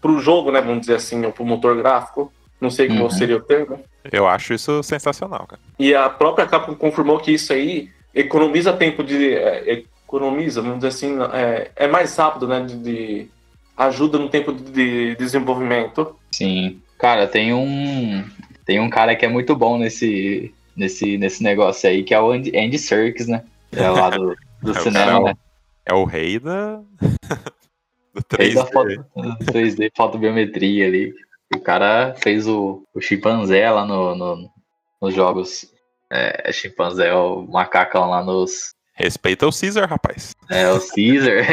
pro 0.02 0.20
jogo, 0.20 0.52
né, 0.52 0.62
vamos 0.62 0.82
dizer 0.82 0.96
assim, 0.96 1.26
ou 1.26 1.32
pro 1.32 1.46
motor 1.46 1.76
gráfico. 1.76 2.32
Não 2.60 2.70
sei 2.70 2.90
uhum. 2.90 2.98
qual 2.98 3.12
seria 3.12 3.38
o 3.38 3.42
termo. 3.42 3.80
Eu 4.12 4.28
acho 4.28 4.54
isso 4.54 4.84
sensacional, 4.84 5.46
cara. 5.48 5.62
E 5.78 5.96
a 5.96 6.10
própria 6.10 6.46
Capcom 6.46 6.76
confirmou 6.76 7.20
que 7.20 7.32
isso 7.32 7.54
aí 7.54 7.90
economiza 8.14 8.74
tempo 8.74 9.04
de. 9.04 9.34
É, 9.34 9.84
economiza, 10.10 10.62
vamos 10.62 10.78
dizer 10.78 10.88
assim, 10.88 11.18
é, 11.34 11.72
é 11.76 11.88
mais 11.88 12.16
rápido, 12.16 12.48
né? 12.48 12.62
De, 12.62 12.76
de, 12.76 13.28
ajuda 13.78 14.18
no 14.18 14.28
tempo 14.28 14.52
de 14.52 15.16
desenvolvimento. 15.16 16.16
Sim. 16.32 16.82
Cara, 16.98 17.28
tem 17.28 17.54
um. 17.54 18.24
Tem 18.66 18.80
um 18.80 18.90
cara 18.90 19.16
que 19.16 19.26
é 19.26 19.30
muito 19.30 19.56
bom 19.56 19.78
nesse, 19.78 20.54
nesse, 20.76 21.18
nesse 21.18 21.44
negócio 21.44 21.90
aí, 21.90 22.04
que 22.04 22.14
é 22.14 22.22
o 22.22 22.32
Andy, 22.32 22.56
Andy 22.58 22.78
Serkis, 22.78 23.28
né? 23.28 23.44
É 23.72 23.90
lá 23.90 24.10
do, 24.10 24.36
do 24.62 24.72
é 24.78 24.80
cinema, 24.80 25.20
o, 25.20 25.24
né? 25.24 25.34
É 25.86 25.94
o 25.94 26.04
rei 26.04 26.40
da. 26.40 26.82
do 28.14 28.24
3D. 28.24 28.38
Rei 28.38 28.54
da 28.54 28.66
foto, 28.66 29.06
3D 29.46 29.92
fotobiometria 29.96 30.88
ali. 30.88 31.14
O 31.56 31.60
cara 31.60 32.14
fez 32.18 32.48
o, 32.48 32.84
o 32.94 33.02
chimpanzé 33.02 33.70
lá 33.72 33.86
no, 33.86 34.16
no, 34.16 34.50
nos 35.02 35.16
jogos 35.16 35.72
é, 36.12 36.52
chimpanzé 36.52 37.08
é 37.08 37.16
o 37.16 37.46
macacão 37.48 38.10
lá 38.10 38.24
nos. 38.24 38.74
Respeita 38.94 39.48
o 39.48 39.52
Caesar, 39.52 39.88
rapaz. 39.88 40.36
É, 40.50 40.70
o 40.72 40.80
Caesar. 40.80 41.46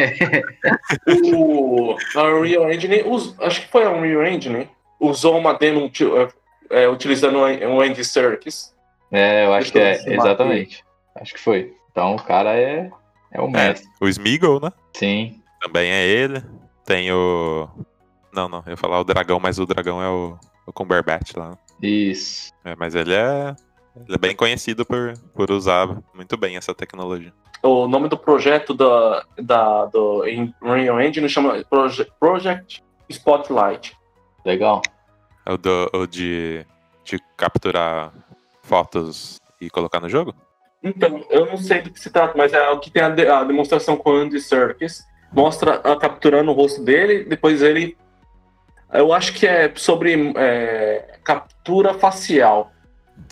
o 1.35 1.97
a 2.17 2.23
Unreal 2.35 2.73
Engine, 2.73 3.05
acho 3.41 3.61
que 3.61 3.69
foi 3.69 3.85
a 3.85 3.91
Unreal 3.91 4.27
Engine, 4.27 4.69
usou 4.99 5.39
uma 5.39 5.53
demo 5.53 5.91
é, 6.71 6.83
é 6.83 6.89
utilizando 6.89 7.39
o 7.39 7.81
Andy 7.81 8.05
Serkis. 8.05 8.75
É, 9.13 9.47
eu 9.47 9.55
acho 9.55 9.73
Deixa 9.73 10.03
que 10.03 10.11
é, 10.11 10.15
exatamente. 10.15 10.77
Aqui. 10.77 11.23
Acho 11.23 11.35
que 11.35 11.41
foi. 11.41 11.73
Então 11.93 12.17
o 12.17 12.23
cara 12.23 12.57
é, 12.57 12.91
é 13.31 13.41
o 13.41 13.49
mestre. 13.49 13.89
É, 14.01 14.05
o 14.05 14.09
Smeagol, 14.09 14.61
né? 14.61 14.73
Sim. 14.95 15.41
Também 15.61 15.91
é 15.91 16.05
ele. 16.05 16.43
Tem 16.85 17.13
o. 17.13 17.69
Não, 18.33 18.49
não, 18.49 18.63
eu 18.67 18.73
ia 18.73 18.77
falar 18.77 19.01
o 19.01 19.05
dragão, 19.05 19.39
mas 19.39 19.59
o 19.59 19.67
dragão 19.67 20.03
é 20.03 20.09
o, 20.09 20.37
o 20.67 20.73
Cumberbatch 20.73 21.37
lá. 21.37 21.57
Isso. 21.81 22.51
É, 22.65 22.75
mas 22.77 22.95
ele 22.95 23.15
é 23.15 23.55
ele 24.05 24.15
é 24.15 24.19
bem 24.19 24.37
conhecido 24.37 24.85
por, 24.85 25.15
por 25.35 25.51
usar 25.51 25.89
muito 26.15 26.37
bem 26.37 26.57
essa 26.57 26.75
tecnologia. 26.75 27.33
O 27.63 27.89
nome 27.89 28.09
do 28.09 28.19
projeto 28.19 28.75
da, 28.75 29.25
da, 29.39 29.87
do 29.87 30.23
Unreal 30.63 31.01
Engine 31.01 31.29
chama 31.29 31.65
Project, 31.69 32.13
Project 32.21 32.85
Spotlight. 33.09 33.97
Legal. 34.45 34.83
É 35.45 35.53
o, 35.53 35.57
do, 35.57 35.91
o 35.93 36.07
de, 36.07 36.65
de 37.05 37.19
capturar 37.37 38.13
fotos 38.63 39.41
e 39.61 39.71
colocar 39.71 40.01
no 40.01 40.09
jogo? 40.09 40.35
Então, 40.83 41.25
eu 41.31 41.47
não 41.47 41.57
sei 41.57 41.83
do 41.83 41.91
que 41.91 41.99
se 41.99 42.11
trata, 42.11 42.35
mas 42.37 42.53
é 42.53 42.69
o 42.71 42.79
que 42.79 42.91
tem 42.91 43.03
a, 43.03 43.09
de, 43.09 43.27
a 43.27 43.43
demonstração 43.43 43.97
com 43.97 44.11
o 44.11 44.17
Andy 44.17 44.41
Serkis. 44.41 45.05
Mostra 45.33 45.77
a, 45.77 45.97
capturando 45.97 46.51
o 46.51 46.55
rosto 46.55 46.83
dele, 46.83 47.25
depois 47.25 47.63
ele. 47.63 47.97
Eu 48.93 49.13
acho 49.13 49.33
que 49.33 49.47
é 49.47 49.73
sobre 49.75 50.33
é, 50.37 51.19
captura 51.25 51.95
facial. 51.95 52.71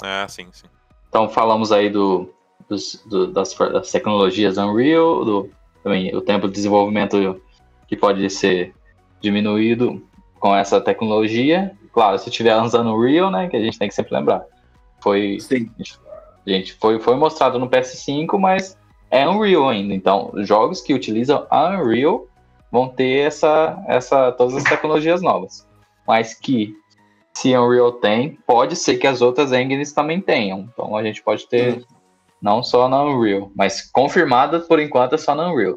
É, 0.02 0.26
sim, 0.28 0.48
sim. 0.52 0.66
Então 1.08 1.28
falamos 1.28 1.70
aí 1.70 1.90
do, 1.90 2.32
dos, 2.68 3.02
do, 3.06 3.26
das, 3.28 3.54
das, 3.54 3.90
tecnologias 3.90 4.58
Unreal, 4.58 5.24
do, 5.24 5.50
também 5.82 6.14
o 6.14 6.20
tempo 6.20 6.48
de 6.48 6.54
desenvolvimento 6.54 7.40
que 7.86 7.96
pode 7.96 8.28
ser 8.30 8.74
diminuído 9.20 10.02
com 10.40 10.54
essa 10.54 10.80
tecnologia. 10.80 11.72
Claro, 11.92 12.18
se 12.18 12.28
estiver 12.28 12.56
usando 12.60 12.92
Unreal, 12.94 13.30
né, 13.30 13.48
que 13.48 13.56
a 13.56 13.60
gente 13.60 13.78
tem 13.78 13.88
que 13.88 13.94
sempre 13.94 14.14
lembrar. 14.14 14.44
Foi, 15.00 15.38
sim. 15.40 15.70
gente, 16.46 16.72
foi, 16.74 16.98
foi 16.98 17.14
mostrado 17.16 17.58
no 17.58 17.68
PS5, 17.68 18.38
mas 18.38 18.76
é 19.10 19.28
Unreal 19.28 19.68
ainda. 19.68 19.94
Então, 19.94 20.32
jogos 20.38 20.80
que 20.80 20.92
utilizam 20.92 21.46
Unreal 21.52 22.26
vão 22.72 22.88
ter 22.88 23.26
essa, 23.26 23.80
essa, 23.86 24.32
todas 24.32 24.56
as 24.56 24.64
tecnologias 24.64 25.22
novas. 25.22 25.66
Mas 26.06 26.34
que 26.34 26.74
se 27.36 27.56
Unreal 27.56 27.92
tem, 27.92 28.38
pode 28.46 28.76
ser 28.76 28.96
que 28.96 29.06
as 29.06 29.20
outras 29.20 29.52
engines 29.52 29.92
também 29.92 30.20
tenham. 30.20 30.68
Então 30.72 30.96
a 30.96 31.02
gente 31.02 31.22
pode 31.22 31.48
ter 31.48 31.74
uhum. 31.74 31.84
não 32.40 32.62
só 32.62 32.88
na 32.88 33.02
Unreal, 33.02 33.50
mas 33.54 33.82
confirmada 33.90 34.60
por 34.60 34.78
enquanto 34.78 35.14
é 35.14 35.18
só 35.18 35.34
na 35.34 35.50
Unreal. 35.50 35.76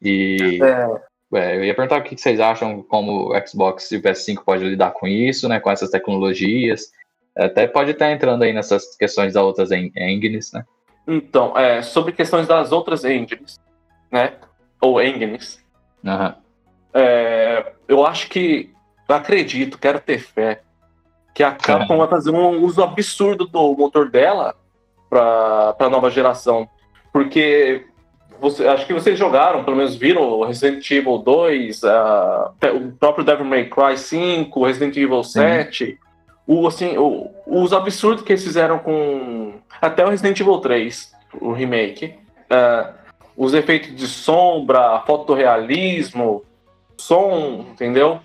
E 0.00 0.58
é. 0.62 1.12
É, 1.34 1.56
eu 1.56 1.64
ia 1.64 1.74
perguntar 1.74 1.98
o 2.00 2.02
que 2.02 2.16
vocês 2.16 2.38
acham 2.38 2.82
como 2.82 3.30
o 3.30 3.46
Xbox 3.46 3.90
e 3.90 3.96
o 3.96 4.02
PS5 4.02 4.44
pode 4.44 4.64
lidar 4.64 4.90
com 4.90 5.06
isso, 5.06 5.48
né, 5.48 5.58
com 5.58 5.70
essas 5.70 5.88
tecnologias. 5.88 6.92
Até 7.34 7.66
pode 7.66 7.92
estar 7.92 8.12
entrando 8.12 8.42
aí 8.42 8.52
nessas 8.52 8.94
questões 8.96 9.32
das 9.32 9.42
outras 9.42 9.70
engines, 9.72 10.52
né? 10.52 10.62
Então, 11.08 11.56
é, 11.56 11.80
sobre 11.80 12.12
questões 12.12 12.46
das 12.46 12.70
outras 12.70 13.04
engines, 13.04 13.58
né, 14.10 14.34
ou 14.78 15.00
engines, 15.00 15.58
uhum. 16.04 16.34
eu 17.88 18.04
acho 18.04 18.28
que 18.28 18.71
eu 19.08 19.14
acredito, 19.14 19.78
quero 19.78 20.00
ter 20.00 20.18
fé, 20.18 20.62
que 21.34 21.42
a 21.42 21.52
Capcom 21.52 21.98
vai 21.98 22.08
fazer 22.08 22.30
um 22.30 22.62
uso 22.62 22.82
absurdo 22.82 23.46
do 23.46 23.74
motor 23.74 24.10
dela 24.10 24.54
para 25.08 25.74
a 25.78 25.88
nova 25.88 26.10
geração. 26.10 26.68
Porque 27.12 27.86
você, 28.40 28.66
acho 28.66 28.86
que 28.86 28.92
vocês 28.92 29.18
jogaram, 29.18 29.64
pelo 29.64 29.76
menos 29.76 29.94
viram 29.94 30.42
Resident 30.42 30.90
Evil 30.90 31.18
2, 31.18 31.82
uh, 31.82 31.88
o 32.74 32.92
próprio 32.92 33.24
Devil 33.24 33.44
May 33.44 33.68
Cry 33.68 33.96
5, 33.96 34.64
Resident 34.64 34.96
Evil 34.96 35.22
7. 35.22 35.98
Uhum. 36.46 36.62
O, 36.62 36.66
assim, 36.66 36.98
o, 36.98 37.30
os 37.46 37.72
absurdos 37.72 38.24
que 38.24 38.32
eles 38.32 38.42
fizeram 38.42 38.78
com. 38.78 39.54
Até 39.80 40.04
o 40.04 40.10
Resident 40.10 40.40
Evil 40.40 40.58
3, 40.58 41.12
o 41.40 41.52
remake. 41.52 42.14
Uh, 42.50 42.92
os 43.36 43.54
efeitos 43.54 43.94
de 43.94 44.06
sombra, 44.06 45.02
fotorrealismo, 45.06 46.44
som, 46.96 47.66
entendeu? 47.70 48.20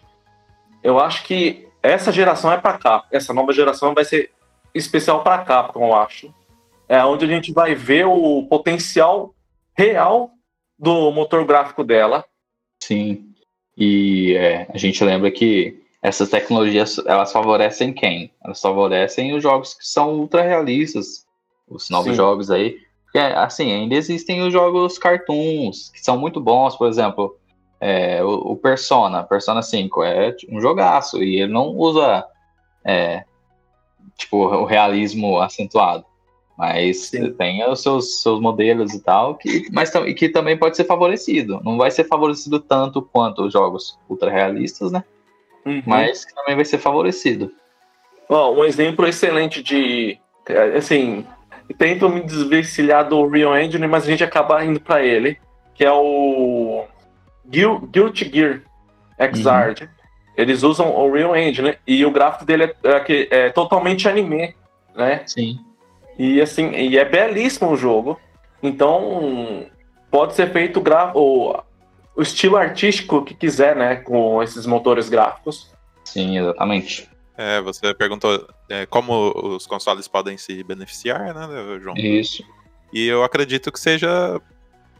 Eu 0.87 1.01
acho 1.01 1.25
que 1.25 1.67
essa 1.83 2.13
geração 2.13 2.49
é 2.49 2.57
para 2.57 2.77
cá. 2.77 3.03
Essa 3.11 3.33
nova 3.33 3.51
geração 3.51 3.93
vai 3.93 4.05
ser 4.05 4.31
especial 4.73 5.21
para 5.21 5.43
Capcom, 5.43 5.85
eu 5.85 5.93
acho. 5.93 6.33
É 6.87 7.03
onde 7.03 7.25
a 7.25 7.27
gente 7.27 7.51
vai 7.51 7.75
ver 7.75 8.05
o 8.05 8.47
potencial 8.49 9.35
real 9.77 10.31
do 10.79 11.11
motor 11.11 11.43
gráfico 11.43 11.83
dela. 11.83 12.23
Sim. 12.81 13.33
E 13.77 14.33
é, 14.37 14.65
a 14.73 14.77
gente 14.77 15.03
lembra 15.03 15.29
que 15.29 15.77
essas 16.01 16.29
tecnologias 16.29 16.97
elas 17.05 17.33
favorecem 17.33 17.91
quem? 17.91 18.31
Elas 18.41 18.61
favorecem 18.61 19.35
os 19.35 19.43
jogos 19.43 19.73
que 19.73 19.85
são 19.85 20.13
ultra 20.13 20.41
realistas, 20.41 21.25
os 21.67 21.89
novos 21.89 22.11
Sim. 22.11 22.15
jogos 22.15 22.49
aí. 22.49 22.79
Porque, 23.03 23.17
assim, 23.17 23.73
ainda 23.73 23.93
existem 23.93 24.41
os 24.41 24.53
jogos 24.53 24.97
cartoons, 24.97 25.89
que 25.89 25.99
são 25.99 26.17
muito 26.17 26.39
bons, 26.39 26.77
por 26.77 26.87
exemplo, 26.87 27.37
é, 27.79 28.23
o, 28.23 28.51
o, 28.51 28.55
Persona, 28.55 29.23
Persona 29.23 29.61
5, 29.61 30.03
é 30.03 30.35
um 30.49 30.59
jogaço, 30.59 31.23
e 31.23 31.41
ele 31.41 31.51
não 31.51 31.69
usa 31.69 32.25
é, 32.83 33.23
tipo, 34.17 34.37
o 34.37 34.65
realismo 34.65 35.39
acentuado. 35.39 36.05
Mas 36.57 37.09
Sim. 37.09 37.31
tem 37.33 37.63
os 37.69 37.81
seus, 37.83 38.21
seus 38.23 38.41
modelos 38.41 38.93
e 38.93 38.99
tal, 38.99 39.35
que, 39.35 39.67
mas 39.71 39.91
que 40.15 40.27
também 40.27 40.57
pode 40.57 40.75
ser 40.75 40.85
favorecido. 40.85 41.61
Não 41.63 41.77
vai 41.77 41.91
ser 41.91 42.05
favorecido 42.05 42.59
tanto 42.59 42.99
quanto 42.99 43.43
os 43.43 43.53
jogos 43.53 43.99
ultra 44.09 44.31
realistas, 44.31 44.91
né? 44.91 45.03
Uhum. 45.63 45.83
Mas 45.85 46.25
também 46.25 46.55
vai 46.55 46.65
ser 46.65 46.79
favorecido. 46.79 47.51
Ó, 48.27 48.53
um 48.53 48.65
exemplo 48.65 49.05
excelente 49.05 49.61
de. 49.61 50.17
Assim, 50.75 51.25
tento 51.77 52.09
me 52.09 52.21
desvencilhar 52.21 53.07
do 53.07 53.27
Real 53.27 53.55
Engine, 53.55 53.85
mas 53.85 54.05
a 54.05 54.07
gente 54.07 54.23
acaba 54.23 54.63
indo 54.65 54.79
para 54.79 55.03
ele, 55.03 55.37
que 55.75 55.85
é 55.85 55.91
o 55.91 56.85
Guilty 57.47 58.29
Gear 58.31 58.61
Xrd. 59.19 59.83
Uhum. 59.83 59.89
Eles 60.35 60.61
usam 60.61 60.95
o 60.95 61.11
Real 61.11 61.35
Engine 61.35 61.69
né? 61.69 61.77
e 61.87 62.05
o 62.05 62.11
gráfico 62.11 62.45
dele 62.45 62.63
é, 62.63 62.73
é, 62.83 63.27
é, 63.31 63.49
totalmente 63.49 64.07
anime, 64.07 64.55
né? 64.95 65.23
Sim. 65.25 65.59
E 66.17 66.39
assim, 66.39 66.71
e 66.71 66.97
é 66.97 67.03
belíssimo 67.03 67.71
o 67.71 67.75
jogo. 67.75 68.19
Então, 68.61 69.65
pode 70.11 70.35
ser 70.35 70.51
feito 70.51 70.81
o, 71.15 71.55
o 72.15 72.21
estilo 72.21 72.55
artístico 72.55 73.23
que 73.23 73.33
quiser, 73.33 73.75
né, 73.75 73.97
com 73.97 74.41
esses 74.41 74.65
motores 74.65 75.09
gráficos. 75.09 75.71
Sim, 76.03 76.39
exatamente. 76.39 77.09
É, 77.37 77.61
você 77.61 77.93
perguntou 77.93 78.47
é, 78.69 78.85
como 78.87 79.31
os 79.55 79.67
consoles 79.67 80.07
podem 80.07 80.37
se 80.37 80.63
beneficiar, 80.63 81.33
né, 81.33 81.79
João? 81.79 81.95
Isso. 81.95 82.43
E 82.91 83.07
eu 83.07 83.23
acredito 83.23 83.71
que 83.71 83.79
seja. 83.79 84.41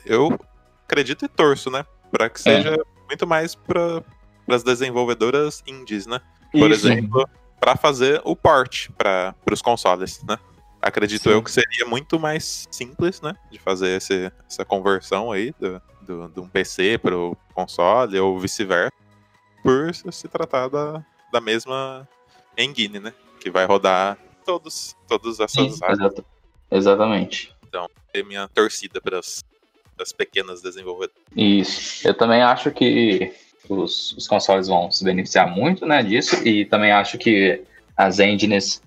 Eu 0.05 0.37
acredito 0.87 1.25
e 1.25 1.27
torço, 1.27 1.71
né? 1.71 1.85
Para 2.11 2.29
que 2.29 2.41
seja 2.41 2.75
é. 2.75 2.77
muito 3.07 3.27
mais 3.27 3.55
para 3.55 4.03
as 4.47 4.63
desenvolvedoras 4.63 5.63
indies, 5.67 6.05
né? 6.07 6.21
Por 6.51 6.71
Isso. 6.71 6.87
exemplo, 6.87 7.27
para 7.59 7.75
fazer 7.75 8.21
o 8.23 8.35
port 8.35 8.89
para 8.97 9.35
os 9.51 9.61
consoles, 9.61 10.23
né? 10.23 10.37
Acredito 10.81 11.23
Sim. 11.23 11.29
eu 11.31 11.43
que 11.43 11.51
seria 11.51 11.85
muito 11.85 12.19
mais 12.19 12.67
simples, 12.71 13.19
né? 13.21 13.33
De 13.51 13.59
fazer 13.59 13.97
esse, 13.97 14.31
essa 14.47 14.63
conversão 14.63 15.31
aí 15.31 15.53
do, 15.59 15.81
do, 16.01 16.27
de 16.29 16.39
um 16.39 16.47
PC 16.47 16.97
para 16.97 17.17
o 17.17 17.35
console 17.53 18.17
ou 18.19 18.39
vice-versa, 18.39 18.93
por 19.63 19.93
se 19.93 20.27
tratar 20.27 20.69
da, 20.69 21.03
da 21.31 21.41
mesma 21.41 22.07
engine, 22.57 22.99
né? 22.99 23.13
Que 23.39 23.49
vai 23.49 23.65
rodar 23.65 24.17
todos, 24.45 24.95
todas 25.07 25.39
essas 25.39 25.75
Sim, 25.75 25.83
áreas. 25.83 26.13
Exatamente. 26.71 27.53
Então, 27.67 27.87
é 28.13 28.23
minha 28.23 28.47
torcida 28.47 29.01
para 29.01 29.19
as 29.19 29.43
pequenas 30.11 30.61
desenvolvedoras. 30.61 31.21
Isso. 31.35 32.07
Eu 32.07 32.13
também 32.13 32.41
acho 32.41 32.71
que 32.71 33.33
os, 33.69 34.13
os 34.13 34.27
consoles 34.27 34.67
vão 34.67 34.91
se 34.91 35.03
beneficiar 35.03 35.49
muito 35.49 35.85
né, 35.85 36.01
disso, 36.03 36.35
e 36.47 36.65
também 36.65 36.91
acho 36.91 37.17
que 37.17 37.61
as 37.95 38.19
engines, 38.19 38.81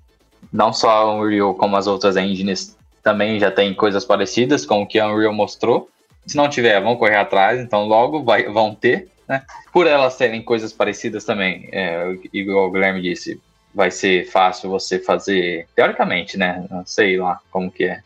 não 0.52 0.72
só 0.72 0.90
a 0.90 1.14
Unreal 1.14 1.54
como 1.54 1.76
as 1.76 1.86
outras 1.86 2.16
engines, 2.16 2.76
também 3.02 3.38
já 3.40 3.50
tem 3.50 3.74
coisas 3.74 4.04
parecidas 4.04 4.64
com 4.64 4.82
o 4.82 4.86
que 4.86 4.98
a 4.98 5.08
Unreal 5.08 5.32
mostrou. 5.32 5.88
Se 6.26 6.36
não 6.36 6.48
tiver, 6.48 6.80
vão 6.80 6.96
correr 6.96 7.16
atrás, 7.16 7.60
então 7.60 7.86
logo 7.86 8.22
vai, 8.22 8.44
vão 8.44 8.74
ter, 8.74 9.08
né? 9.28 9.42
Por 9.72 9.86
elas 9.86 10.16
terem 10.16 10.42
coisas 10.42 10.72
parecidas 10.72 11.24
também, 11.24 11.68
é, 11.72 12.16
igual 12.32 12.68
o 12.68 12.70
Guilherme 12.70 13.00
disse, 13.00 13.40
vai 13.74 13.90
ser 13.90 14.26
fácil 14.30 14.68
você 14.68 14.98
fazer, 14.98 15.66
teoricamente, 15.74 16.36
né? 16.36 16.66
Não 16.70 16.84
sei 16.84 17.16
lá 17.16 17.40
como 17.50 17.70
que 17.70 17.84
é, 17.84 18.00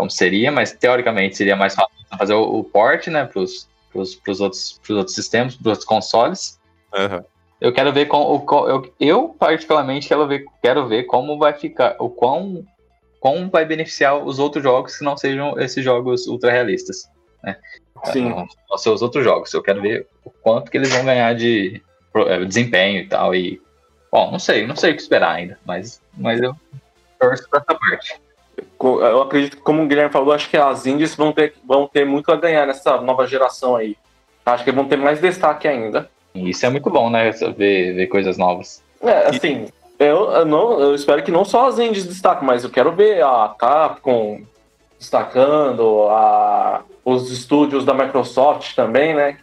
como 0.00 0.10
seria, 0.10 0.50
mas 0.50 0.72
teoricamente 0.72 1.36
seria 1.36 1.54
mais 1.54 1.74
fácil 1.74 1.94
fazer 2.18 2.32
o, 2.32 2.60
o 2.60 2.64
port, 2.64 3.06
né, 3.08 3.26
para 3.26 3.42
os 3.42 3.68
outros, 3.94 4.80
outros 4.88 5.14
sistemas, 5.14 5.54
para 5.54 5.60
os 5.60 5.66
outros 5.66 5.84
consoles. 5.84 6.58
Uhum. 6.94 7.22
Eu 7.60 7.70
quero 7.70 7.92
ver 7.92 8.06
com 8.06 8.46
eu, 8.66 8.94
eu 8.98 9.28
particularmente 9.38 10.08
quero 10.08 10.26
ver, 10.26 10.46
quero 10.62 10.88
ver 10.88 11.02
como 11.04 11.38
vai 11.38 11.52
ficar, 11.52 11.96
o 11.98 12.08
quão, 12.08 12.64
como 13.20 13.50
vai 13.50 13.66
beneficiar 13.66 14.16
os 14.16 14.38
outros 14.38 14.64
jogos 14.64 14.96
que 14.96 15.04
não 15.04 15.18
sejam 15.18 15.60
esses 15.60 15.84
jogos 15.84 16.26
ultra 16.26 16.50
realistas, 16.50 17.06
né? 17.44 17.58
Sim. 18.04 18.32
Os 18.72 18.82
seus 18.82 19.02
outros 19.02 19.22
jogos. 19.22 19.52
Eu 19.52 19.62
quero 19.62 19.82
ver 19.82 20.06
o 20.24 20.30
quanto 20.30 20.70
que 20.70 20.78
eles 20.78 20.90
vão 20.90 21.04
ganhar 21.04 21.34
de 21.34 21.82
é, 22.14 22.42
desempenho 22.46 23.02
e 23.02 23.06
tal. 23.06 23.34
E, 23.34 23.60
bom, 24.10 24.30
não 24.30 24.38
sei, 24.38 24.66
não 24.66 24.74
sei 24.74 24.92
o 24.92 24.96
que 24.96 25.02
esperar 25.02 25.34
ainda, 25.34 25.58
mas, 25.66 26.00
mas 26.16 26.40
eu 26.40 26.56
torço 27.18 27.46
para 27.50 27.60
essa 27.60 27.78
parte 27.78 28.18
eu 28.82 29.22
acredito 29.22 29.56
que, 29.56 29.62
como 29.62 29.82
o 29.82 29.86
Guilherme 29.86 30.12
falou, 30.12 30.32
acho 30.32 30.48
que 30.48 30.56
as 30.56 30.86
indies 30.86 31.14
vão 31.14 31.32
ter, 31.32 31.54
vão 31.64 31.86
ter 31.86 32.06
muito 32.06 32.32
a 32.32 32.36
ganhar 32.36 32.66
nessa 32.66 33.00
nova 33.00 33.26
geração 33.26 33.76
aí. 33.76 33.96
Acho 34.44 34.64
que 34.64 34.72
vão 34.72 34.86
ter 34.86 34.96
mais 34.96 35.20
destaque 35.20 35.68
ainda. 35.68 36.10
Isso 36.34 36.64
é 36.64 36.70
muito 36.70 36.88
bom, 36.88 37.10
né? 37.10 37.30
Ver, 37.30 37.94
ver 37.94 38.06
coisas 38.06 38.38
novas. 38.38 38.82
É, 39.02 39.28
assim, 39.28 39.66
eu, 39.98 40.30
eu, 40.30 40.44
não, 40.46 40.80
eu 40.80 40.94
espero 40.94 41.22
que 41.22 41.30
não 41.30 41.44
só 41.44 41.68
as 41.68 41.78
indies 41.78 42.06
destaquem, 42.06 42.46
mas 42.46 42.64
eu 42.64 42.70
quero 42.70 42.92
ver 42.92 43.22
a 43.22 43.54
Capcom 43.58 44.40
destacando, 44.98 46.06
a, 46.08 46.82
os 47.04 47.30
estúdios 47.30 47.84
da 47.84 47.94
Microsoft 47.94 48.74
também, 48.74 49.14
né? 49.14 49.38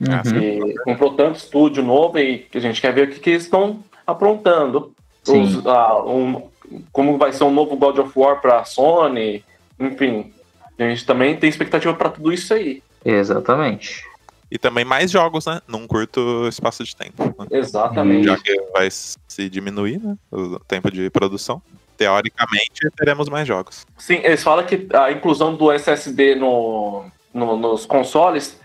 Uhum. 0.00 0.22
Que 0.22 0.74
comprou 0.84 1.14
tanto 1.14 1.36
estúdio 1.36 1.82
novo 1.82 2.18
e 2.18 2.46
a 2.54 2.58
gente 2.58 2.80
quer 2.80 2.92
ver 2.92 3.08
o 3.08 3.10
que, 3.10 3.20
que 3.20 3.30
eles 3.30 3.44
estão 3.44 3.80
aprontando. 4.06 4.92
Os, 5.26 5.66
a, 5.66 6.02
um, 6.02 6.48
como 6.92 7.18
vai 7.18 7.32
ser 7.32 7.44
um 7.44 7.52
novo 7.52 7.76
God 7.76 7.98
of 7.98 8.12
War 8.16 8.40
para 8.40 8.64
Sony, 8.64 9.44
enfim. 9.78 10.32
A 10.78 10.82
gente 10.84 11.04
também 11.06 11.36
tem 11.36 11.48
expectativa 11.48 11.94
para 11.94 12.10
tudo 12.10 12.32
isso 12.32 12.52
aí. 12.54 12.82
Exatamente. 13.04 14.04
E 14.50 14.58
também 14.58 14.84
mais 14.84 15.10
jogos, 15.10 15.46
né? 15.46 15.60
Num 15.66 15.86
curto 15.86 16.46
espaço 16.46 16.84
de 16.84 16.94
tempo. 16.94 17.24
Né? 17.24 17.46
Exatamente. 17.52 18.26
Já 18.26 18.36
que 18.36 18.54
vai 18.72 18.88
se 18.90 19.48
diminuir, 19.48 19.98
né? 19.98 20.16
O 20.30 20.58
tempo 20.60 20.90
de 20.90 21.08
produção. 21.08 21.62
Teoricamente, 21.96 22.90
teremos 22.96 23.28
mais 23.28 23.46
jogos. 23.46 23.86
Sim, 23.96 24.20
eles 24.22 24.42
falam 24.42 24.66
que 24.66 24.88
a 24.92 25.10
inclusão 25.12 25.54
do 25.54 25.70
SSD 25.72 26.34
no, 26.34 27.04
no 27.32 27.56
nos 27.56 27.86
consoles 27.86 28.60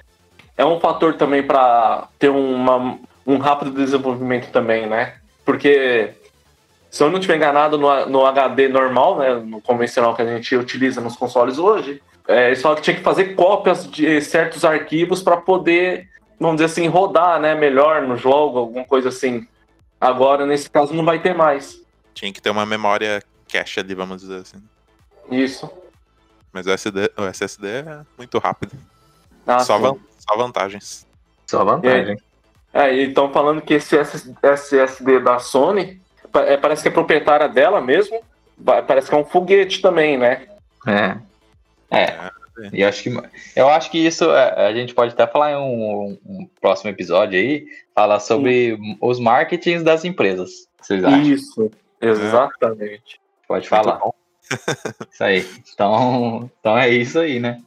é 0.57 0.65
um 0.65 0.79
fator 0.79 1.13
também 1.13 1.43
para 1.43 2.09
ter 2.17 2.29
uma, 2.29 2.97
um 3.25 3.37
rápido 3.37 3.71
desenvolvimento 3.71 4.51
também, 4.51 4.87
né? 4.87 5.15
Porque 5.45 6.15
se 6.89 7.03
eu 7.03 7.09
não 7.09 7.19
estiver 7.19 7.35
enganado 7.35 7.77
no, 7.77 8.05
no 8.05 8.25
HD 8.25 8.67
normal, 8.67 9.19
né, 9.19 9.35
no 9.35 9.61
convencional 9.61 10.15
que 10.15 10.21
a 10.21 10.25
gente 10.25 10.55
utiliza 10.55 11.01
nos 11.01 11.15
consoles 11.15 11.57
hoje, 11.57 12.01
é, 12.27 12.53
só 12.55 12.75
que 12.75 12.81
tinha 12.81 12.95
que 12.95 13.03
fazer 13.03 13.35
cópias 13.35 13.89
de 13.89 14.21
certos 14.21 14.65
arquivos 14.65 15.21
para 15.21 15.37
poder, 15.37 16.09
vamos 16.39 16.57
dizer 16.57 16.65
assim, 16.65 16.87
rodar 16.87 17.39
né, 17.39 17.55
melhor 17.55 18.01
no 18.01 18.17
jogo, 18.17 18.59
alguma 18.59 18.85
coisa 18.85 19.09
assim. 19.09 19.47
Agora, 19.99 20.45
nesse 20.45 20.69
caso, 20.69 20.93
não 20.93 21.05
vai 21.05 21.19
ter 21.19 21.33
mais. 21.33 21.81
Tinha 22.13 22.31
que 22.31 22.41
ter 22.41 22.49
uma 22.49 22.65
memória 22.65 23.21
cache 23.51 23.79
ali, 23.79 23.95
vamos 23.95 24.21
dizer 24.21 24.41
assim. 24.41 24.61
Isso. 25.31 25.69
Mas 26.51 26.67
o, 26.67 26.71
SD, 26.71 27.11
o 27.17 27.23
SSD 27.23 27.67
é 27.67 28.01
muito 28.17 28.37
rápido. 28.39 28.73
Ah, 29.45 29.59
só, 29.59 29.77
van, 29.77 29.95
só, 30.17 30.35
vantagens. 30.35 31.07
Só 31.45 31.63
vantagem. 31.63 32.17
É, 32.73 32.89
é, 32.89 33.03
então 33.03 33.31
falando 33.31 33.61
que 33.61 33.75
esse 33.75 33.95
SSD 33.97 35.19
da 35.19 35.39
Sony 35.39 36.01
é, 36.39 36.57
parece 36.57 36.81
que 36.81 36.87
é 36.87 36.91
proprietária 36.91 37.47
dela 37.47 37.81
mesmo. 37.81 38.21
Parece 38.87 39.09
que 39.09 39.15
é 39.15 39.17
um 39.17 39.25
foguete 39.25 39.81
também, 39.81 40.17
né? 40.17 40.47
É. 40.87 41.17
É. 41.91 42.31
E 42.73 42.83
acho 42.83 43.03
que, 43.03 43.15
eu 43.55 43.69
acho 43.69 43.91
que 43.91 43.99
isso 43.99 44.31
é, 44.31 44.67
a 44.67 44.73
gente 44.73 44.93
pode 44.93 45.13
até 45.13 45.27
falar 45.27 45.51
em 45.51 45.55
um, 45.55 46.17
um 46.25 46.49
próximo 46.59 46.89
episódio 46.89 47.37
aí, 47.37 47.67
falar 47.93 48.19
sobre 48.19 48.75
Sim. 48.75 48.97
os 48.99 49.19
marketings 49.19 49.83
das 49.83 50.03
empresas. 50.03 50.67
Vocês 50.81 51.03
acham? 51.03 51.21
Isso, 51.21 51.71
exatamente. 52.01 53.21
Pode 53.47 53.69
falar. 53.69 54.01
isso 55.11 55.23
aí. 55.23 55.45
Então, 55.71 56.49
então 56.59 56.77
é 56.77 56.89
isso 56.89 57.19
aí, 57.19 57.39
né? 57.39 57.61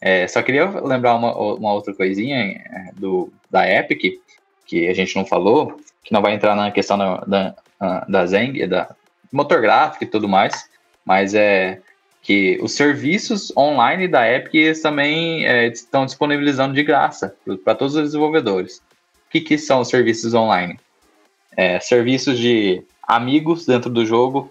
É, 0.00 0.28
só 0.28 0.42
queria 0.42 0.68
lembrar 0.80 1.14
uma, 1.14 1.34
uma 1.34 1.72
outra 1.72 1.94
coisinha 1.94 2.36
é, 2.36 2.92
do, 2.94 3.32
da 3.50 3.66
Epic, 3.66 4.20
que 4.66 4.86
a 4.88 4.92
gente 4.92 5.16
não 5.16 5.24
falou, 5.24 5.78
que 6.02 6.12
não 6.12 6.20
vai 6.20 6.34
entrar 6.34 6.54
na 6.54 6.70
questão 6.70 6.98
da, 6.98 7.16
da, 7.20 7.56
da 8.08 8.26
Zeng, 8.26 8.66
da 8.66 8.94
motor 9.32 9.60
gráfico 9.60 10.04
e 10.04 10.06
tudo 10.06 10.28
mais, 10.28 10.68
mas 11.04 11.34
é 11.34 11.80
que 12.22 12.58
os 12.62 12.72
serviços 12.72 13.54
online 13.54 14.08
da 14.08 14.26
Epic 14.26 14.80
também 14.80 15.44
é, 15.44 15.66
estão 15.66 16.06
disponibilizando 16.06 16.72
de 16.72 16.82
graça 16.82 17.34
para 17.62 17.74
todos 17.74 17.94
os 17.94 18.02
desenvolvedores. 18.02 18.78
O 19.26 19.30
que, 19.30 19.40
que 19.42 19.58
são 19.58 19.80
os 19.80 19.88
serviços 19.88 20.32
online? 20.32 20.78
É, 21.54 21.78
serviços 21.80 22.38
de 22.38 22.82
amigos 23.02 23.66
dentro 23.66 23.90
do 23.90 24.06
jogo, 24.06 24.50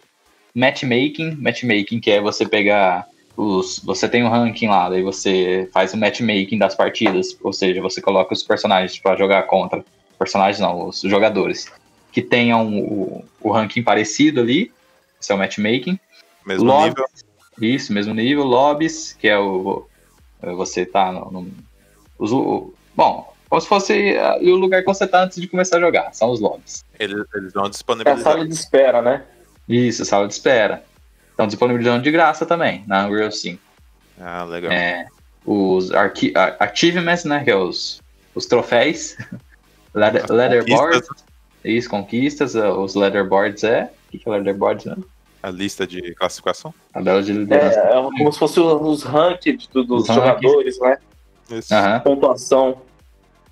matchmaking, 0.53 1.35
matchmaking 1.41 1.99
que 1.99 2.11
é 2.11 2.21
você 2.21 2.47
pegar 2.47 3.07
os, 3.35 3.79
você 3.79 4.07
tem 4.07 4.23
um 4.23 4.29
ranking 4.29 4.67
lá, 4.67 4.89
daí 4.89 5.01
você 5.01 5.67
faz 5.73 5.93
o 5.93 5.97
matchmaking 5.97 6.59
das 6.59 6.75
partidas, 6.75 7.35
ou 7.41 7.51
seja, 7.51 7.81
você 7.81 7.99
coloca 7.99 8.33
os 8.33 8.43
personagens 8.43 8.99
para 8.99 9.17
jogar 9.17 9.43
contra, 9.43 9.83
personagens 10.19 10.59
não, 10.59 10.87
os 10.89 11.01
jogadores 11.01 11.71
que 12.13 12.21
tenham 12.21 12.77
o, 12.77 13.25
o 13.41 13.51
ranking 13.51 13.81
parecido 13.81 14.39
ali, 14.39 14.71
esse 15.19 15.31
é 15.31 15.35
o 15.35 15.37
matchmaking. 15.37 15.99
Mesmo 16.45 16.65
lobbies, 16.65 16.93
nível. 16.93 17.75
Isso, 17.75 17.91
mesmo 17.91 18.13
nível. 18.13 18.43
Lobbies, 18.43 19.13
que 19.13 19.27
é 19.27 19.37
o. 19.37 19.87
Você 20.41 20.85
tá 20.85 21.11
no. 21.11 21.31
no 21.31 21.51
o, 22.19 22.73
bom, 22.95 23.33
como 23.49 23.61
se 23.61 23.67
fosse 23.67 24.15
uh, 24.15 24.43
o 24.47 24.55
lugar 24.55 24.81
que 24.81 24.87
você 24.87 25.07
tá 25.07 25.23
antes 25.23 25.41
de 25.41 25.47
começar 25.47 25.77
a 25.77 25.79
jogar. 25.79 26.13
São 26.13 26.29
os 26.29 26.39
lobbies. 26.39 26.85
Eles, 26.99 27.25
eles 27.33 27.53
vão 27.53 27.69
disponibilizar. 27.69 28.17
É 28.17 28.21
a 28.21 28.23
sala 28.23 28.47
de 28.47 28.53
espera, 28.53 29.01
né? 29.01 29.23
Isso, 29.67 30.05
sala 30.05 30.27
de 30.27 30.33
espera. 30.33 30.83
Estão 31.31 31.47
disponibilizando 31.47 32.03
de 32.03 32.11
graça 32.11 32.45
também, 32.45 32.83
na 32.85 33.07
Unreal 33.07 33.31
5. 33.31 33.59
Ah, 34.19 34.43
legal. 34.43 34.71
É, 34.71 35.07
os 35.45 35.89
achievements, 36.59 37.25
né? 37.25 37.43
Que 37.43 37.49
é 37.49 37.55
os, 37.55 38.01
os 38.35 38.45
troféus. 38.45 39.17
Leather. 39.95 40.25
Isso, 41.63 41.89
conquistas, 41.89 42.55
uh, 42.55 42.71
os 42.71 42.95
leaderboards 42.95 43.63
é. 43.63 43.91
O 44.13 44.17
que 44.17 44.27
é 44.27 44.31
leaderboards, 44.31 44.85
né? 44.85 44.95
A 45.41 45.49
lista 45.49 45.85
de 45.85 46.13
classificação? 46.15 46.73
A 46.93 47.01
bela 47.01 47.21
de 47.21 47.33
liderança. 47.33 47.79
É, 47.79 47.97
é 47.97 48.01
como 48.01 48.31
se 48.31 48.39
fosse 48.39 48.59
os 48.59 49.03
rankings 49.03 49.67
dos 49.71 49.89
os 49.89 50.07
jogadores, 50.07 50.79
né? 50.79 50.97
Isso. 51.49 51.73
Uhum. 51.73 51.99
Pontuação. 51.99 52.81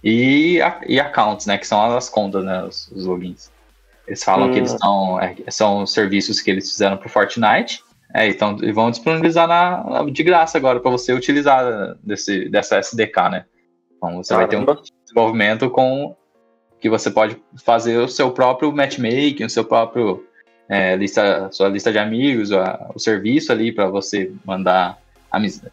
E, 0.03 0.59
e 0.87 0.99
accounts, 0.99 1.45
né? 1.45 1.57
Que 1.57 1.67
são 1.67 1.95
as 1.95 2.09
contas, 2.09 2.43
né? 2.43 2.63
Os, 2.63 2.89
os 2.91 3.05
logins. 3.05 3.51
Eles 4.07 4.23
falam 4.23 4.49
hum. 4.49 4.51
que 4.51 4.59
eles 4.59 4.71
são, 4.71 5.19
é, 5.19 5.35
são 5.49 5.85
serviços 5.85 6.41
que 6.41 6.49
eles 6.49 6.69
fizeram 6.69 6.97
pro 6.97 7.09
Fortnite. 7.09 7.83
É, 8.13 8.27
então 8.27 8.57
e 8.61 8.71
vão 8.71 8.91
disponibilizar 8.91 9.47
na, 9.47 9.83
na 9.83 10.03
de 10.03 10.23
graça 10.23 10.57
agora 10.57 10.81
para 10.81 10.91
você 10.91 11.13
utilizar 11.13 11.95
desse, 12.03 12.49
dessa 12.49 12.77
SDK, 12.77 13.29
né? 13.29 13.45
Então 13.95 14.17
você 14.17 14.33
Caramba. 14.33 14.65
vai 14.65 14.75
ter 14.75 14.81
um 14.81 14.83
desenvolvimento 15.05 15.69
com 15.69 16.15
que 16.81 16.89
você 16.89 17.11
pode 17.11 17.37
fazer 17.63 17.97
o 17.97 18.07
seu 18.07 18.31
próprio 18.31 18.71
matchmaking, 18.73 19.45
o 19.45 19.49
seu 19.49 19.63
próprio 19.63 20.25
é, 20.67 20.95
lista, 20.95 21.47
sua 21.51 21.69
lista 21.69 21.91
de 21.91 21.99
amigos, 21.99 22.51
a, 22.51 22.89
o 22.95 22.99
serviço 22.99 23.51
ali 23.51 23.71
para 23.71 23.87
você 23.87 24.31
mandar 24.43 24.99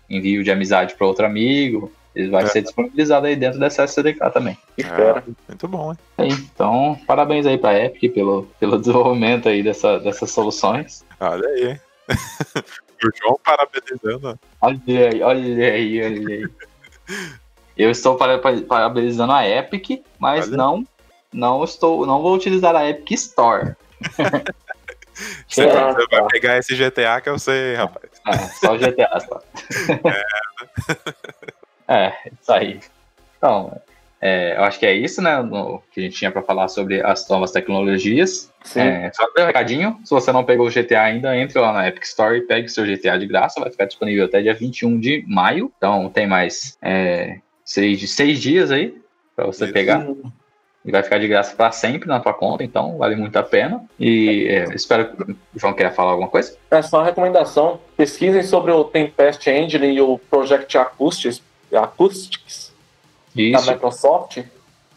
envio 0.09 0.45
de 0.45 0.51
amizade 0.51 0.95
para 0.95 1.07
outro 1.07 1.25
amigo. 1.25 1.91
Ele 2.15 2.31
vai 2.31 2.45
é. 2.45 2.47
ser 2.47 2.63
disponibilizado 2.63 3.27
aí 3.27 3.37
dentro 3.37 3.59
dessa 3.59 3.85
SDK 3.85 4.31
também. 4.33 4.59
É, 4.79 5.23
muito 5.49 5.69
bom, 5.69 5.93
hein? 5.93 5.99
É, 6.19 6.27
então, 6.27 6.99
parabéns 7.07 7.47
aí 7.47 7.57
para 7.57 7.71
a 7.71 7.85
Epic 7.85 8.13
pelo, 8.13 8.47
pelo 8.61 8.77
desenvolvimento 8.79 9.49
aí 9.49 9.63
dessa, 9.63 9.99
dessas 9.99 10.31
soluções. 10.31 11.05
Olha 11.21 11.49
aí, 11.49 11.69
hein? 11.71 11.81
o 13.05 13.11
João 13.17 13.41
parabenizando. 13.43 14.39
Olha 14.61 14.81
aí, 14.89 15.23
olha 15.23 15.73
aí, 15.73 16.03
olha 16.03 16.29
aí. 16.29 16.49
Eu 17.79 17.91
estou 17.93 18.17
parabenizando 18.17 19.33
a 19.33 19.49
Epic, 19.49 20.03
mas 20.19 20.49
olha. 20.49 20.57
não 20.57 20.85
não 21.33 21.65
estou, 21.65 22.07
não 22.07 22.23
vou 22.23 22.35
utilizar 22.35 22.75
a 22.75 22.89
Epic 22.89 23.13
Store. 23.13 23.75
Você, 25.49 25.63
é, 25.63 25.93
vai 26.11 26.27
pegar 26.31 26.59
esse 26.59 26.77
GTA 26.77 27.21
que 27.21 27.29
eu 27.29 27.39
sei, 27.39 27.75
rapaz. 27.75 28.09
É, 28.27 28.37
só 28.37 28.75
o 28.75 28.79
GTA, 28.79 29.19
só. 29.19 29.43
É. 31.89 32.07
é, 32.07 32.13
isso 32.41 32.53
aí. 32.53 32.79
Então, 33.37 33.81
é, 34.21 34.57
eu 34.57 34.63
acho 34.63 34.79
que 34.79 34.87
é 34.87 34.93
isso, 34.93 35.21
né? 35.21 35.43
No, 35.43 35.83
que 35.93 36.01
a 36.01 36.03
gente 36.05 36.17
tinha 36.17 36.31
para 36.31 36.43
falar 36.43 36.69
sobre 36.69 37.05
as 37.05 37.29
novas 37.29 37.51
tecnologias. 37.51 38.53
Sim. 38.63 38.81
É, 38.81 39.11
só 39.13 39.25
um 39.25 39.45
recadinho: 39.45 39.99
se 40.05 40.11
você 40.11 40.31
não 40.31 40.45
pegou 40.45 40.67
o 40.67 40.71
GTA 40.71 41.03
ainda, 41.03 41.37
entre 41.37 41.59
lá 41.59 41.73
na 41.73 41.89
Epic 41.89 42.05
Store 42.05 42.39
e 42.39 42.43
pegue 42.43 42.69
seu 42.69 42.85
GTA 42.85 43.19
de 43.19 43.27
graça. 43.27 43.61
Vai 43.61 43.71
ficar 43.71 43.87
disponível 43.87 44.25
até 44.25 44.41
dia 44.41 44.55
21 44.55 45.01
de 45.01 45.25
maio. 45.27 45.73
Então, 45.77 46.09
tem 46.11 46.27
mais 46.27 46.77
é, 46.83 47.39
seis, 47.65 48.11
seis 48.11 48.41
dias 48.41 48.71
aí 48.71 48.97
para 49.35 49.47
você 49.47 49.65
isso. 49.65 49.73
pegar 49.73 50.07
e 50.85 50.91
vai 50.91 51.03
ficar 51.03 51.19
de 51.19 51.29
graça 51.29 51.55
para 51.55 51.71
sempre 51.71 52.09
na 52.09 52.21
tua 52.21 52.33
conta, 52.33 52.65
então 52.65 52.97
vale 52.97 53.17
muito 53.17 53.37
a 53.37 53.43
pena. 53.43 53.85
E 53.99 54.47
é, 54.49 54.65
espero 54.75 55.09
que 55.11 55.33
o 55.33 55.37
João 55.57 55.75
queira 55.75 55.93
falar 55.93 56.13
alguma 56.13 56.29
coisa. 56.29 56.57
É 56.71 56.81
só 56.83 56.99
uma 56.99 57.05
recomendação: 57.05 57.81
pesquisem 57.97 58.43
sobre 58.43 58.73
o 58.73 58.85
Tempest 58.85 59.49
Engine 59.49 59.89
e 59.89 60.01
o 60.01 60.19
Project 60.31 60.79
Acoustics, 60.79 61.43
Acoustics 61.73 62.73
Isso. 63.37 63.67
da 63.67 63.73
Microsoft. 63.73 64.43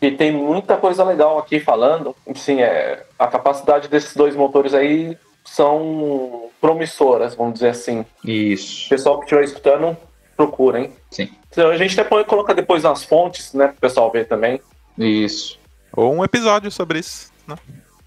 E 0.02 0.10
tem 0.10 0.32
muita 0.32 0.78
coisa 0.78 1.04
legal 1.04 1.38
aqui 1.38 1.60
falando. 1.60 2.16
Sim, 2.34 2.62
é, 2.62 3.04
a 3.20 3.28
capacidade 3.28 3.88
desses 3.88 4.16
dois 4.16 4.36
motores 4.36 4.74
aí 4.74 5.16
são 5.44 6.50
promissoras, 6.60 7.36
vamos 7.36 7.56
dizer 7.56 7.70
assim. 7.70 8.06
Isso. 8.24 8.88
O 8.88 8.90
pessoal 8.90 9.20
que 9.20 9.26
estiver 9.26 9.44
escutando, 9.44 9.96
procurem. 10.36 10.92
Sim. 11.12 11.30
Então, 11.52 11.70
a 11.70 11.78
gente 11.78 12.00
até 12.00 12.08
pode 12.08 12.28
colocar 12.28 12.54
depois 12.54 12.84
nas 12.84 13.04
fontes, 13.04 13.54
né, 13.54 13.68
para 13.68 13.76
o 13.76 13.82
pessoal 13.82 14.12
ver 14.12 14.28
também. 14.28 14.60
Isso. 14.98 15.60
Ou 15.94 16.14
um 16.14 16.24
episódio 16.24 16.72
sobre 16.72 17.00
isso, 17.00 17.32
né? 17.48 17.56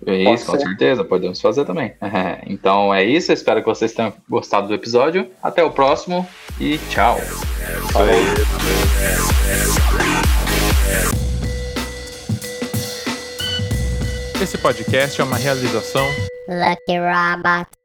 Isso, 0.06 0.46
com 0.46 0.58
certeza, 0.58 1.04
podemos 1.04 1.40
fazer 1.40 1.64
também. 1.64 1.94
então 2.46 2.92
é 2.92 3.02
isso, 3.02 3.32
espero 3.32 3.60
que 3.60 3.66
vocês 3.66 3.92
tenham 3.92 4.12
gostado 4.28 4.68
do 4.68 4.74
episódio. 4.74 5.30
Até 5.42 5.64
o 5.64 5.70
próximo 5.70 6.26
e 6.60 6.78
tchau. 6.90 7.18
Falou. 7.92 8.08
Esse 14.42 14.58
podcast 14.58 15.20
é 15.20 15.24
uma 15.24 15.36
realização 15.36 16.06
Lucky 16.48 16.98
Robot. 16.98 17.83